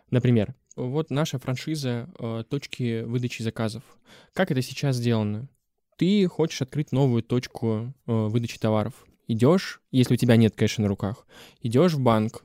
Например, 0.09 0.55
вот 0.75 1.11
наша 1.11 1.39
франшиза 1.39 2.09
э, 2.17 2.43
точки 2.49 3.03
выдачи 3.03 3.41
заказов. 3.41 3.83
Как 4.33 4.51
это 4.51 4.61
сейчас 4.61 4.95
сделано? 4.97 5.47
Ты 5.97 6.27
хочешь 6.27 6.61
открыть 6.61 6.91
новую 6.91 7.23
точку 7.23 7.93
э, 8.05 8.11
выдачи 8.11 8.57
товаров. 8.59 9.05
Идешь, 9.27 9.81
если 9.91 10.15
у 10.15 10.17
тебя 10.17 10.35
нет 10.35 10.55
кэша 10.55 10.81
на 10.81 10.87
руках, 10.87 11.25
идешь 11.61 11.93
в 11.93 11.99
банк, 11.99 12.43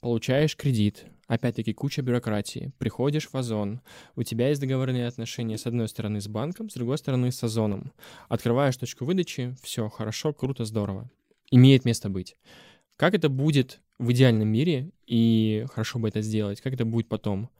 получаешь 0.00 0.56
кредит, 0.56 1.06
опять-таки 1.26 1.72
куча 1.72 2.02
бюрократии, 2.02 2.72
приходишь 2.78 3.28
в 3.28 3.34
Озон, 3.34 3.80
у 4.16 4.22
тебя 4.22 4.48
есть 4.48 4.60
договорные 4.60 5.06
отношения 5.06 5.56
с 5.56 5.66
одной 5.66 5.88
стороны 5.88 6.20
с 6.20 6.28
банком, 6.28 6.68
с 6.68 6.74
другой 6.74 6.98
стороны 6.98 7.30
с 7.30 7.42
Озоном. 7.44 7.92
Открываешь 8.28 8.76
точку 8.76 9.04
выдачи, 9.04 9.56
все 9.62 9.88
хорошо, 9.88 10.32
круто, 10.32 10.64
здорово. 10.64 11.10
Имеет 11.50 11.84
место 11.84 12.08
быть. 12.10 12.36
Как 12.96 13.14
это 13.14 13.28
будет 13.28 13.80
в 13.98 14.12
идеальном 14.12 14.48
мире, 14.48 14.92
и 15.06 15.66
хорошо 15.72 15.98
бы 15.98 16.08
это 16.08 16.20
сделать, 16.20 16.60
как 16.60 16.72
это 16.74 16.84
будет 16.84 17.08
потом? 17.08 17.50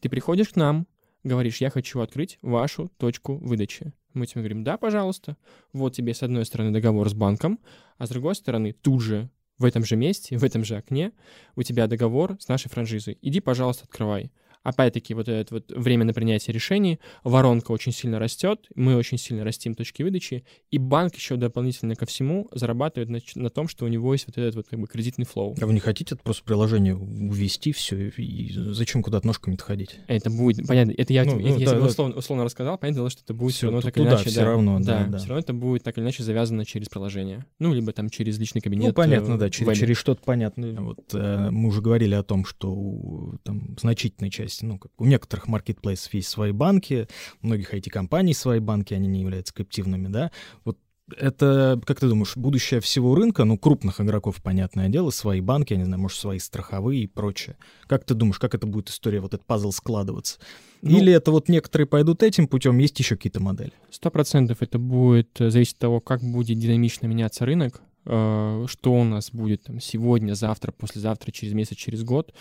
Ты 0.00 0.08
приходишь 0.08 0.50
к 0.50 0.56
нам, 0.56 0.86
говоришь, 1.24 1.60
я 1.60 1.70
хочу 1.70 2.00
открыть 2.00 2.38
вашу 2.42 2.90
точку 2.98 3.36
выдачи. 3.36 3.92
Мы 4.12 4.26
тебе 4.26 4.42
говорим, 4.42 4.64
да, 4.64 4.76
пожалуйста. 4.76 5.36
Вот 5.72 5.94
тебе 5.94 6.14
с 6.14 6.22
одной 6.22 6.44
стороны 6.44 6.70
договор 6.70 7.08
с 7.08 7.14
банком, 7.14 7.58
а 7.98 8.06
с 8.06 8.10
другой 8.10 8.34
стороны 8.34 8.72
тут 8.72 9.02
же, 9.02 9.30
в 9.58 9.64
этом 9.64 9.84
же 9.84 9.96
месте, 9.96 10.36
в 10.36 10.44
этом 10.44 10.64
же 10.64 10.76
окне 10.76 11.12
у 11.54 11.62
тебя 11.62 11.86
договор 11.86 12.36
с 12.40 12.48
нашей 12.48 12.68
франшизой. 12.68 13.18
Иди, 13.22 13.40
пожалуйста, 13.40 13.84
открывай. 13.84 14.30
Опять-таки, 14.66 15.14
вот 15.14 15.28
это 15.28 15.54
вот 15.54 15.70
время 15.70 16.04
на 16.04 16.12
принятие 16.12 16.52
решений, 16.52 16.98
воронка 17.22 17.70
очень 17.70 17.92
сильно 17.92 18.18
растет, 18.18 18.66
мы 18.74 18.96
очень 18.96 19.16
сильно 19.16 19.44
растим 19.44 19.76
точки 19.76 20.02
выдачи, 20.02 20.44
и 20.72 20.78
банк 20.78 21.14
еще 21.14 21.36
дополнительно 21.36 21.94
ко 21.94 22.04
всему 22.04 22.48
зарабатывает 22.52 23.08
на, 23.08 23.20
на 23.36 23.48
том, 23.48 23.68
что 23.68 23.84
у 23.84 23.88
него 23.88 24.12
есть 24.12 24.26
вот 24.26 24.36
этот 24.36 24.56
вот 24.56 24.66
как 24.68 24.80
бы 24.80 24.88
кредитный 24.88 25.24
флоу. 25.24 25.54
А 25.60 25.66
вы 25.66 25.72
не 25.72 25.78
хотите 25.78 26.16
это 26.16 26.24
просто 26.24 26.42
приложение 26.42 26.96
увести 26.96 27.70
все, 27.70 28.08
и 28.08 28.50
зачем 28.52 29.04
куда-то 29.04 29.24
ножками 29.28 29.56
ходить? 29.56 30.00
Это 30.08 30.30
будет, 30.30 30.66
понятно, 30.66 30.92
это 30.96 31.12
я, 31.12 31.24
ну, 31.24 31.38
это, 31.38 31.48
ну, 31.48 31.58
я 31.58 31.66
да, 31.66 31.78
да. 31.78 31.86
Условно, 31.86 32.16
условно 32.16 32.44
рассказал, 32.44 32.76
понятно, 32.76 33.08
что 33.08 33.22
это 33.22 33.34
будет 33.34 33.54
все 33.54 33.66
равно 33.66 33.82
так 33.82 33.94
туда, 33.94 34.08
или 34.08 34.14
иначе. 34.14 34.30
все 34.30 34.40
да, 34.40 34.46
равно, 34.46 34.80
да, 34.80 34.84
да, 34.84 35.06
да. 35.10 35.18
Все 35.18 35.28
равно 35.28 35.40
это 35.40 35.52
будет 35.52 35.84
так 35.84 35.96
или 35.96 36.02
иначе 36.04 36.24
завязано 36.24 36.64
через 36.64 36.88
приложение. 36.88 37.46
Ну, 37.60 37.72
либо 37.72 37.92
там 37.92 38.10
через 38.10 38.36
личный 38.40 38.60
кабинет. 38.60 38.88
Ну, 38.88 38.92
понятно, 38.94 39.38
да, 39.38 39.48
через, 39.48 39.78
через 39.78 39.96
что-то 39.96 40.22
понятно. 40.24 40.82
Вот 40.82 41.14
э, 41.14 41.50
мы 41.50 41.68
уже 41.68 41.80
говорили 41.80 42.14
о 42.14 42.24
том, 42.24 42.44
что 42.44 43.36
там, 43.44 43.76
значительной 43.78 44.30
части, 44.56 44.64
ну, 44.64 44.78
как 44.78 44.92
у 44.98 45.04
некоторых 45.04 45.48
маркетплейсов 45.48 46.12
есть 46.14 46.28
свои 46.28 46.52
банки, 46.52 47.08
у 47.42 47.46
многих 47.46 47.74
IT-компаний 47.74 48.34
свои 48.34 48.60
банки, 48.60 48.94
они 48.94 49.08
не 49.08 49.20
являются 49.20 49.54
криптивными, 49.54 50.08
да. 50.08 50.30
Вот 50.64 50.78
это, 51.16 51.80
как 51.84 52.00
ты 52.00 52.08
думаешь, 52.08 52.36
будущее 52.36 52.80
всего 52.80 53.14
рынка, 53.14 53.44
ну, 53.44 53.56
крупных 53.58 54.00
игроков, 54.00 54.42
понятное 54.42 54.88
дело, 54.88 55.10
свои 55.10 55.40
банки, 55.40 55.72
я 55.72 55.78
не 55.78 55.84
знаю, 55.84 56.00
может, 56.02 56.18
свои 56.18 56.40
страховые 56.40 57.04
и 57.04 57.06
прочее. 57.06 57.56
Как 57.86 58.04
ты 58.04 58.14
думаешь, 58.14 58.40
как 58.40 58.54
это 58.54 58.66
будет 58.66 58.88
история, 58.88 59.20
вот 59.20 59.34
этот 59.34 59.46
пазл 59.46 59.70
складываться? 59.70 60.40
Ну, 60.82 60.98
Или 60.98 61.12
это 61.12 61.30
вот 61.30 61.48
некоторые 61.48 61.86
пойдут 61.86 62.22
этим 62.22 62.48
путем, 62.48 62.78
есть 62.78 62.98
еще 62.98 63.16
какие-то 63.16 63.40
модели? 63.40 63.72
Сто 63.90 64.10
процентов 64.10 64.62
это 64.62 64.78
будет 64.78 65.30
зависеть 65.38 65.74
от 65.74 65.80
того, 65.80 66.00
как 66.00 66.22
будет 66.22 66.58
динамично 66.58 67.06
меняться 67.06 67.46
рынок, 67.46 67.80
Э, 67.95 67.95
что 68.06 68.92
у 68.92 69.04
нас 69.04 69.30
будет 69.32 69.64
там, 69.64 69.80
сегодня, 69.80 70.34
завтра, 70.34 70.72
послезавтра, 70.72 71.32
через 71.32 71.52
месяц, 71.54 71.76
через 71.76 72.04
год. 72.04 72.32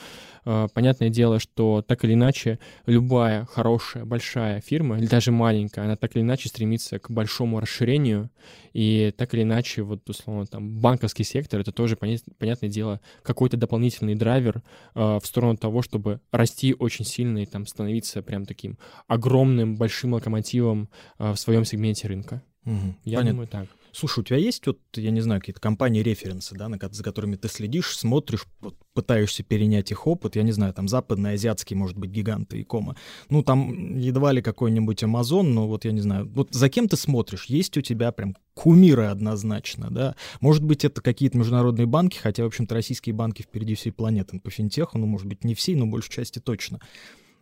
Э, 0.45 0.67
понятное 0.73 1.09
дело, 1.09 1.39
что 1.39 1.81
так 1.81 2.03
или 2.05 2.13
иначе 2.13 2.59
любая 2.85 3.45
хорошая, 3.45 4.05
большая 4.05 4.61
фирма, 4.61 4.97
или 4.97 5.07
даже 5.07 5.31
маленькая, 5.31 5.85
она 5.85 5.95
так 5.95 6.15
или 6.15 6.21
иначе 6.21 6.49
стремится 6.49 6.99
к 6.99 7.09
большому 7.09 7.59
расширению, 7.59 8.29
и 8.73 9.13
так 9.17 9.33
или 9.33 9.41
иначе, 9.41 9.81
вот, 9.81 10.07
условно, 10.09 10.45
там, 10.45 10.79
банковский 10.79 11.23
сектор— 11.23 11.59
это 11.61 11.71
тоже, 11.71 11.95
понятное 11.97 12.69
дело, 12.69 13.01
какой-то 13.23 13.57
дополнительный 13.57 14.15
драйвер 14.15 14.61
э, 14.93 15.19
в 15.21 15.25
сторону 15.25 15.57
того, 15.57 15.81
чтобы 15.81 16.19
расти 16.31 16.75
очень 16.77 17.05
сильно 17.05 17.39
и 17.39 17.45
там 17.45 17.65
становиться 17.65 18.21
прям 18.21 18.45
таким 18.45 18.77
огромным, 19.07 19.77
большим 19.77 20.13
локомотивом 20.13 20.89
в 21.17 21.35
своем 21.35 21.65
сегменте 21.65 22.07
рынка. 22.07 22.43
Угу, 22.65 22.95
Я 23.03 23.17
понятно. 23.17 23.31
думаю, 23.31 23.47
так. 23.47 23.67
Слушай, 23.95 24.19
у 24.19 24.23
тебя 24.23 24.37
есть 24.37 24.67
вот, 24.67 24.79
я 24.95 25.09
не 25.09 25.21
знаю, 25.21 25.39
какие-то 25.39 25.61
компании-референсы, 25.61 26.53
да, 26.55 26.69
за 26.91 27.03
которыми 27.03 27.37
ты 27.37 27.47
следишь, 27.47 27.97
смотришь, 27.97 28.45
вот, 28.59 28.75
пытаешься 28.93 29.41
перенять 29.41 29.89
их 29.91 30.05
опыт, 30.05 30.35
я 30.35 30.43
не 30.43 30.51
знаю, 30.51 30.73
там 30.73 30.89
западные, 30.89 31.35
азиатские, 31.35 31.77
может 31.77 31.97
быть, 31.97 32.09
гиганты 32.09 32.59
и 32.59 32.63
кома. 32.63 32.97
Ну, 33.29 33.41
там 33.41 33.97
едва 33.97 34.33
ли 34.33 34.41
какой-нибудь 34.41 35.03
Amazon, 35.03 35.43
но 35.43 35.67
вот 35.67 35.85
я 35.85 35.93
не 35.93 36.01
знаю, 36.01 36.29
вот 36.35 36.53
за 36.53 36.67
кем 36.67 36.89
ты 36.89 36.97
смотришь? 36.97 37.45
Есть 37.45 37.77
у 37.77 37.81
тебя 37.81 38.11
прям 38.11 38.35
кумиры 38.53 39.05
однозначно, 39.05 39.89
да? 39.89 40.15
Может 40.41 40.63
быть, 40.63 40.83
это 40.83 41.01
какие-то 41.01 41.37
международные 41.37 41.85
банки, 41.85 42.17
хотя, 42.17 42.43
в 42.43 42.47
общем-то, 42.47 42.75
российские 42.75 43.15
банки 43.15 43.43
впереди 43.43 43.75
всей 43.75 43.91
планеты 43.91 44.41
по 44.41 44.49
финтеху, 44.49 44.97
ну, 44.97 45.05
может 45.05 45.27
быть, 45.27 45.45
не 45.45 45.55
всей, 45.55 45.75
но 45.75 45.85
большей 45.85 46.11
части 46.11 46.39
точно. 46.39 46.81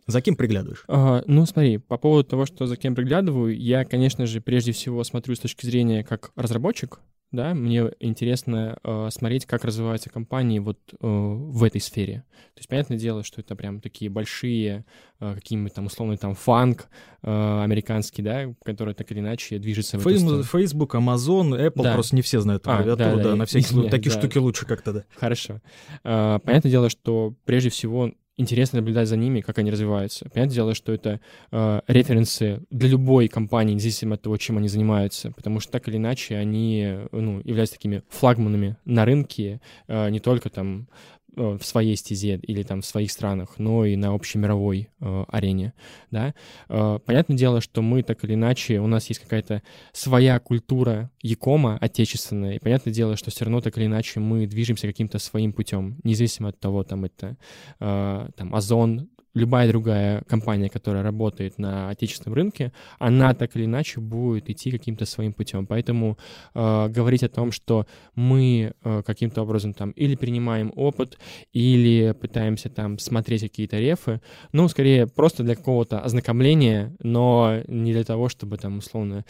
За 0.06 0.20
кем 0.20 0.36
приглядываешь? 0.36 0.84
А, 0.88 1.22
ну, 1.26 1.46
смотри, 1.46 1.78
по 1.78 1.96
поводу 1.96 2.28
того, 2.28 2.46
что 2.46 2.66
за 2.66 2.76
кем 2.76 2.94
приглядываю, 2.94 3.56
я, 3.56 3.84
конечно 3.84 4.26
же, 4.26 4.40
прежде 4.40 4.72
всего 4.72 5.02
смотрю 5.04 5.34
с 5.34 5.38
точки 5.38 5.64
зрения 5.64 6.04
как 6.04 6.32
разработчик, 6.36 7.00
да, 7.34 7.52
мне 7.52 7.90
интересно 7.98 8.78
э, 8.84 9.08
смотреть, 9.10 9.44
как 9.44 9.64
развиваются 9.64 10.08
компании 10.08 10.60
вот 10.60 10.78
э, 10.92 10.96
в 11.00 11.64
этой 11.64 11.80
сфере. 11.80 12.24
То 12.54 12.60
есть, 12.60 12.68
понятное 12.68 12.96
дело, 12.96 13.24
что 13.24 13.40
это 13.40 13.56
прям 13.56 13.80
такие 13.80 14.08
большие, 14.08 14.84
э, 15.18 15.34
какие-нибудь 15.34 15.74
там 15.74 15.86
условный 15.86 16.16
там 16.16 16.36
фанк 16.36 16.86
э, 17.22 17.62
американский, 17.62 18.22
да, 18.22 18.54
который 18.64 18.94
так 18.94 19.10
или 19.10 19.18
иначе 19.18 19.58
движется 19.58 19.98
в 19.98 20.02
Фейс, 20.02 20.22
Facebook, 20.48 20.94
Amazon, 20.94 21.58
Apple, 21.58 21.82
да. 21.82 21.94
просто 21.94 22.14
не 22.14 22.22
все 22.22 22.40
знают 22.40 22.68
а, 22.68 22.76
аббревиатуру, 22.76 23.16
да, 23.16 23.22
да, 23.22 23.30
да, 23.30 23.36
на 23.36 23.46
всякий 23.46 23.66
случай, 23.66 23.90
такие 23.90 24.12
да. 24.12 24.18
штуки 24.20 24.38
лучше 24.38 24.64
как-то, 24.64 24.92
да. 24.92 25.04
Хорошо. 25.16 25.60
Э, 26.04 26.38
понятное 26.44 26.70
дело, 26.70 26.88
что 26.88 27.34
прежде 27.44 27.70
всего 27.70 28.12
интересно 28.36 28.80
наблюдать 28.80 29.08
за 29.08 29.16
ними, 29.16 29.40
как 29.40 29.58
они 29.58 29.70
развиваются. 29.70 30.28
Понятное 30.32 30.54
дело, 30.54 30.74
что 30.74 30.92
это 30.92 31.20
э, 31.50 31.80
референсы 31.86 32.62
для 32.70 32.88
любой 32.88 33.28
компании, 33.28 33.74
независимо 33.74 34.14
от 34.14 34.22
того, 34.22 34.36
чем 34.36 34.58
они 34.58 34.68
занимаются, 34.68 35.30
потому 35.32 35.60
что 35.60 35.72
так 35.72 35.88
или 35.88 35.96
иначе 35.96 36.36
они 36.36 36.98
ну, 37.12 37.40
являются 37.44 37.76
такими 37.76 38.02
флагманами 38.08 38.76
на 38.84 39.04
рынке, 39.04 39.60
э, 39.88 40.10
не 40.10 40.20
только 40.20 40.50
там 40.50 40.88
Э, 41.23 41.23
в 41.36 41.62
своей 41.62 41.96
стезе 41.96 42.36
или 42.36 42.62
там 42.62 42.82
в 42.82 42.86
своих 42.86 43.10
странах, 43.10 43.54
но 43.58 43.84
и 43.84 43.96
на 43.96 44.14
общемировой 44.14 44.88
э, 45.00 45.24
арене, 45.28 45.72
да. 46.10 46.34
Э, 46.68 46.98
понятное 47.04 47.36
дело, 47.36 47.60
что 47.60 47.82
мы 47.82 48.02
так 48.02 48.24
или 48.24 48.34
иначе, 48.34 48.80
у 48.80 48.86
нас 48.86 49.08
есть 49.08 49.20
какая-то 49.20 49.62
своя 49.92 50.38
культура 50.38 51.10
Якома 51.22 51.78
отечественная, 51.80 52.54
и 52.54 52.58
понятное 52.58 52.92
дело, 52.92 53.16
что 53.16 53.30
все 53.30 53.44
равно 53.44 53.60
так 53.60 53.76
или 53.78 53.86
иначе 53.86 54.20
мы 54.20 54.46
движемся 54.46 54.86
каким-то 54.86 55.18
своим 55.18 55.52
путем, 55.52 55.98
независимо 56.04 56.50
от 56.50 56.60
того, 56.60 56.84
там 56.84 57.04
это 57.04 57.36
э, 57.80 58.28
там 58.36 58.54
Озон, 58.54 59.08
любая 59.34 59.68
другая 59.68 60.22
компания, 60.28 60.68
которая 60.68 61.02
работает 61.02 61.58
на 61.58 61.90
отечественном 61.90 62.34
рынке, 62.34 62.72
она 62.98 63.34
так 63.34 63.56
или 63.56 63.64
иначе 63.64 64.00
будет 64.00 64.48
идти 64.48 64.70
каким-то 64.70 65.06
своим 65.06 65.32
путем. 65.32 65.66
Поэтому 65.66 66.16
э, 66.54 66.88
говорить 66.88 67.22
о 67.22 67.28
том, 67.28 67.52
что 67.52 67.86
мы 68.14 68.72
э, 68.82 69.02
каким-то 69.04 69.42
образом 69.42 69.74
там 69.74 69.90
или 69.90 70.14
принимаем 70.14 70.72
опыт, 70.76 71.18
или 71.52 72.14
пытаемся 72.20 72.70
там 72.70 72.98
смотреть 72.98 73.42
какие-то 73.42 73.78
рефы, 73.78 74.20
ну, 74.52 74.68
скорее 74.68 75.06
просто 75.06 75.42
для 75.42 75.56
какого-то 75.56 76.00
ознакомления, 76.00 76.94
но 77.00 77.60
не 77.66 77.92
для 77.92 78.04
того, 78.04 78.28
чтобы 78.28 78.56
там 78.56 78.78
условно 78.78 79.24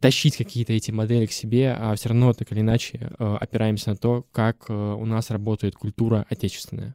тащить 0.00 0.36
какие-то 0.36 0.72
эти 0.72 0.90
модели 0.90 1.26
к 1.26 1.32
себе, 1.32 1.74
а 1.76 1.94
все 1.94 2.10
равно 2.10 2.32
так 2.32 2.52
или 2.52 2.60
иначе 2.60 3.10
э, 3.18 3.36
опираемся 3.40 3.90
на 3.90 3.96
то, 3.96 4.24
как 4.32 4.66
э, 4.68 4.72
у 4.72 5.04
нас 5.04 5.30
работает 5.30 5.74
культура 5.74 6.26
отечественная. 6.28 6.94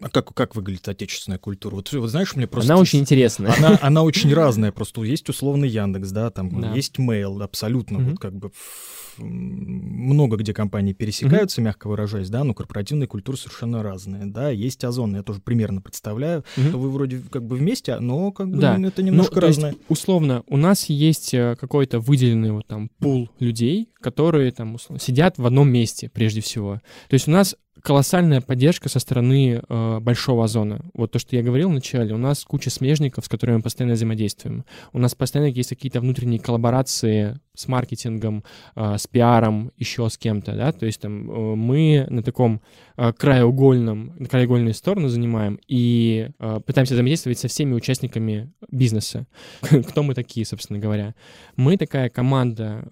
А 0.00 0.08
как, 0.08 0.34
как 0.34 0.56
выглядит 0.56 0.88
отечественная 0.88 1.38
культура? 1.38 1.74
Вот, 1.74 1.92
вот 1.92 2.10
знаешь, 2.10 2.34
мне 2.34 2.46
просто... 2.46 2.72
Она 2.72 2.80
очень 2.80 3.00
интересная. 3.00 3.54
Она, 3.56 3.78
она 3.82 4.02
очень 4.02 4.32
разная. 4.32 4.72
Просто 4.72 5.02
есть 5.02 5.28
условный 5.28 5.68
Яндекс, 5.68 6.10
да, 6.10 6.30
там 6.30 6.60
да. 6.60 6.74
есть 6.74 6.98
Mail, 6.98 7.42
абсолютно 7.42 7.98
mm-hmm. 7.98 8.10
вот 8.10 8.18
как 8.18 8.34
бы 8.34 8.50
много 9.18 10.36
где 10.36 10.52
компании 10.52 10.92
пересекаются, 10.92 11.60
mm-hmm. 11.60 11.64
мягко 11.64 11.88
выражаясь, 11.88 12.30
да, 12.30 12.44
но 12.44 12.54
корпоративные 12.54 13.06
культуры 13.06 13.38
совершенно 13.38 13.82
разные, 13.82 14.26
да, 14.26 14.50
есть 14.50 14.82
Озон, 14.84 15.14
я 15.14 15.22
тоже 15.22 15.40
примерно 15.40 15.80
представляю, 15.80 16.44
mm-hmm. 16.56 16.68
что 16.68 16.78
вы 16.78 16.90
вроде 16.90 17.22
как 17.30 17.44
бы 17.44 17.56
вместе, 17.56 17.98
но 18.00 18.32
как 18.32 18.50
бы 18.50 18.58
да. 18.58 18.78
это 18.80 19.02
немножко 19.02 19.36
ну, 19.36 19.40
разное. 19.40 19.70
Есть, 19.70 19.82
условно, 19.88 20.42
у 20.48 20.56
нас 20.56 20.86
есть 20.86 21.32
э, 21.34 21.56
какой-то 21.60 22.00
выделенный 22.00 22.52
вот 22.52 22.66
там 22.66 22.90
пул 22.98 23.30
людей, 23.38 23.88
которые 24.00 24.50
там 24.50 24.74
условно, 24.74 25.00
сидят 25.00 25.38
в 25.38 25.46
одном 25.46 25.70
месте 25.70 26.10
прежде 26.12 26.40
всего. 26.40 26.80
То 27.08 27.14
есть 27.14 27.28
у 27.28 27.30
нас 27.30 27.56
колоссальная 27.84 28.40
поддержка 28.40 28.88
со 28.88 28.98
стороны 28.98 29.60
э, 29.60 29.98
большого 30.00 30.44
озона. 30.44 30.80
Вот 30.94 31.12
то, 31.12 31.18
что 31.18 31.36
я 31.36 31.42
говорил 31.42 31.68
вначале, 31.68 32.14
у 32.14 32.18
нас 32.18 32.42
куча 32.42 32.70
смежников, 32.70 33.26
с 33.26 33.28
которыми 33.28 33.58
мы 33.58 33.62
постоянно 33.62 33.94
взаимодействуем. 33.94 34.64
У 34.94 34.98
нас 34.98 35.14
постоянно 35.14 35.50
есть 35.50 35.68
какие-то 35.68 36.00
внутренние 36.00 36.40
коллаборации 36.40 37.38
с 37.54 37.68
маркетингом, 37.68 38.44
э, 38.76 38.96
с 38.98 39.06
пиаром, 39.06 39.70
еще 39.76 40.08
с 40.08 40.18
кем-то, 40.18 40.52
да, 40.52 40.72
то 40.72 40.86
есть 40.86 41.00
там 41.00 41.30
э, 41.30 41.54
мы 41.54 42.06
на 42.10 42.22
таком 42.22 42.60
э, 42.96 43.12
краеугольном, 43.12 44.26
краеугольную 44.30 44.74
сторону 44.74 45.08
занимаем 45.08 45.58
и 45.68 46.30
э, 46.38 46.60
пытаемся 46.64 46.94
взаимодействовать 46.94 47.38
со 47.38 47.48
всеми 47.48 47.74
участниками 47.74 48.52
бизнеса. 48.70 49.26
Кто 49.88 50.02
мы 50.02 50.14
такие, 50.14 50.44
собственно 50.46 50.78
говоря? 50.78 51.14
Мы 51.56 51.76
такая 51.76 52.08
команда, 52.08 52.86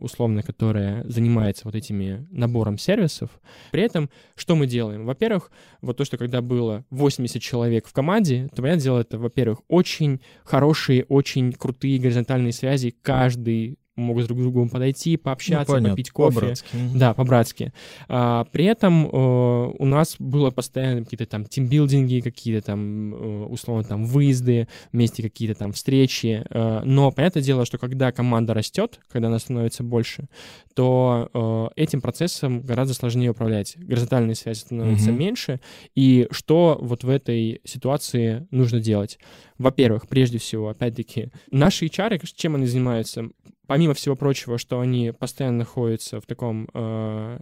условно, 0.00 0.42
которая 0.42 1.04
занимается 1.08 1.62
вот 1.64 1.74
этими 1.74 2.26
набором 2.30 2.78
сервисов. 2.78 3.30
При 3.70 3.82
этом 3.82 4.10
что 4.36 4.56
мы 4.56 4.66
делаем? 4.66 5.06
Во-первых, 5.06 5.50
вот 5.82 5.96
то, 5.96 6.04
что 6.04 6.16
когда 6.16 6.40
было 6.40 6.84
80 6.90 7.40
человек 7.40 7.86
в 7.86 7.92
команде, 7.92 8.48
то, 8.54 8.62
понятное 8.62 8.84
дело, 8.84 9.00
это, 9.00 9.18
во-первых, 9.18 9.60
очень 9.68 10.20
хорошие, 10.44 11.04
очень 11.04 11.52
крутые 11.52 11.98
горизонтальные 11.98 12.52
связи 12.52 12.94
каждый 13.02 13.78
могут 14.00 14.26
друг 14.26 14.38
к 14.38 14.42
другу 14.42 14.68
подойти, 14.68 15.16
пообщаться, 15.16 15.72
ну, 15.72 15.76
понятно, 15.76 15.90
попить 15.90 16.10
кофе. 16.10 16.40
По-братски. 16.40 16.76
Да, 16.94 17.14
по-братски. 17.14 17.72
А, 18.08 18.44
при 18.44 18.64
этом 18.64 19.06
э, 19.06 19.72
у 19.78 19.84
нас 19.84 20.16
было 20.18 20.50
постоянно 20.50 21.04
какие-то 21.04 21.26
там 21.26 21.44
тимбилдинги, 21.44 22.20
какие-то 22.20 22.66
там, 22.66 23.14
э, 23.14 23.44
условно, 23.46 23.84
там 23.84 24.04
выезды, 24.04 24.68
вместе 24.92 25.22
какие-то 25.22 25.54
там 25.54 25.72
встречи. 25.72 26.44
Э, 26.50 26.80
но 26.84 27.10
понятное 27.10 27.42
дело, 27.42 27.64
что 27.64 27.78
когда 27.78 28.12
команда 28.12 28.54
растет, 28.54 29.00
когда 29.08 29.28
она 29.28 29.38
становится 29.38 29.82
больше, 29.82 30.28
то 30.74 31.30
э, 31.32 31.82
этим 31.82 32.00
процессом 32.00 32.62
гораздо 32.62 32.94
сложнее 32.94 33.30
управлять. 33.30 33.76
Горизонтальные 33.76 34.34
связи 34.34 34.60
становятся 34.60 35.10
mm-hmm. 35.10 35.16
меньше. 35.16 35.60
И 35.94 36.28
что 36.30 36.78
вот 36.80 37.04
в 37.04 37.08
этой 37.08 37.60
ситуации 37.64 38.46
нужно 38.50 38.80
делать? 38.80 39.18
Во-первых, 39.58 40.08
прежде 40.08 40.38
всего, 40.38 40.68
опять-таки, 40.68 41.30
наши 41.50 41.86
HR, 41.86 42.20
чем 42.34 42.54
они 42.54 42.66
занимаются? 42.66 43.28
Помимо 43.70 43.94
всего 43.94 44.16
прочего, 44.16 44.58
что 44.58 44.80
они 44.80 45.12
постоянно 45.12 45.58
находятся 45.58 46.20
в 46.20 46.26
таком 46.26 46.68
э, 46.74 47.38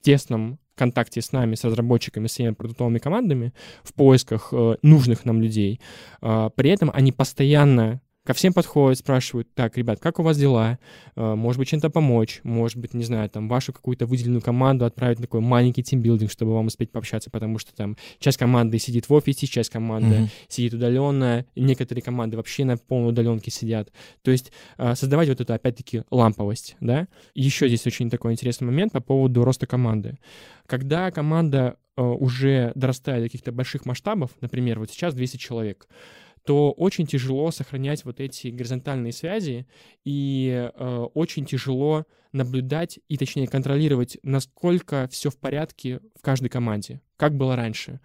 тесном 0.00 0.58
контакте 0.74 1.20
с 1.20 1.32
нами, 1.32 1.54
с 1.54 1.64
разработчиками, 1.64 2.28
с 2.28 2.30
всеми 2.30 2.54
продуктовыми 2.54 2.96
командами 2.96 3.52
в 3.82 3.92
поисках 3.92 4.48
э, 4.52 4.76
нужных 4.80 5.26
нам 5.26 5.42
людей. 5.42 5.82
Э, 6.22 6.48
при 6.56 6.70
этом 6.70 6.90
они 6.94 7.12
постоянно 7.12 8.00
ко 8.26 8.34
всем 8.34 8.52
подходят, 8.52 8.98
спрашивают, 8.98 9.48
так, 9.54 9.76
ребят, 9.78 10.00
как 10.00 10.18
у 10.18 10.22
вас 10.22 10.36
дела? 10.36 10.78
Э, 11.14 11.34
может 11.34 11.58
быть, 11.58 11.68
чем-то 11.68 11.90
помочь? 11.90 12.40
Может 12.42 12.76
быть, 12.76 12.92
не 12.92 13.04
знаю, 13.04 13.30
там, 13.30 13.48
вашу 13.48 13.72
какую-то 13.72 14.06
выделенную 14.06 14.42
команду 14.42 14.84
отправить 14.84 15.18
на 15.18 15.22
такой 15.22 15.40
маленький 15.40 15.82
тимбилдинг, 15.82 16.30
чтобы 16.30 16.52
вам 16.52 16.66
успеть 16.66 16.90
пообщаться, 16.90 17.30
потому 17.30 17.58
что 17.58 17.74
там 17.74 17.96
часть 18.18 18.36
команды 18.36 18.78
сидит 18.78 19.08
в 19.08 19.12
офисе, 19.12 19.46
часть 19.46 19.70
команды 19.70 20.16
mm-hmm. 20.16 20.28
сидит 20.48 20.74
удаленно, 20.74 21.46
некоторые 21.54 22.02
команды 22.02 22.36
вообще 22.36 22.64
на 22.64 22.76
полной 22.76 23.10
удаленке 23.10 23.50
сидят. 23.50 23.92
То 24.22 24.32
есть 24.32 24.52
э, 24.76 24.94
создавать 24.96 25.28
вот 25.28 25.40
эту, 25.40 25.54
опять-таки, 25.54 26.02
ламповость, 26.10 26.76
да? 26.80 27.06
Еще 27.34 27.68
здесь 27.68 27.86
очень 27.86 28.10
такой 28.10 28.32
интересный 28.32 28.66
момент 28.66 28.92
по 28.92 29.00
поводу 29.00 29.44
роста 29.44 29.66
команды. 29.66 30.18
Когда 30.66 31.12
команда 31.12 31.76
э, 31.96 32.02
уже 32.02 32.72
дорастает 32.74 33.22
до 33.22 33.28
каких-то 33.28 33.52
больших 33.52 33.86
масштабов, 33.86 34.32
например, 34.40 34.80
вот 34.80 34.90
сейчас 34.90 35.14
200 35.14 35.36
человек, 35.36 35.86
то 36.46 36.70
очень 36.70 37.06
тяжело 37.06 37.50
сохранять 37.50 38.04
вот 38.04 38.20
эти 38.20 38.48
горизонтальные 38.48 39.12
связи 39.12 39.66
и 40.04 40.70
э, 40.72 41.06
очень 41.12 41.44
тяжело 41.44 42.06
наблюдать 42.32 43.00
и, 43.08 43.16
точнее, 43.16 43.48
контролировать, 43.48 44.18
насколько 44.22 45.08
все 45.10 45.30
в 45.30 45.38
порядке 45.38 46.00
в 46.14 46.22
каждой 46.22 46.48
команде, 46.48 47.00
как 47.16 47.36
было 47.36 47.56
раньше. 47.56 48.00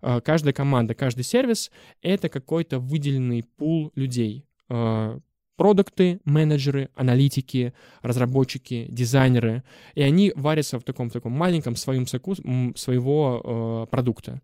Э, 0.00 0.22
каждая 0.24 0.54
команда, 0.54 0.94
каждый 0.94 1.22
сервис— 1.22 1.70
это 2.02 2.30
какой-то 2.30 2.78
выделенный 2.78 3.44
пул 3.44 3.92
людей. 3.94 4.46
Э, 4.70 5.18
продукты, 5.56 6.20
менеджеры, 6.24 6.88
аналитики, 6.94 7.74
разработчики, 8.00 8.86
дизайнеры, 8.88 9.64
и 9.94 10.00
они 10.00 10.32
варятся 10.34 10.78
в 10.78 10.82
таком 10.82 11.10
в 11.10 11.12
таком 11.12 11.32
маленьком 11.32 11.76
своем 11.76 12.06
соку 12.06 12.36
своего 12.74 13.84
э, 13.84 13.90
продукта 13.90 14.40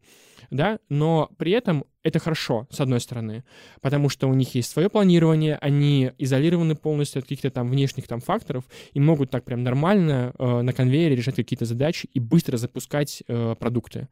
да, 0.51 0.79
но 0.89 1.31
при 1.37 1.53
этом 1.53 1.85
это 2.03 2.19
хорошо, 2.19 2.67
с 2.71 2.81
одной 2.81 3.01
стороны, 3.01 3.45
потому 3.81 4.09
что 4.09 4.29
у 4.29 4.35
них 4.35 4.55
есть 4.55 4.71
свое 4.71 4.89
планирование, 4.89 5.57
они 5.61 6.13
изолированы 6.19 6.75
полностью 6.75 7.21
от 7.21 7.25
каких-то 7.25 7.51
там 7.51 7.69
внешних 7.69 8.07
там 8.07 8.21
факторов 8.21 8.65
и 8.93 9.01
могут 9.01 9.31
так 9.31 9.45
прям 9.45 9.63
нормально 9.63 10.33
э, 10.39 10.61
на 10.63 10.73
конвейере 10.73 11.17
решать 11.17 11.37
какие-то 11.37 11.65
задачи 11.65 12.09
и 12.15 12.21
быстро 12.21 12.57
запускать 12.57 13.23
э, 13.27 13.55
продукты. 13.59 14.09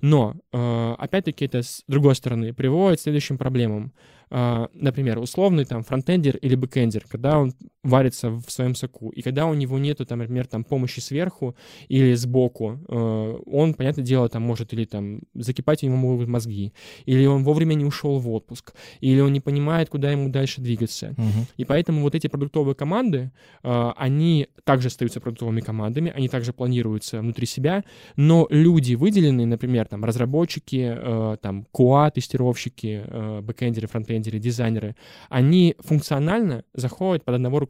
Но, 0.00 0.36
э, 0.52 0.94
опять-таки, 0.98 1.44
это 1.44 1.62
с 1.62 1.82
другой 1.88 2.14
стороны 2.14 2.54
приводит 2.54 3.00
к 3.00 3.02
следующим 3.02 3.38
проблемам. 3.38 3.92
Э, 4.32 4.70
например, 4.74 5.18
условный 5.18 5.64
там 5.64 5.82
фронтендер 5.82 6.36
или 6.36 6.54
бэкендер, 6.54 7.04
когда 7.08 7.40
он 7.40 7.52
варится 7.82 8.30
в 8.30 8.44
своем 8.48 8.74
соку, 8.74 9.10
и 9.10 9.22
когда 9.22 9.46
у 9.46 9.54
него 9.54 9.78
нету, 9.78 10.04
там, 10.04 10.18
например, 10.18 10.46
там 10.46 10.64
помощи 10.64 11.00
сверху 11.00 11.56
или 11.88 12.14
сбоку, 12.14 12.78
э, 12.88 13.42
он, 13.46 13.74
понятное 13.74 14.04
дело, 14.04 14.28
там 14.28 14.42
может 14.42 14.72
или 14.74 14.84
там 14.84 15.20
закипать 15.34 15.82
у 15.82 15.86
него 15.86 15.96
могут 15.96 16.28
мозги, 16.28 16.74
или 17.06 17.24
он 17.24 17.42
вовремя 17.42 17.74
не 17.74 17.86
ушел 17.86 18.18
в 18.18 18.30
отпуск, 18.30 18.74
или 19.00 19.20
он 19.20 19.32
не 19.32 19.40
понимает, 19.40 19.88
куда 19.88 20.10
ему 20.10 20.28
дальше 20.28 20.60
двигаться. 20.60 21.10
Uh-huh. 21.10 21.46
И 21.56 21.64
поэтому 21.64 22.02
вот 22.02 22.14
эти 22.14 22.26
продуктовые 22.26 22.74
команды, 22.74 23.32
э, 23.62 23.92
они 23.96 24.48
также 24.64 24.88
остаются 24.88 25.20
продуктовыми 25.20 25.60
командами, 25.60 26.12
они 26.14 26.28
также 26.28 26.52
планируются 26.52 27.20
внутри 27.20 27.46
себя, 27.46 27.84
но 28.16 28.46
люди 28.50 28.94
выделенные, 28.94 29.46
например, 29.46 29.86
там 29.86 30.04
разработчики, 30.04 30.96
там 31.40 31.66
QA, 31.72 32.10
тестировщики, 32.10 33.40
бэкендеры, 33.40 33.88
фронтендеры, 33.88 34.38
дизайнеры, 34.38 34.96
они 35.28 35.76
функционально 35.78 36.64
заходят 36.74 37.24
под 37.24 37.36
одного 37.36 37.58
руководителя. 37.58 37.69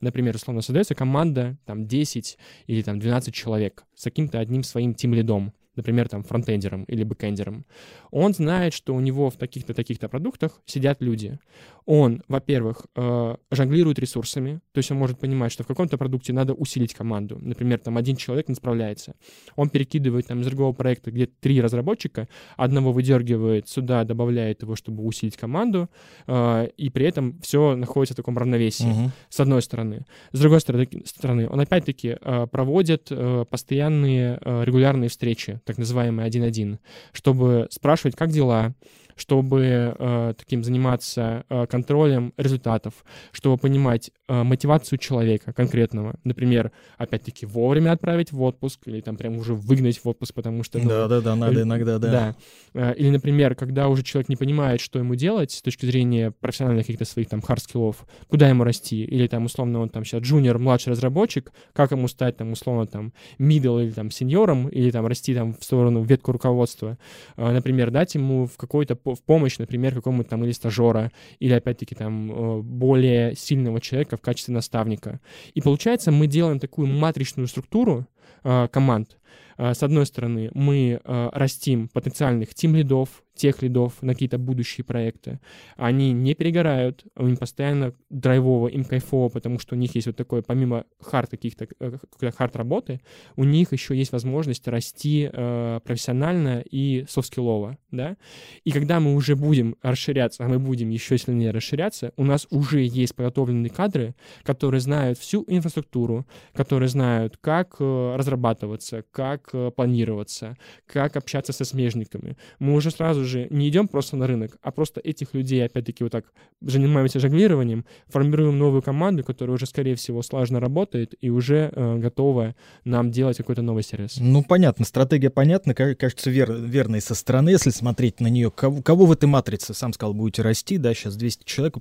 Например, 0.00 0.34
условно 0.34 0.60
создается 0.60 0.94
команда, 0.94 1.56
там, 1.64 1.86
10 1.86 2.38
или 2.66 2.82
там 2.82 2.98
12 2.98 3.34
человек 3.34 3.84
с 3.94 4.04
каким-то 4.04 4.38
одним 4.38 4.62
своим 4.62 4.94
тим-лидом 4.94 5.54
например, 5.76 6.08
там, 6.08 6.22
фронтендером 6.22 6.84
или 6.84 7.04
бэкендером, 7.04 7.64
он 8.10 8.34
знает, 8.34 8.74
что 8.74 8.94
у 8.94 9.00
него 9.00 9.30
в 9.30 9.36
таких-то, 9.36 9.74
таких-то 9.74 10.08
продуктах 10.08 10.62
сидят 10.66 11.02
люди. 11.02 11.38
Он, 11.86 12.22
во-первых, 12.28 12.86
э, 12.96 13.36
жонглирует 13.50 13.98
ресурсами, 13.98 14.60
то 14.72 14.78
есть 14.78 14.90
он 14.90 14.98
может 14.98 15.18
понимать, 15.18 15.52
что 15.52 15.64
в 15.64 15.66
каком-то 15.66 15.98
продукте 15.98 16.32
надо 16.32 16.54
усилить 16.54 16.94
команду. 16.94 17.38
Например, 17.40 17.78
там 17.78 17.96
один 17.96 18.16
человек 18.16 18.48
не 18.48 18.54
справляется. 18.54 19.14
Он 19.56 19.68
перекидывает 19.68 20.26
там 20.26 20.40
из 20.40 20.46
другого 20.46 20.72
проекта, 20.72 21.10
где 21.10 21.26
три 21.26 21.60
разработчика, 21.60 22.28
одного 22.56 22.92
выдергивает 22.92 23.68
сюда, 23.68 24.04
добавляет 24.04 24.62
его, 24.62 24.76
чтобы 24.76 25.04
усилить 25.04 25.36
команду, 25.36 25.90
э, 26.26 26.68
и 26.76 26.88
при 26.88 27.06
этом 27.06 27.38
все 27.40 27.76
находится 27.76 28.14
в 28.14 28.16
таком 28.16 28.38
равновесии, 28.38 28.90
угу. 28.90 29.10
с 29.28 29.40
одной 29.40 29.60
стороны. 29.60 30.06
С 30.32 30.40
другой 30.40 30.60
стороны, 30.60 31.48
он 31.48 31.60
опять-таки 31.60 32.16
э, 32.18 32.46
проводит 32.50 33.12
постоянные 33.50 34.38
регулярные 34.44 35.08
встречи, 35.08 35.60
так 35.64 35.78
называемый 35.78 36.26
1.1, 36.26 36.78
чтобы 37.12 37.66
спрашивать, 37.70 38.16
как 38.16 38.30
дела, 38.30 38.74
чтобы 39.16 39.94
э, 39.96 40.34
таким 40.36 40.64
заниматься 40.64 41.44
э, 41.48 41.66
контролем 41.66 42.32
результатов, 42.36 43.04
чтобы 43.32 43.58
понимать 43.58 44.10
мотивацию 44.28 44.98
человека 44.98 45.52
конкретного. 45.52 46.14
Например, 46.24 46.72
опять-таки, 46.96 47.46
вовремя 47.46 47.92
отправить 47.92 48.32
в 48.32 48.40
отпуск 48.42 48.80
или 48.86 49.00
там 49.00 49.16
прям 49.16 49.36
уже 49.36 49.54
выгнать 49.54 50.02
в 50.02 50.08
отпуск, 50.08 50.34
потому 50.34 50.62
что... 50.62 50.78
Ну, 50.78 50.88
Да-да-да, 50.88 51.36
надо 51.36 51.62
иногда, 51.62 51.98
да. 51.98 52.10
Да. 52.10 52.36
Э, 52.74 52.94
или, 52.94 53.10
например, 53.10 53.54
когда 53.54 53.88
уже 53.88 54.02
человек 54.02 54.28
не 54.28 54.36
понимает, 54.36 54.80
что 54.80 54.98
ему 54.98 55.14
делать 55.14 55.52
с 55.52 55.62
точки 55.62 55.86
зрения 55.86 56.30
профессиональных 56.30 56.86
каких-то 56.86 57.04
своих 57.04 57.28
там 57.28 57.40
хард-скиллов, 57.40 57.96
куда 58.28 58.48
ему 58.48 58.64
расти, 58.64 59.04
или 59.04 59.26
там 59.26 59.44
условно 59.44 59.80
он 59.80 59.88
там 59.90 60.04
сейчас 60.04 60.22
джуниор, 60.22 60.58
младший 60.58 60.92
разработчик, 60.92 61.52
как 61.72 61.92
ему 61.92 62.08
стать 62.08 62.36
там 62.36 62.52
условно 62.52 62.86
там 62.86 63.12
middle 63.38 63.82
или 63.82 63.90
там 63.90 64.10
сеньором, 64.10 64.68
или 64.68 64.90
там 64.90 65.06
расти 65.06 65.34
там 65.34 65.54
в 65.54 65.62
сторону 65.62 66.02
ветку 66.02 66.32
руководства. 66.32 66.98
Э, 67.36 67.52
например, 67.52 67.90
дать 67.90 68.14
ему 68.14 68.46
в 68.46 68.56
какой-то 68.56 68.96
в 69.04 69.22
помощь, 69.22 69.58
например, 69.58 69.94
какому-то 69.94 70.30
там 70.30 70.44
или 70.44 70.52
стажера, 70.52 71.12
или 71.40 71.52
опять-таки 71.52 71.94
там 71.94 72.30
э, 72.30 72.62
более 72.62 73.34
сильного 73.34 73.80
человека 73.80 74.13
в 74.16 74.20
качестве 74.20 74.54
наставника. 74.54 75.20
И 75.54 75.60
получается, 75.60 76.10
мы 76.10 76.26
делаем 76.26 76.58
такую 76.58 76.88
матричную 76.88 77.48
структуру 77.48 78.06
команд. 78.42 79.18
Э, 79.56 79.74
с 79.74 79.82
одной 79.82 80.06
стороны, 80.06 80.50
мы 80.54 81.00
растим 81.04 81.88
потенциальных 81.88 82.54
тим-лидов, 82.54 83.24
техлидов 83.34 83.94
на 84.00 84.12
какие-то 84.12 84.38
будущие 84.38 84.84
проекты. 84.84 85.40
Они 85.76 86.12
не 86.12 86.34
перегорают, 86.34 87.04
им 87.18 87.36
постоянно 87.36 87.92
драйвово, 88.08 88.68
им 88.68 88.84
кайфово, 88.84 89.28
потому 89.28 89.58
что 89.58 89.74
у 89.74 89.78
них 89.78 89.94
есть 89.94 90.06
вот 90.06 90.16
такое, 90.16 90.42
помимо 90.42 90.84
hard 91.00 91.30
каких-то, 91.30 91.66
э, 91.80 92.30
hard 92.30 92.56
работы, 92.56 93.00
у 93.36 93.44
них 93.44 93.72
еще 93.72 93.96
есть 93.96 94.12
возможность 94.12 94.68
расти 94.68 95.28
э, 95.32 95.80
профессионально 95.84 96.62
и 96.70 97.04
софт-скиллово, 97.08 97.76
да. 97.90 98.16
И 98.62 98.70
когда 98.70 99.00
мы 99.00 99.14
уже 99.14 99.34
будем 99.34 99.76
расширяться, 99.82 100.44
а 100.44 100.48
мы 100.48 100.58
будем 100.58 100.90
еще 100.90 101.18
сильнее 101.18 101.50
расширяться, 101.50 102.12
у 102.16 102.24
нас 102.24 102.46
уже 102.50 102.82
есть 102.82 103.16
подготовленные 103.16 103.70
кадры, 103.70 104.14
которые 104.44 104.80
знают 104.80 105.18
всю 105.18 105.44
инфраструктуру, 105.48 106.26
которые 106.52 106.88
знают, 106.88 107.36
как 107.38 107.76
э, 107.80 108.13
разрабатываться, 108.16 109.04
как 109.10 109.50
э, 109.52 109.70
планироваться, 109.74 110.56
как 110.86 111.16
общаться 111.16 111.52
со 111.52 111.64
смежниками. 111.64 112.36
Мы 112.58 112.74
уже 112.74 112.90
сразу 112.90 113.24
же 113.24 113.46
не 113.50 113.68
идем 113.68 113.88
просто 113.88 114.16
на 114.16 114.26
рынок, 114.26 114.56
а 114.62 114.70
просто 114.70 115.00
этих 115.00 115.34
людей, 115.34 115.64
опять-таки, 115.64 116.04
вот 116.04 116.12
так 116.12 116.24
занимаемся 116.60 117.20
жонглированием, 117.20 117.84
формируем 118.08 118.58
новую 118.58 118.82
команду, 118.82 119.24
которая 119.24 119.54
уже, 119.54 119.66
скорее 119.66 119.94
всего, 119.94 120.22
слаженно 120.22 120.60
работает 120.60 121.14
и 121.20 121.30
уже 121.30 121.70
э, 121.72 121.98
готова 121.98 122.54
нам 122.84 123.10
делать 123.10 123.36
какой-то 123.36 123.62
новый 123.62 123.82
сервис. 123.82 124.16
Ну, 124.18 124.42
понятно, 124.42 124.84
стратегия 124.84 125.30
понятна, 125.30 125.74
кажется, 125.74 126.30
вер, 126.30 126.52
верной 126.52 127.00
со 127.00 127.14
стороны, 127.14 127.50
если 127.50 127.70
смотреть 127.70 128.20
на 128.20 128.28
нее. 128.28 128.50
Кого, 128.50 128.82
кого 128.82 129.06
в 129.06 129.12
этой 129.12 129.26
матрице, 129.26 129.74
сам 129.74 129.92
сказал, 129.92 130.14
будете 130.14 130.42
расти, 130.42 130.78
да, 130.78 130.94
сейчас 130.94 131.16
200 131.16 131.44
человек, 131.44 131.76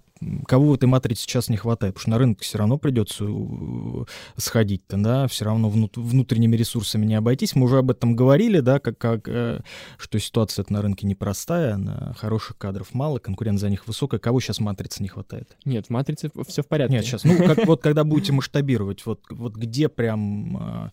кого 0.47 0.69
в 0.69 0.73
этой 0.73 0.86
матрице 0.86 1.23
сейчас 1.23 1.49
не 1.49 1.57
хватает? 1.57 1.93
Потому 1.93 2.01
что 2.01 2.11
на 2.11 2.17
рынок 2.17 2.39
все 2.41 2.57
равно 2.57 2.77
придется 2.77 3.25
э, 3.27 4.05
сходить-то, 4.38 4.97
да, 4.97 5.27
все 5.27 5.45
равно 5.45 5.69
внут, 5.69 5.97
внутренними 6.24 6.55
ресурсами 6.55 7.05
не 7.05 7.15
обойтись. 7.15 7.55
Мы 7.55 7.65
уже 7.65 7.78
об 7.78 7.91
этом 7.91 8.15
говорили, 8.15 8.59
да, 8.59 8.80
как, 8.80 8.97
как, 8.97 9.28
э, 9.28 9.59
что 9.97 10.19
ситуация 10.19 10.65
на 10.69 10.82
рынке 10.82 11.05
непростая 11.05 11.34
простая, 11.43 11.78
на 11.78 12.13
хороших 12.13 12.57
кадров 12.57 12.93
мало, 12.93 13.19
конкуренция 13.19 13.63
за 13.63 13.69
них 13.69 13.88
высокая. 13.88 14.19
Кого 14.19 14.39
сейчас 14.39 14.59
матрицы 14.59 15.01
не 15.01 15.09
хватает? 15.09 15.57
Нет, 15.65 15.88
в 15.88 15.89
матрице 15.89 16.30
все 16.47 16.63
в 16.63 16.67
порядке. 16.67 16.95
Нет, 16.95 17.05
сейчас, 17.05 17.24
ну, 17.24 17.38
как, 17.38 17.65
вот 17.65 17.82
когда 17.82 18.03
будете 18.03 18.32
масштабировать, 18.32 19.05
вот, 19.05 19.21
вот 19.30 19.55
где 19.55 19.89
прям... 19.89 20.57
А, 20.57 20.91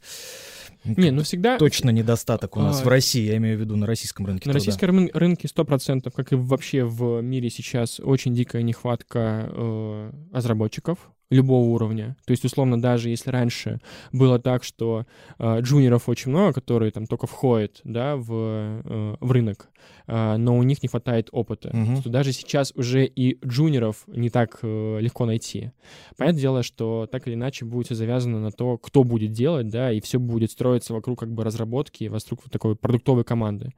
не, 0.85 1.11
ну 1.11 1.23
всегда... 1.23 1.59
Точно 1.59 1.91
недостаток 1.91 2.57
у 2.57 2.61
нас 2.61 2.81
а... 2.81 2.85
в 2.85 2.89
России, 2.89 3.23
я 3.23 3.37
имею 3.37 3.59
в 3.59 3.61
виду 3.61 3.77
на 3.77 3.87
российском 3.87 4.27
рынке. 4.27 4.49
На 4.49 4.55
российском 4.55 4.91
рын- 4.91 5.11
рынке 5.13 5.49
100%, 5.49 6.11
как 6.11 6.33
и 6.33 6.37
вообще 6.37 6.85
в 6.85 7.21
мире 7.21 7.51
сейчас, 7.51 8.01
очень 8.01 8.35
дикая 8.35 8.63
нехватка 8.63 9.49
э, 9.53 10.13
разработчиков 10.33 11.11
любого 11.31 11.65
уровня. 11.65 12.17
То 12.27 12.33
есть, 12.33 12.45
условно, 12.45 12.81
даже 12.81 13.09
если 13.09 13.31
раньше 13.31 13.81
было 14.13 14.39
так, 14.39 14.65
что 14.65 15.07
э, 15.39 15.61
джуниоров 15.61 16.09
очень 16.09 16.31
много, 16.31 16.53
которые 16.53 16.91
там 16.91 17.07
только 17.07 17.27
входят 17.27 17.81
да, 17.85 18.17
в, 18.17 18.31
э, 18.31 19.17
в 19.21 19.31
рынок, 19.31 19.71
э, 20.09 20.37
но 20.37 20.59
у 20.59 20.63
них 20.65 20.83
не 20.83 20.89
хватает 20.89 21.29
опыта, 21.31 21.69
uh-huh. 21.69 22.03
то 22.03 22.11
даже 22.11 22.33
сейчас 22.33 22.73
уже 22.75 23.07
и 23.07 23.39
джуниоров 23.47 24.05
не 24.09 24.29
так 24.29 24.59
э, 24.63 24.99
легко 25.01 25.25
найти. 25.25 25.71
Понятное 26.17 26.41
дело, 26.41 26.63
что 26.65 27.09
так 27.11 27.29
или 27.29 27.35
иначе 27.35 27.65
будет 27.65 27.87
все 27.87 27.95
завязано 27.95 28.41
на 28.41 28.51
то, 28.51 28.77
кто 28.77 29.05
будет 29.05 29.31
делать, 29.31 29.69
да, 29.69 29.93
и 29.93 30.01
все 30.01 30.19
будет 30.19 30.51
строиться 30.51 30.93
вокруг 30.93 31.21
как 31.21 31.33
бы 31.33 31.45
разработки, 31.45 32.09
вокруг 32.09 32.51
такой 32.51 32.75
продуктовой 32.75 33.23
команды. 33.23 33.73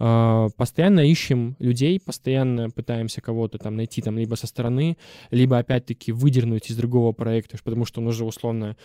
Э, 0.00 0.48
постоянно 0.56 1.08
ищем 1.08 1.54
людей, 1.60 2.00
постоянно 2.00 2.70
пытаемся 2.70 3.20
кого-то 3.20 3.58
там 3.58 3.76
найти 3.76 4.02
там 4.02 4.18
либо 4.18 4.34
со 4.34 4.48
стороны, 4.48 4.96
либо 5.30 5.58
опять-таки 5.58 6.10
выдернуть 6.10 6.70
из 6.70 6.76
другого 6.76 6.87
другого 6.88 7.12
проекта, 7.12 7.58
потому 7.62 7.84
что 7.84 8.00
он 8.00 8.08
уже 8.08 8.24
условно 8.24 8.76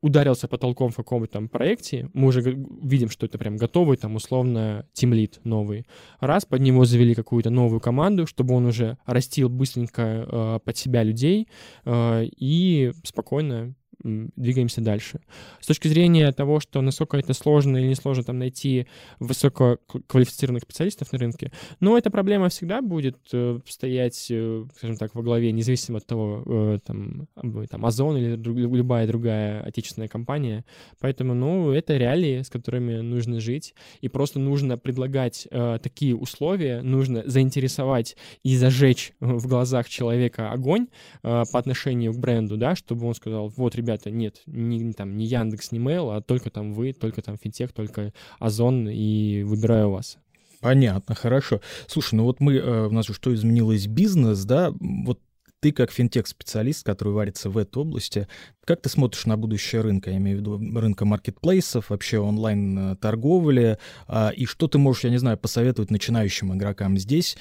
ударился 0.00 0.48
потолком 0.48 0.90
в 0.90 0.96
каком-то 0.96 1.32
там 1.32 1.48
проекте, 1.48 2.10
мы 2.12 2.28
уже 2.28 2.42
видим, 2.42 3.08
что 3.08 3.24
это 3.24 3.38
прям 3.38 3.56
готовый, 3.56 3.96
там, 3.96 4.16
условно, 4.16 4.86
тимлит 4.92 5.40
новый. 5.44 5.86
Раз, 6.20 6.44
под 6.44 6.60
него 6.60 6.84
завели 6.84 7.14
какую-то 7.14 7.48
новую 7.48 7.80
команду, 7.80 8.26
чтобы 8.26 8.54
он 8.54 8.66
уже 8.66 8.98
растил 9.06 9.48
быстренько 9.48 10.02
э, 10.02 10.58
под 10.62 10.76
себя 10.76 11.02
людей 11.02 11.48
э, 11.86 12.24
и 12.36 12.92
спокойно 13.02 13.74
двигаемся 14.02 14.80
дальше. 14.80 15.20
С 15.60 15.66
точки 15.66 15.88
зрения 15.88 16.30
того, 16.32 16.60
что 16.60 16.80
насколько 16.80 17.16
это 17.16 17.34
сложно 17.34 17.76
или 17.76 17.88
несложно 17.88 18.24
там 18.24 18.38
найти 18.38 18.86
высококвалифицированных 19.20 20.62
специалистов 20.62 21.12
на 21.12 21.18
рынке, 21.18 21.52
ну, 21.80 21.96
эта 21.96 22.10
проблема 22.10 22.48
всегда 22.48 22.82
будет 22.82 23.18
э, 23.32 23.58
стоять, 23.66 24.26
э, 24.30 24.64
скажем 24.76 24.96
так, 24.96 25.14
во 25.14 25.22
главе, 25.22 25.52
независимо 25.52 25.98
от 25.98 26.06
того, 26.06 26.42
э, 26.46 26.78
там, 26.84 27.28
там 27.68 27.86
Озон 27.86 28.16
или 28.16 28.36
друг, 28.36 28.56
любая 28.56 29.06
другая 29.06 29.62
отечественная 29.62 30.08
компания. 30.08 30.64
Поэтому, 31.00 31.34
ну, 31.34 31.70
это 31.72 31.96
реалии, 31.96 32.42
с 32.42 32.50
которыми 32.50 33.00
нужно 33.00 33.40
жить, 33.40 33.74
и 34.00 34.08
просто 34.08 34.38
нужно 34.38 34.78
предлагать 34.78 35.46
э, 35.50 35.78
такие 35.82 36.16
условия, 36.16 36.82
нужно 36.82 37.22
заинтересовать 37.26 38.16
и 38.42 38.56
зажечь 38.56 39.12
в 39.20 39.46
глазах 39.46 39.88
человека 39.88 40.50
огонь 40.50 40.88
э, 41.22 41.44
по 41.52 41.58
отношению 41.58 42.12
к 42.12 42.18
бренду, 42.18 42.56
да, 42.56 42.74
чтобы 42.74 43.06
он 43.06 43.14
сказал, 43.14 43.48
вот, 43.48 43.74
ребят, 43.74 43.83
ребята, 43.84 44.10
нет, 44.10 44.40
не, 44.46 44.92
там, 44.94 45.16
не 45.16 45.26
Яндекс, 45.26 45.72
не 45.72 45.78
Mail, 45.78 46.16
а 46.16 46.22
только 46.22 46.50
там 46.50 46.72
вы, 46.72 46.92
только 46.94 47.20
там 47.20 47.36
финтех, 47.36 47.72
только 47.72 48.12
Озон, 48.38 48.88
и 48.88 49.42
выбираю 49.42 49.90
вас. 49.90 50.16
Понятно, 50.60 51.14
хорошо. 51.14 51.60
Слушай, 51.86 52.14
ну 52.14 52.24
вот 52.24 52.40
мы, 52.40 52.54
э, 52.54 52.86
у 52.86 52.90
нас 52.90 53.06
же 53.06 53.12
что 53.12 53.34
изменилось 53.34 53.86
бизнес, 53.86 54.44
да, 54.44 54.72
вот 54.80 55.20
ты 55.60 55.72
как 55.72 55.90
финтех-специалист, 55.90 56.84
который 56.84 57.12
варится 57.12 57.50
в 57.50 57.58
этой 57.58 57.78
области, 57.78 58.28
как 58.64 58.80
ты 58.80 58.88
смотришь 58.88 59.26
на 59.26 59.36
будущее 59.36 59.82
рынка, 59.82 60.10
я 60.10 60.16
имею 60.16 60.38
в 60.38 60.40
виду 60.40 60.80
рынка 60.80 61.04
маркетплейсов, 61.04 61.90
вообще 61.90 62.18
онлайн-торговли, 62.18 63.78
а, 64.06 64.30
и 64.30 64.46
что 64.46 64.68
ты 64.68 64.78
можешь, 64.78 65.04
я 65.04 65.10
не 65.10 65.18
знаю, 65.18 65.36
посоветовать 65.36 65.90
начинающим 65.90 66.54
игрокам 66.54 66.98
здесь? 66.98 67.36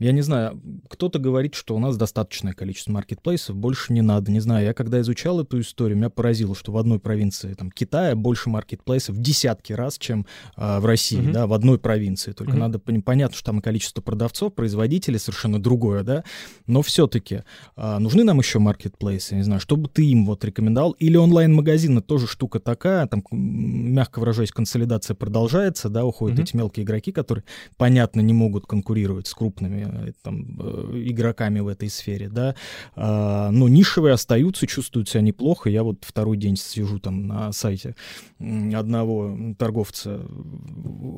Я 0.00 0.12
не 0.12 0.20
знаю, 0.20 0.62
кто-то 0.88 1.18
говорит, 1.18 1.56
что 1.56 1.74
у 1.74 1.80
нас 1.80 1.96
достаточное 1.96 2.52
количество 2.52 2.92
маркетплейсов, 2.92 3.56
больше 3.56 3.92
не 3.92 4.00
надо. 4.00 4.30
Не 4.30 4.38
знаю, 4.38 4.64
я 4.64 4.72
когда 4.72 5.00
изучал 5.00 5.40
эту 5.40 5.60
историю, 5.60 5.98
меня 5.98 6.08
поразило, 6.08 6.54
что 6.54 6.70
в 6.70 6.76
одной 6.76 7.00
провинции 7.00 7.54
там, 7.54 7.72
Китая 7.72 8.14
больше 8.14 8.48
маркетплейсов 8.48 9.16
в 9.16 9.20
десятки 9.20 9.72
раз, 9.72 9.98
чем 9.98 10.24
а, 10.54 10.78
в 10.78 10.86
России, 10.86 11.18
mm-hmm. 11.18 11.32
да, 11.32 11.46
в 11.48 11.52
одной 11.52 11.80
провинции. 11.80 12.30
Только 12.30 12.52
mm-hmm. 12.52 12.58
надо 12.58 13.02
понятно, 13.02 13.36
что 13.36 13.46
там 13.46 13.60
количество 13.60 14.00
продавцов, 14.00 14.54
производителей 14.54 15.18
совершенно 15.18 15.60
другое, 15.60 16.04
да, 16.04 16.22
но 16.68 16.82
все-таки 16.82 17.42
а, 17.74 17.98
нужны 17.98 18.22
нам 18.22 18.38
еще 18.38 18.60
маркетплейсы, 18.60 19.34
не 19.34 19.42
знаю, 19.42 19.60
что 19.60 19.76
бы 19.76 19.88
ты 19.88 20.06
им 20.06 20.26
вот 20.26 20.44
рекомендовал, 20.44 20.92
или 20.92 21.16
онлайн-магазины 21.16 22.02
тоже 22.02 22.28
штука 22.28 22.60
такая, 22.60 23.08
там, 23.08 23.24
мягко 23.32 24.20
выражаясь, 24.20 24.52
консолидация 24.52 25.16
продолжается, 25.16 25.88
да, 25.88 26.04
уходят 26.04 26.38
mm-hmm. 26.38 26.42
эти 26.42 26.56
мелкие 26.56 26.84
игроки, 26.84 27.10
которые, 27.10 27.42
понятно, 27.76 28.20
не 28.20 28.32
могут 28.32 28.64
конкурировать 28.64 29.26
с 29.26 29.34
крупными 29.34 29.87
э, 29.88 30.12
там, 30.22 30.58
э, 30.60 31.02
игроками 31.06 31.60
в 31.60 31.68
этой 31.68 31.88
сфере, 31.88 32.28
да, 32.28 32.54
а, 32.96 33.50
но 33.50 33.68
нишевые 33.68 34.14
остаются, 34.14 34.66
чувствуют 34.66 35.08
себя 35.08 35.22
неплохо. 35.22 35.70
Я 35.70 35.82
вот 35.82 35.98
второй 36.02 36.36
день 36.36 36.56
сижу 36.56 36.98
там 36.98 37.26
на 37.26 37.52
сайте 37.52 37.94
одного 38.38 39.54
торговца 39.58 40.20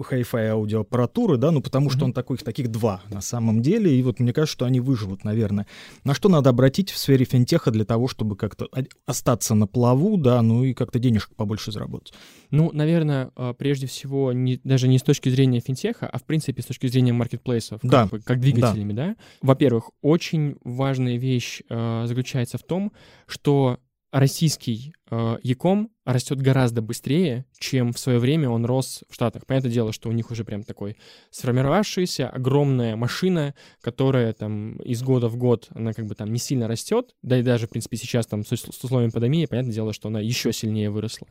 хай-фай 0.03 0.49
аудиоаппаратуры, 0.49 1.37
да, 1.37 1.51
ну 1.51 1.61
потому 1.61 1.91
что 1.91 2.05
он 2.05 2.13
такой, 2.13 2.37
их 2.37 2.43
таких 2.43 2.69
два 2.71 3.03
на 3.11 3.21
самом 3.21 3.63
деле, 3.63 3.95
и 3.95 4.03
вот 4.03 4.21
мне 4.21 4.33
кажется, 4.33 4.53
что 4.53 4.65
они 4.65 4.81
выживут, 4.81 5.25
наверное. 5.25 5.67
На 6.05 6.15
что 6.15 6.29
надо 6.29 6.51
обратить 6.51 6.91
в 6.91 6.99
сфере 6.99 7.25
финтеха 7.25 7.71
для 7.71 7.85
того, 7.85 8.09
чтобы 8.09 8.37
как-то 8.37 8.69
остаться 9.07 9.55
на 9.55 9.67
плаву, 9.67 10.17
да, 10.17 10.41
ну 10.43 10.65
и 10.65 10.75
как-то 10.75 10.99
денежек 10.99 11.35
побольше 11.35 11.73
заработать? 11.73 12.13
Ну, 12.51 12.71
наверное, 12.73 13.31
а, 13.37 13.53
прежде 13.53 13.87
всего, 13.87 14.33
не, 14.33 14.61
даже 14.65 14.89
не 14.89 14.99
с 14.99 15.03
точки 15.03 15.29
зрения 15.29 15.61
финтеха, 15.61 16.09
а 16.09 16.19
в 16.19 16.25
принципе 16.25 16.63
с 16.63 16.67
точки 16.67 16.89
зрения 16.89 17.13
маркетплейсов, 17.13 17.81
как, 17.81 17.91
да. 17.91 18.09
как 18.25 18.41
двигателями, 18.61 18.93
да. 18.93 19.07
да? 19.09 19.17
Во-первых, 19.43 19.91
очень 20.03 20.57
важная 20.65 21.17
вещь 21.17 21.63
э, 21.69 22.05
заключается 22.07 22.59
в 22.59 22.63
том, 22.63 22.93
что 23.27 23.79
российский 24.13 24.95
Яком 25.43 25.91
растет 26.05 26.41
гораздо 26.41 26.83
быстрее, 26.83 27.45
чем 27.59 27.93
в 27.93 27.99
свое 27.99 28.19
время 28.19 28.49
он 28.49 28.65
рос 28.65 29.03
в 29.09 29.15
Штатах. 29.15 29.47
Понятное 29.47 29.71
дело, 29.71 29.93
что 29.93 30.09
у 30.09 30.13
них 30.13 30.31
уже 30.31 30.45
прям 30.45 30.63
такой 30.63 30.97
сформировавшаяся 31.31 32.29
огромная 32.29 32.97
машина, 32.97 33.55
которая 33.81 34.33
там 34.33 34.77
из 34.77 35.03
года 35.03 35.29
в 35.29 35.37
год, 35.37 35.69
она 35.71 35.93
как 35.93 36.07
бы 36.07 36.15
там 36.15 36.33
не 36.33 36.39
сильно 36.39 36.69
растет, 36.69 37.15
да 37.23 37.39
и 37.39 37.43
даже, 37.43 37.67
в 37.67 37.71
принципе, 37.71 37.97
сейчас 37.97 38.27
там 38.27 38.45
с, 38.45 38.51
с 38.51 38.85
условием 38.85 39.11
пандемии, 39.11 39.47
понятное 39.47 39.75
дело, 39.75 39.93
что 39.93 40.09
она 40.09 40.21
еще 40.21 40.53
сильнее 40.53 40.91
выросла, 40.91 41.29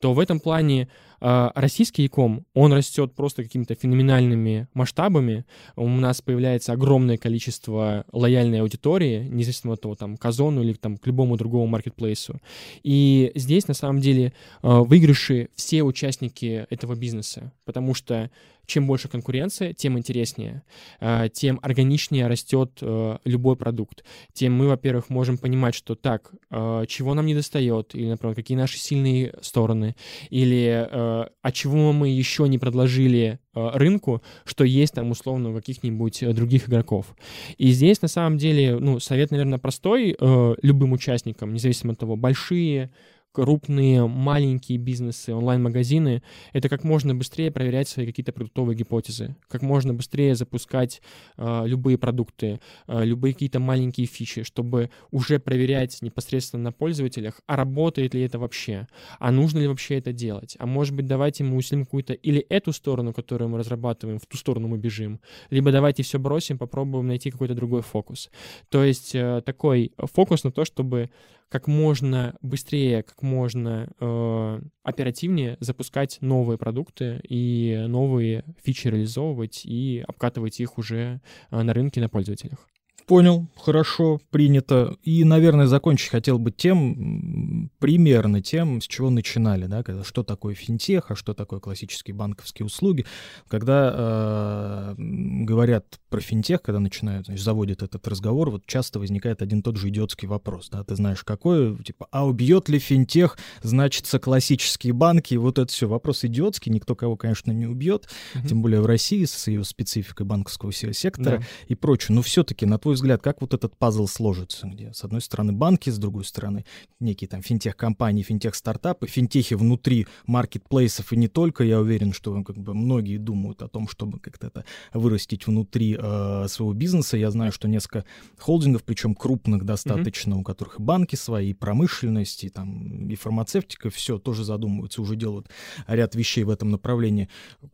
то 0.00 0.12
в 0.12 0.18
этом 0.18 0.40
плане 0.40 0.88
э, 1.20 1.50
российский 1.54 2.02
Яком, 2.02 2.46
он 2.54 2.72
растет 2.72 3.14
просто 3.14 3.42
какими-то 3.42 3.74
феноменальными 3.74 4.68
масштабами. 4.74 5.44
У 5.76 5.88
нас 5.88 6.22
появляется 6.22 6.72
огромное 6.72 7.16
количество 7.16 8.04
лояльной 8.12 8.60
аудитории, 8.60 9.26
независимо 9.28 9.74
от 9.74 9.82
того, 9.82 9.94
там, 9.94 10.16
к 10.16 10.24
Озону 10.24 10.62
или 10.62 10.72
там, 10.74 10.96
к 10.96 11.06
любому 11.06 11.36
другому 11.36 11.66
маркетплейсу. 11.66 12.40
И 12.82 13.15
здесь, 13.34 13.68
на 13.68 13.74
самом 13.74 14.00
деле, 14.00 14.32
э, 14.62 14.68
выигрыши 14.68 15.48
все 15.54 15.82
участники 15.82 16.66
этого 16.70 16.94
бизнеса, 16.94 17.52
потому 17.64 17.94
что 17.94 18.30
чем 18.66 18.86
больше 18.86 19.08
конкуренция, 19.08 19.72
тем 19.72 19.98
интереснее, 19.98 20.62
э, 21.00 21.28
тем 21.32 21.58
органичнее 21.62 22.26
растет 22.26 22.78
э, 22.80 23.18
любой 23.24 23.56
продукт, 23.56 24.04
тем 24.32 24.54
мы, 24.54 24.68
во-первых, 24.68 25.08
можем 25.08 25.38
понимать, 25.38 25.74
что 25.74 25.94
так, 25.94 26.32
чего 26.50 27.14
нам 27.14 27.26
не 27.26 27.34
достает, 27.34 27.94
или, 27.94 28.08
например, 28.08 28.34
какие 28.34 28.56
наши 28.56 28.78
сильные 28.78 29.34
стороны, 29.40 29.94
или 30.30 30.88
а 30.90 31.52
чего 31.52 31.92
мы 31.92 32.08
еще 32.08 32.48
не 32.48 32.58
предложили 32.58 33.38
рынку, 33.54 34.22
что 34.44 34.64
есть 34.64 34.94
там 34.94 35.10
условно 35.10 35.50
у 35.50 35.54
каких-нибудь 35.54 36.24
других 36.34 36.68
игроков. 36.68 37.16
И 37.58 37.70
здесь 37.70 38.02
на 38.02 38.08
самом 38.08 38.38
деле, 38.38 38.78
ну, 38.78 39.00
совет, 39.00 39.30
наверное, 39.30 39.58
простой 39.58 40.16
любым 40.62 40.92
участникам, 40.92 41.54
независимо 41.54 41.92
от 41.92 41.98
того, 41.98 42.16
большие, 42.16 42.90
крупные, 43.36 44.06
маленькие 44.06 44.78
бизнесы, 44.78 45.34
онлайн-магазины, 45.34 46.22
это 46.54 46.70
как 46.70 46.84
можно 46.84 47.14
быстрее 47.14 47.50
проверять 47.50 47.86
свои 47.86 48.06
какие-то 48.06 48.32
продуктовые 48.32 48.74
гипотезы, 48.74 49.36
как 49.48 49.60
можно 49.60 49.92
быстрее 49.92 50.34
запускать 50.34 51.02
э, 51.36 51.62
любые 51.66 51.98
продукты, 51.98 52.60
э, 52.88 53.04
любые 53.04 53.34
какие-то 53.34 53.60
маленькие 53.60 54.06
фичи, 54.06 54.42
чтобы 54.42 54.88
уже 55.10 55.38
проверять 55.38 56.00
непосредственно 56.00 56.62
на 56.62 56.72
пользователях, 56.72 57.42
а 57.46 57.56
работает 57.56 58.14
ли 58.14 58.22
это 58.22 58.38
вообще, 58.38 58.88
а 59.18 59.30
нужно 59.30 59.58
ли 59.58 59.68
вообще 59.68 59.98
это 59.98 60.14
делать, 60.14 60.56
а 60.58 60.64
может 60.64 60.94
быть 60.94 61.04
давайте 61.04 61.44
мы 61.44 61.56
усилим 61.56 61.84
какую-то 61.84 62.14
или 62.14 62.40
эту 62.48 62.72
сторону, 62.72 63.12
которую 63.12 63.50
мы 63.50 63.58
разрабатываем, 63.58 64.18
в 64.18 64.24
ту 64.24 64.38
сторону 64.38 64.68
мы 64.68 64.78
бежим, 64.78 65.20
либо 65.50 65.70
давайте 65.72 66.02
все 66.02 66.18
бросим, 66.18 66.56
попробуем 66.56 67.06
найти 67.06 67.30
какой-то 67.30 67.54
другой 67.54 67.82
фокус. 67.82 68.30
То 68.70 68.82
есть 68.82 69.14
э, 69.14 69.42
такой 69.44 69.92
фокус 69.98 70.42
на 70.42 70.52
то, 70.52 70.64
чтобы 70.64 71.10
как 71.48 71.68
можно 71.68 72.36
быстрее, 72.42 73.02
как 73.02 73.22
можно 73.22 73.88
э, 74.00 74.60
оперативнее 74.82 75.56
запускать 75.60 76.18
новые 76.20 76.58
продукты 76.58 77.20
и 77.28 77.84
новые 77.88 78.44
фичи 78.62 78.88
реализовывать 78.88 79.64
и 79.64 80.04
обкатывать 80.06 80.60
их 80.60 80.78
уже 80.78 81.20
э, 81.50 81.62
на 81.62 81.72
рынке 81.72 82.00
на 82.00 82.08
пользователях. 82.08 82.68
Понял, 83.06 83.46
хорошо, 83.56 84.20
принято. 84.30 84.96
И, 85.04 85.22
наверное, 85.22 85.68
закончить 85.68 86.10
хотел 86.10 86.40
бы 86.40 86.50
тем, 86.50 87.70
примерно 87.78 88.42
тем, 88.42 88.80
с 88.80 88.86
чего 88.88 89.10
начинали, 89.10 89.66
да, 89.66 89.84
когда, 89.84 90.02
что 90.02 90.24
такое 90.24 90.54
финтех, 90.54 91.04
а 91.12 91.14
что 91.14 91.32
такое 91.32 91.60
классические 91.60 92.16
банковские 92.16 92.66
услуги. 92.66 93.06
Когда 93.46 93.94
э, 93.94 94.94
говорят 94.98 96.00
про 96.10 96.20
финтех, 96.20 96.62
когда 96.62 96.80
начинают, 96.80 97.26
значит, 97.26 97.44
заводят 97.44 97.84
этот 97.84 98.08
разговор, 98.08 98.50
вот 98.50 98.66
часто 98.66 98.98
возникает 98.98 99.40
один 99.40 99.62
тот 99.62 99.76
же 99.76 99.88
идиотский 99.88 100.26
вопрос, 100.26 100.68
да, 100.70 100.82
ты 100.82 100.96
знаешь, 100.96 101.22
какой, 101.22 101.78
типа, 101.84 102.08
а 102.10 102.26
убьет 102.26 102.68
ли 102.68 102.80
финтех, 102.80 103.38
значится, 103.62 104.18
классические 104.18 104.94
банки, 104.94 105.34
и 105.34 105.36
вот 105.36 105.60
это 105.60 105.72
все, 105.72 105.86
вопрос 105.86 106.24
идиотский, 106.24 106.72
никто 106.72 106.96
кого, 106.96 107.16
конечно, 107.16 107.52
не 107.52 107.66
убьет, 107.66 108.08
mm-hmm. 108.34 108.48
тем 108.48 108.62
более 108.62 108.80
в 108.80 108.86
России 108.86 109.24
с 109.24 109.46
ее 109.46 109.62
спецификой 109.62 110.26
банковского 110.26 110.72
сектора 110.72 111.38
да. 111.38 111.44
и 111.68 111.76
прочее, 111.76 112.16
но 112.16 112.22
все-таки, 112.22 112.66
на 112.66 112.78
твой 112.80 112.95
взгляд, 112.96 113.22
как 113.22 113.40
вот 113.40 113.54
этот 113.54 113.76
пазл 113.76 114.06
сложится, 114.06 114.66
где 114.66 114.92
с 114.92 115.04
одной 115.04 115.20
стороны 115.20 115.52
банки, 115.52 115.90
с 115.90 115.98
другой 115.98 116.24
стороны 116.24 116.64
некие 117.00 117.28
там 117.28 117.42
финтех-компании, 117.42 118.22
финтех-стартапы, 118.22 119.06
финтехи 119.06 119.54
внутри 119.54 120.06
маркетплейсов 120.26 121.12
и 121.12 121.16
не 121.16 121.28
только, 121.28 121.64
я 121.64 121.80
уверен, 121.80 122.12
что 122.12 122.42
как 122.42 122.58
бы 122.58 122.74
многие 122.74 123.18
думают 123.18 123.62
о 123.62 123.68
том, 123.68 123.88
чтобы 123.88 124.18
как-то 124.18 124.48
это 124.48 124.64
вырастить 124.92 125.46
внутри 125.46 125.96
э, 125.98 126.46
своего 126.48 126.72
бизнеса. 126.72 127.16
Я 127.16 127.30
знаю, 127.30 127.52
что 127.52 127.68
несколько 127.68 128.04
холдингов, 128.38 128.84
причем 128.84 129.14
крупных 129.14 129.64
достаточно, 129.64 130.34
mm-hmm. 130.34 130.40
у 130.40 130.44
которых 130.44 130.80
и 130.80 130.82
банки 130.82 131.16
свои, 131.16 131.50
и 131.50 131.54
промышленность, 131.54 132.44
и 132.44 132.48
там 132.48 133.08
и 133.08 133.14
фармацевтика, 133.14 133.90
все 133.90 134.18
тоже 134.18 134.44
задумываются, 134.44 135.02
уже 135.02 135.16
делают 135.16 135.48
ряд 135.86 136.14
вещей 136.14 136.44
в 136.44 136.50
этом 136.50 136.70
направлении. 136.70 137.28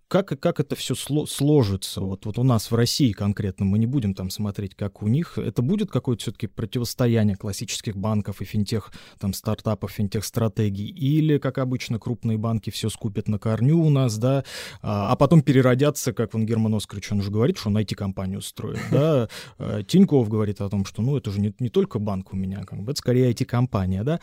Как, 0.09 0.39
как 0.41 0.61
это 0.61 0.77
все 0.77 0.95
сло- 0.95 1.27
сложится? 1.27 2.01
Вот, 2.01 2.27
вот 2.27 2.39
у 2.39 2.43
нас 2.43 2.71
в 2.71 2.75
России 2.75 3.13
конкретно, 3.13 3.65
мы 3.65 3.79
не 3.79 3.87
будем 3.87 4.15
там 4.15 4.31
смотреть, 4.31 4.75
как 4.75 5.03
у 5.03 5.09
них, 5.13 5.39
это 5.39 5.63
будет 5.63 5.91
какое-то 5.91 6.23
все-таки 6.23 6.47
противостояние 6.47 7.37
классических 7.37 7.97
банков 7.97 8.41
и 8.41 8.45
финтех, 8.45 8.93
там, 9.19 9.33
стартапов, 9.33 9.93
финтех-стратегий, 9.93 10.89
или, 10.89 11.39
как 11.39 11.59
обычно, 11.59 11.99
крупные 11.99 12.39
банки 12.39 12.71
все 12.71 12.89
скупят 12.89 13.29
на 13.29 13.39
корню 13.39 13.79
у 13.79 13.91
нас, 13.91 14.19
да, 14.19 14.45
а, 14.83 15.13
а 15.13 15.17
потом 15.17 15.43
переродятся, 15.43 16.13
как 16.13 16.35
вон 16.35 16.45
Герман 16.47 16.75
Оскарович, 16.75 17.13
он 17.13 17.21
уже 17.21 17.31
говорит, 17.31 17.59
что 17.59 17.69
он 17.69 17.79
IT-компанию 17.79 18.41
строит, 18.43 18.81
да, 18.91 19.29
а, 19.59 19.83
Тиньков 19.83 20.29
говорит 20.29 20.61
о 20.61 20.69
том, 20.69 20.85
что, 20.85 21.03
ну, 21.03 21.17
это 21.17 21.31
же 21.31 21.41
не, 21.41 21.55
не 21.59 21.69
только 21.69 21.99
банк 21.99 22.33
у 22.33 22.37
меня, 22.37 22.65
как 22.65 22.83
бы, 22.83 22.93
это 22.93 22.99
скорее 22.99 23.31
IT-компания, 23.33 24.03
да, 24.03 24.21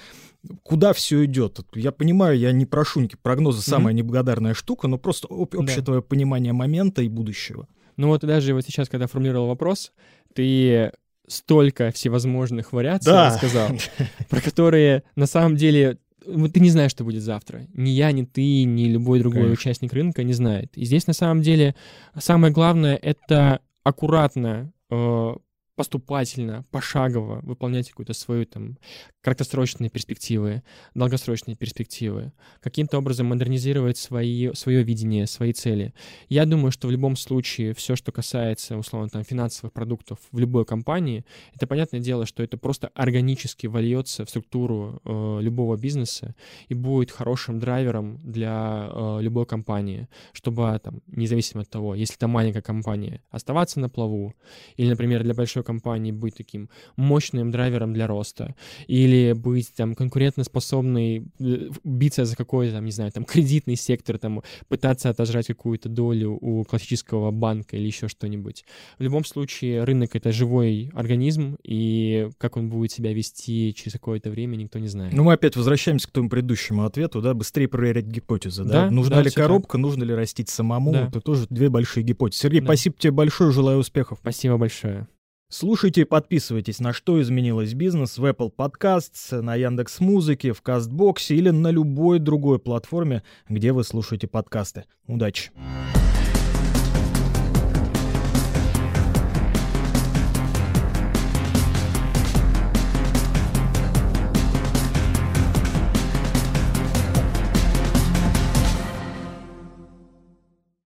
куда 0.63 0.93
все 0.93 1.23
идет? 1.25 1.59
Я 1.75 1.91
понимаю, 1.91 2.37
я 2.37 2.51
не 2.51 2.65
прошу 2.65 2.99
прогнозы, 3.21 3.61
самая 3.61 3.93
mm-hmm. 3.93 3.97
неблагодарная 3.97 4.53
штука, 4.53 4.87
но 4.87 4.97
просто 4.97 5.27
об, 5.29 5.55
общее 5.55 5.77
да. 5.77 5.85
твое 5.85 6.01
понимание 6.01 6.53
момента 6.53 7.01
и 7.01 7.07
будущего. 7.07 7.67
Ну 7.97 8.07
вот 8.07 8.21
даже 8.21 8.53
вот 8.53 8.63
сейчас, 8.63 8.87
когда 8.87 9.07
формулировал 9.07 9.47
вопрос, 9.47 9.91
ты 10.33 10.91
столько 11.27 11.91
всевозможных 11.91 12.73
вариаций 12.73 13.11
да. 13.11 13.27
рассказал, 13.27 13.69
про 14.29 14.41
которые 14.41 15.03
на 15.15 15.27
самом 15.27 15.55
деле 15.55 15.97
ты 16.19 16.59
не 16.59 16.69
знаешь, 16.69 16.91
что 16.91 17.03
будет 17.03 17.23
завтра. 17.23 17.67
Ни 17.73 17.89
я, 17.89 18.11
ни 18.11 18.23
ты, 18.23 18.63
ни 18.63 18.85
любой 18.85 19.19
другой 19.19 19.43
Конечно. 19.43 19.53
участник 19.53 19.93
рынка 19.93 20.23
не 20.23 20.33
знает. 20.33 20.75
И 20.75 20.85
здесь 20.85 21.07
на 21.07 21.13
самом 21.13 21.41
деле 21.41 21.75
самое 22.17 22.53
главное 22.53 22.95
это 22.95 23.61
аккуратно 23.83 24.71
э, 24.91 25.33
поступательно, 25.79 26.65
пошагово 26.71 27.39
выполнять 27.41 27.87
какую-то 27.87 28.11
свою 28.11 28.45
там 28.45 28.77
краткосрочные 29.21 29.89
перспективы, 29.89 30.61
долгосрочные 30.93 31.55
перспективы, 31.55 32.33
каким-то 32.59 32.97
образом 32.97 33.27
модернизировать 33.27 33.97
свои, 33.97 34.53
свое 34.55 34.83
видение, 34.83 35.25
свои 35.25 35.53
цели. 35.53 35.93
Я 36.27 36.45
думаю, 36.45 36.71
что 36.71 36.89
в 36.89 36.91
любом 36.91 37.15
случае 37.15 37.73
все, 37.73 37.95
что 37.95 38.11
касается, 38.11 38.75
условно, 38.77 39.07
там, 39.07 39.23
финансовых 39.23 39.71
продуктов 39.71 40.19
в 40.33 40.39
любой 40.39 40.65
компании, 40.65 41.23
это 41.53 41.65
понятное 41.65 42.01
дело, 42.01 42.25
что 42.25 42.43
это 42.43 42.57
просто 42.57 42.89
органически 42.93 43.67
вольется 43.67 44.25
в 44.25 44.29
структуру 44.29 45.01
э, 45.05 45.39
любого 45.41 45.77
бизнеса 45.77 46.35
и 46.67 46.73
будет 46.73 47.09
хорошим 47.09 47.59
драйвером 47.59 48.17
для 48.17 48.89
э, 48.91 49.19
любой 49.21 49.45
компании, 49.45 50.09
чтобы, 50.33 50.77
там, 50.83 50.99
независимо 51.07 51.61
от 51.61 51.69
того, 51.69 51.95
если 51.95 52.17
это 52.17 52.27
маленькая 52.27 52.61
компания, 52.61 53.21
оставаться 53.31 53.79
на 53.79 53.87
плаву, 53.87 54.33
или, 54.75 54.89
например, 54.89 55.23
для 55.23 55.33
большой 55.33 55.63
компании 55.69 56.11
быть 56.11 56.35
таким 56.35 56.67
мощным 56.95 57.51
драйвером 57.51 57.93
для 57.93 58.07
роста, 58.07 58.55
или 58.87 59.33
быть 59.33 59.71
там 59.75 59.93
конкурентоспособной, 59.93 61.27
э, 61.39 61.69
биться 61.83 62.25
за 62.25 62.35
какой-то, 62.35 62.73
там, 62.73 62.85
не 62.85 62.91
знаю, 62.91 63.11
там 63.11 63.23
кредитный 63.25 63.75
сектор, 63.75 64.17
там 64.17 64.41
пытаться 64.67 65.09
отожрать 65.09 65.45
какую-то 65.47 65.87
долю 65.87 66.37
у 66.41 66.63
классического 66.63 67.29
банка 67.29 67.77
или 67.77 67.85
еще 67.85 68.07
что-нибудь. 68.07 68.65
В 68.97 69.03
любом 69.03 69.23
случае, 69.25 69.83
рынок— 69.83 70.09
это 70.15 70.31
живой 70.31 70.89
организм, 70.95 71.57
и 71.63 72.29
как 72.39 72.57
он 72.57 72.69
будет 72.69 72.91
себя 72.91 73.13
вести 73.13 73.75
через 73.75 73.93
какое-то 73.93 74.31
время, 74.31 74.55
никто 74.55 74.79
не 74.79 74.87
знает. 74.87 75.13
Ну, 75.13 75.23
мы 75.23 75.33
опять 75.33 75.55
возвращаемся 75.55 76.07
к 76.07 76.11
тому 76.11 76.29
предыдущему 76.29 76.83
ответу, 76.85 77.21
да, 77.21 77.35
быстрее 77.35 77.67
проверять 77.67 78.05
гипотезы, 78.05 78.63
да? 78.63 78.85
да 78.85 78.91
Нужна 78.91 79.17
да, 79.17 79.21
ли 79.21 79.29
коробка, 79.29 79.73
так. 79.73 79.81
нужно 79.81 80.03
ли 80.03 80.15
растить 80.15 80.49
самому? 80.49 80.91
Да. 80.93 81.07
Это 81.07 81.21
тоже 81.21 81.45
две 81.49 81.69
большие 81.69 82.03
гипотезы. 82.03 82.41
Сергей, 82.41 82.61
да. 82.61 82.65
спасибо 82.65 82.95
тебе 82.97 83.11
большое, 83.11 83.51
желаю 83.51 83.77
успехов. 83.77 84.17
Спасибо 84.21 84.57
большое. 84.57 85.07
Слушайте 85.51 86.05
подписывайтесь 86.05 86.79
на 86.79 86.93
«Что 86.93 87.19
изменилось 87.19 87.73
бизнес» 87.73 88.19
в 88.19 88.25
Apple 88.25 88.53
Podcasts, 88.55 89.41
на 89.41 89.55
Яндекс 89.55 89.99
Музыке, 89.99 90.53
в 90.53 90.61
Кастбоксе 90.61 91.33
или 91.33 91.49
на 91.49 91.71
любой 91.71 92.19
другой 92.19 92.59
платформе, 92.59 93.23
где 93.47 93.71
вы 93.71 93.83
слушаете 93.83 94.27
подкасты. 94.27 94.85
Удачи! 95.07 95.49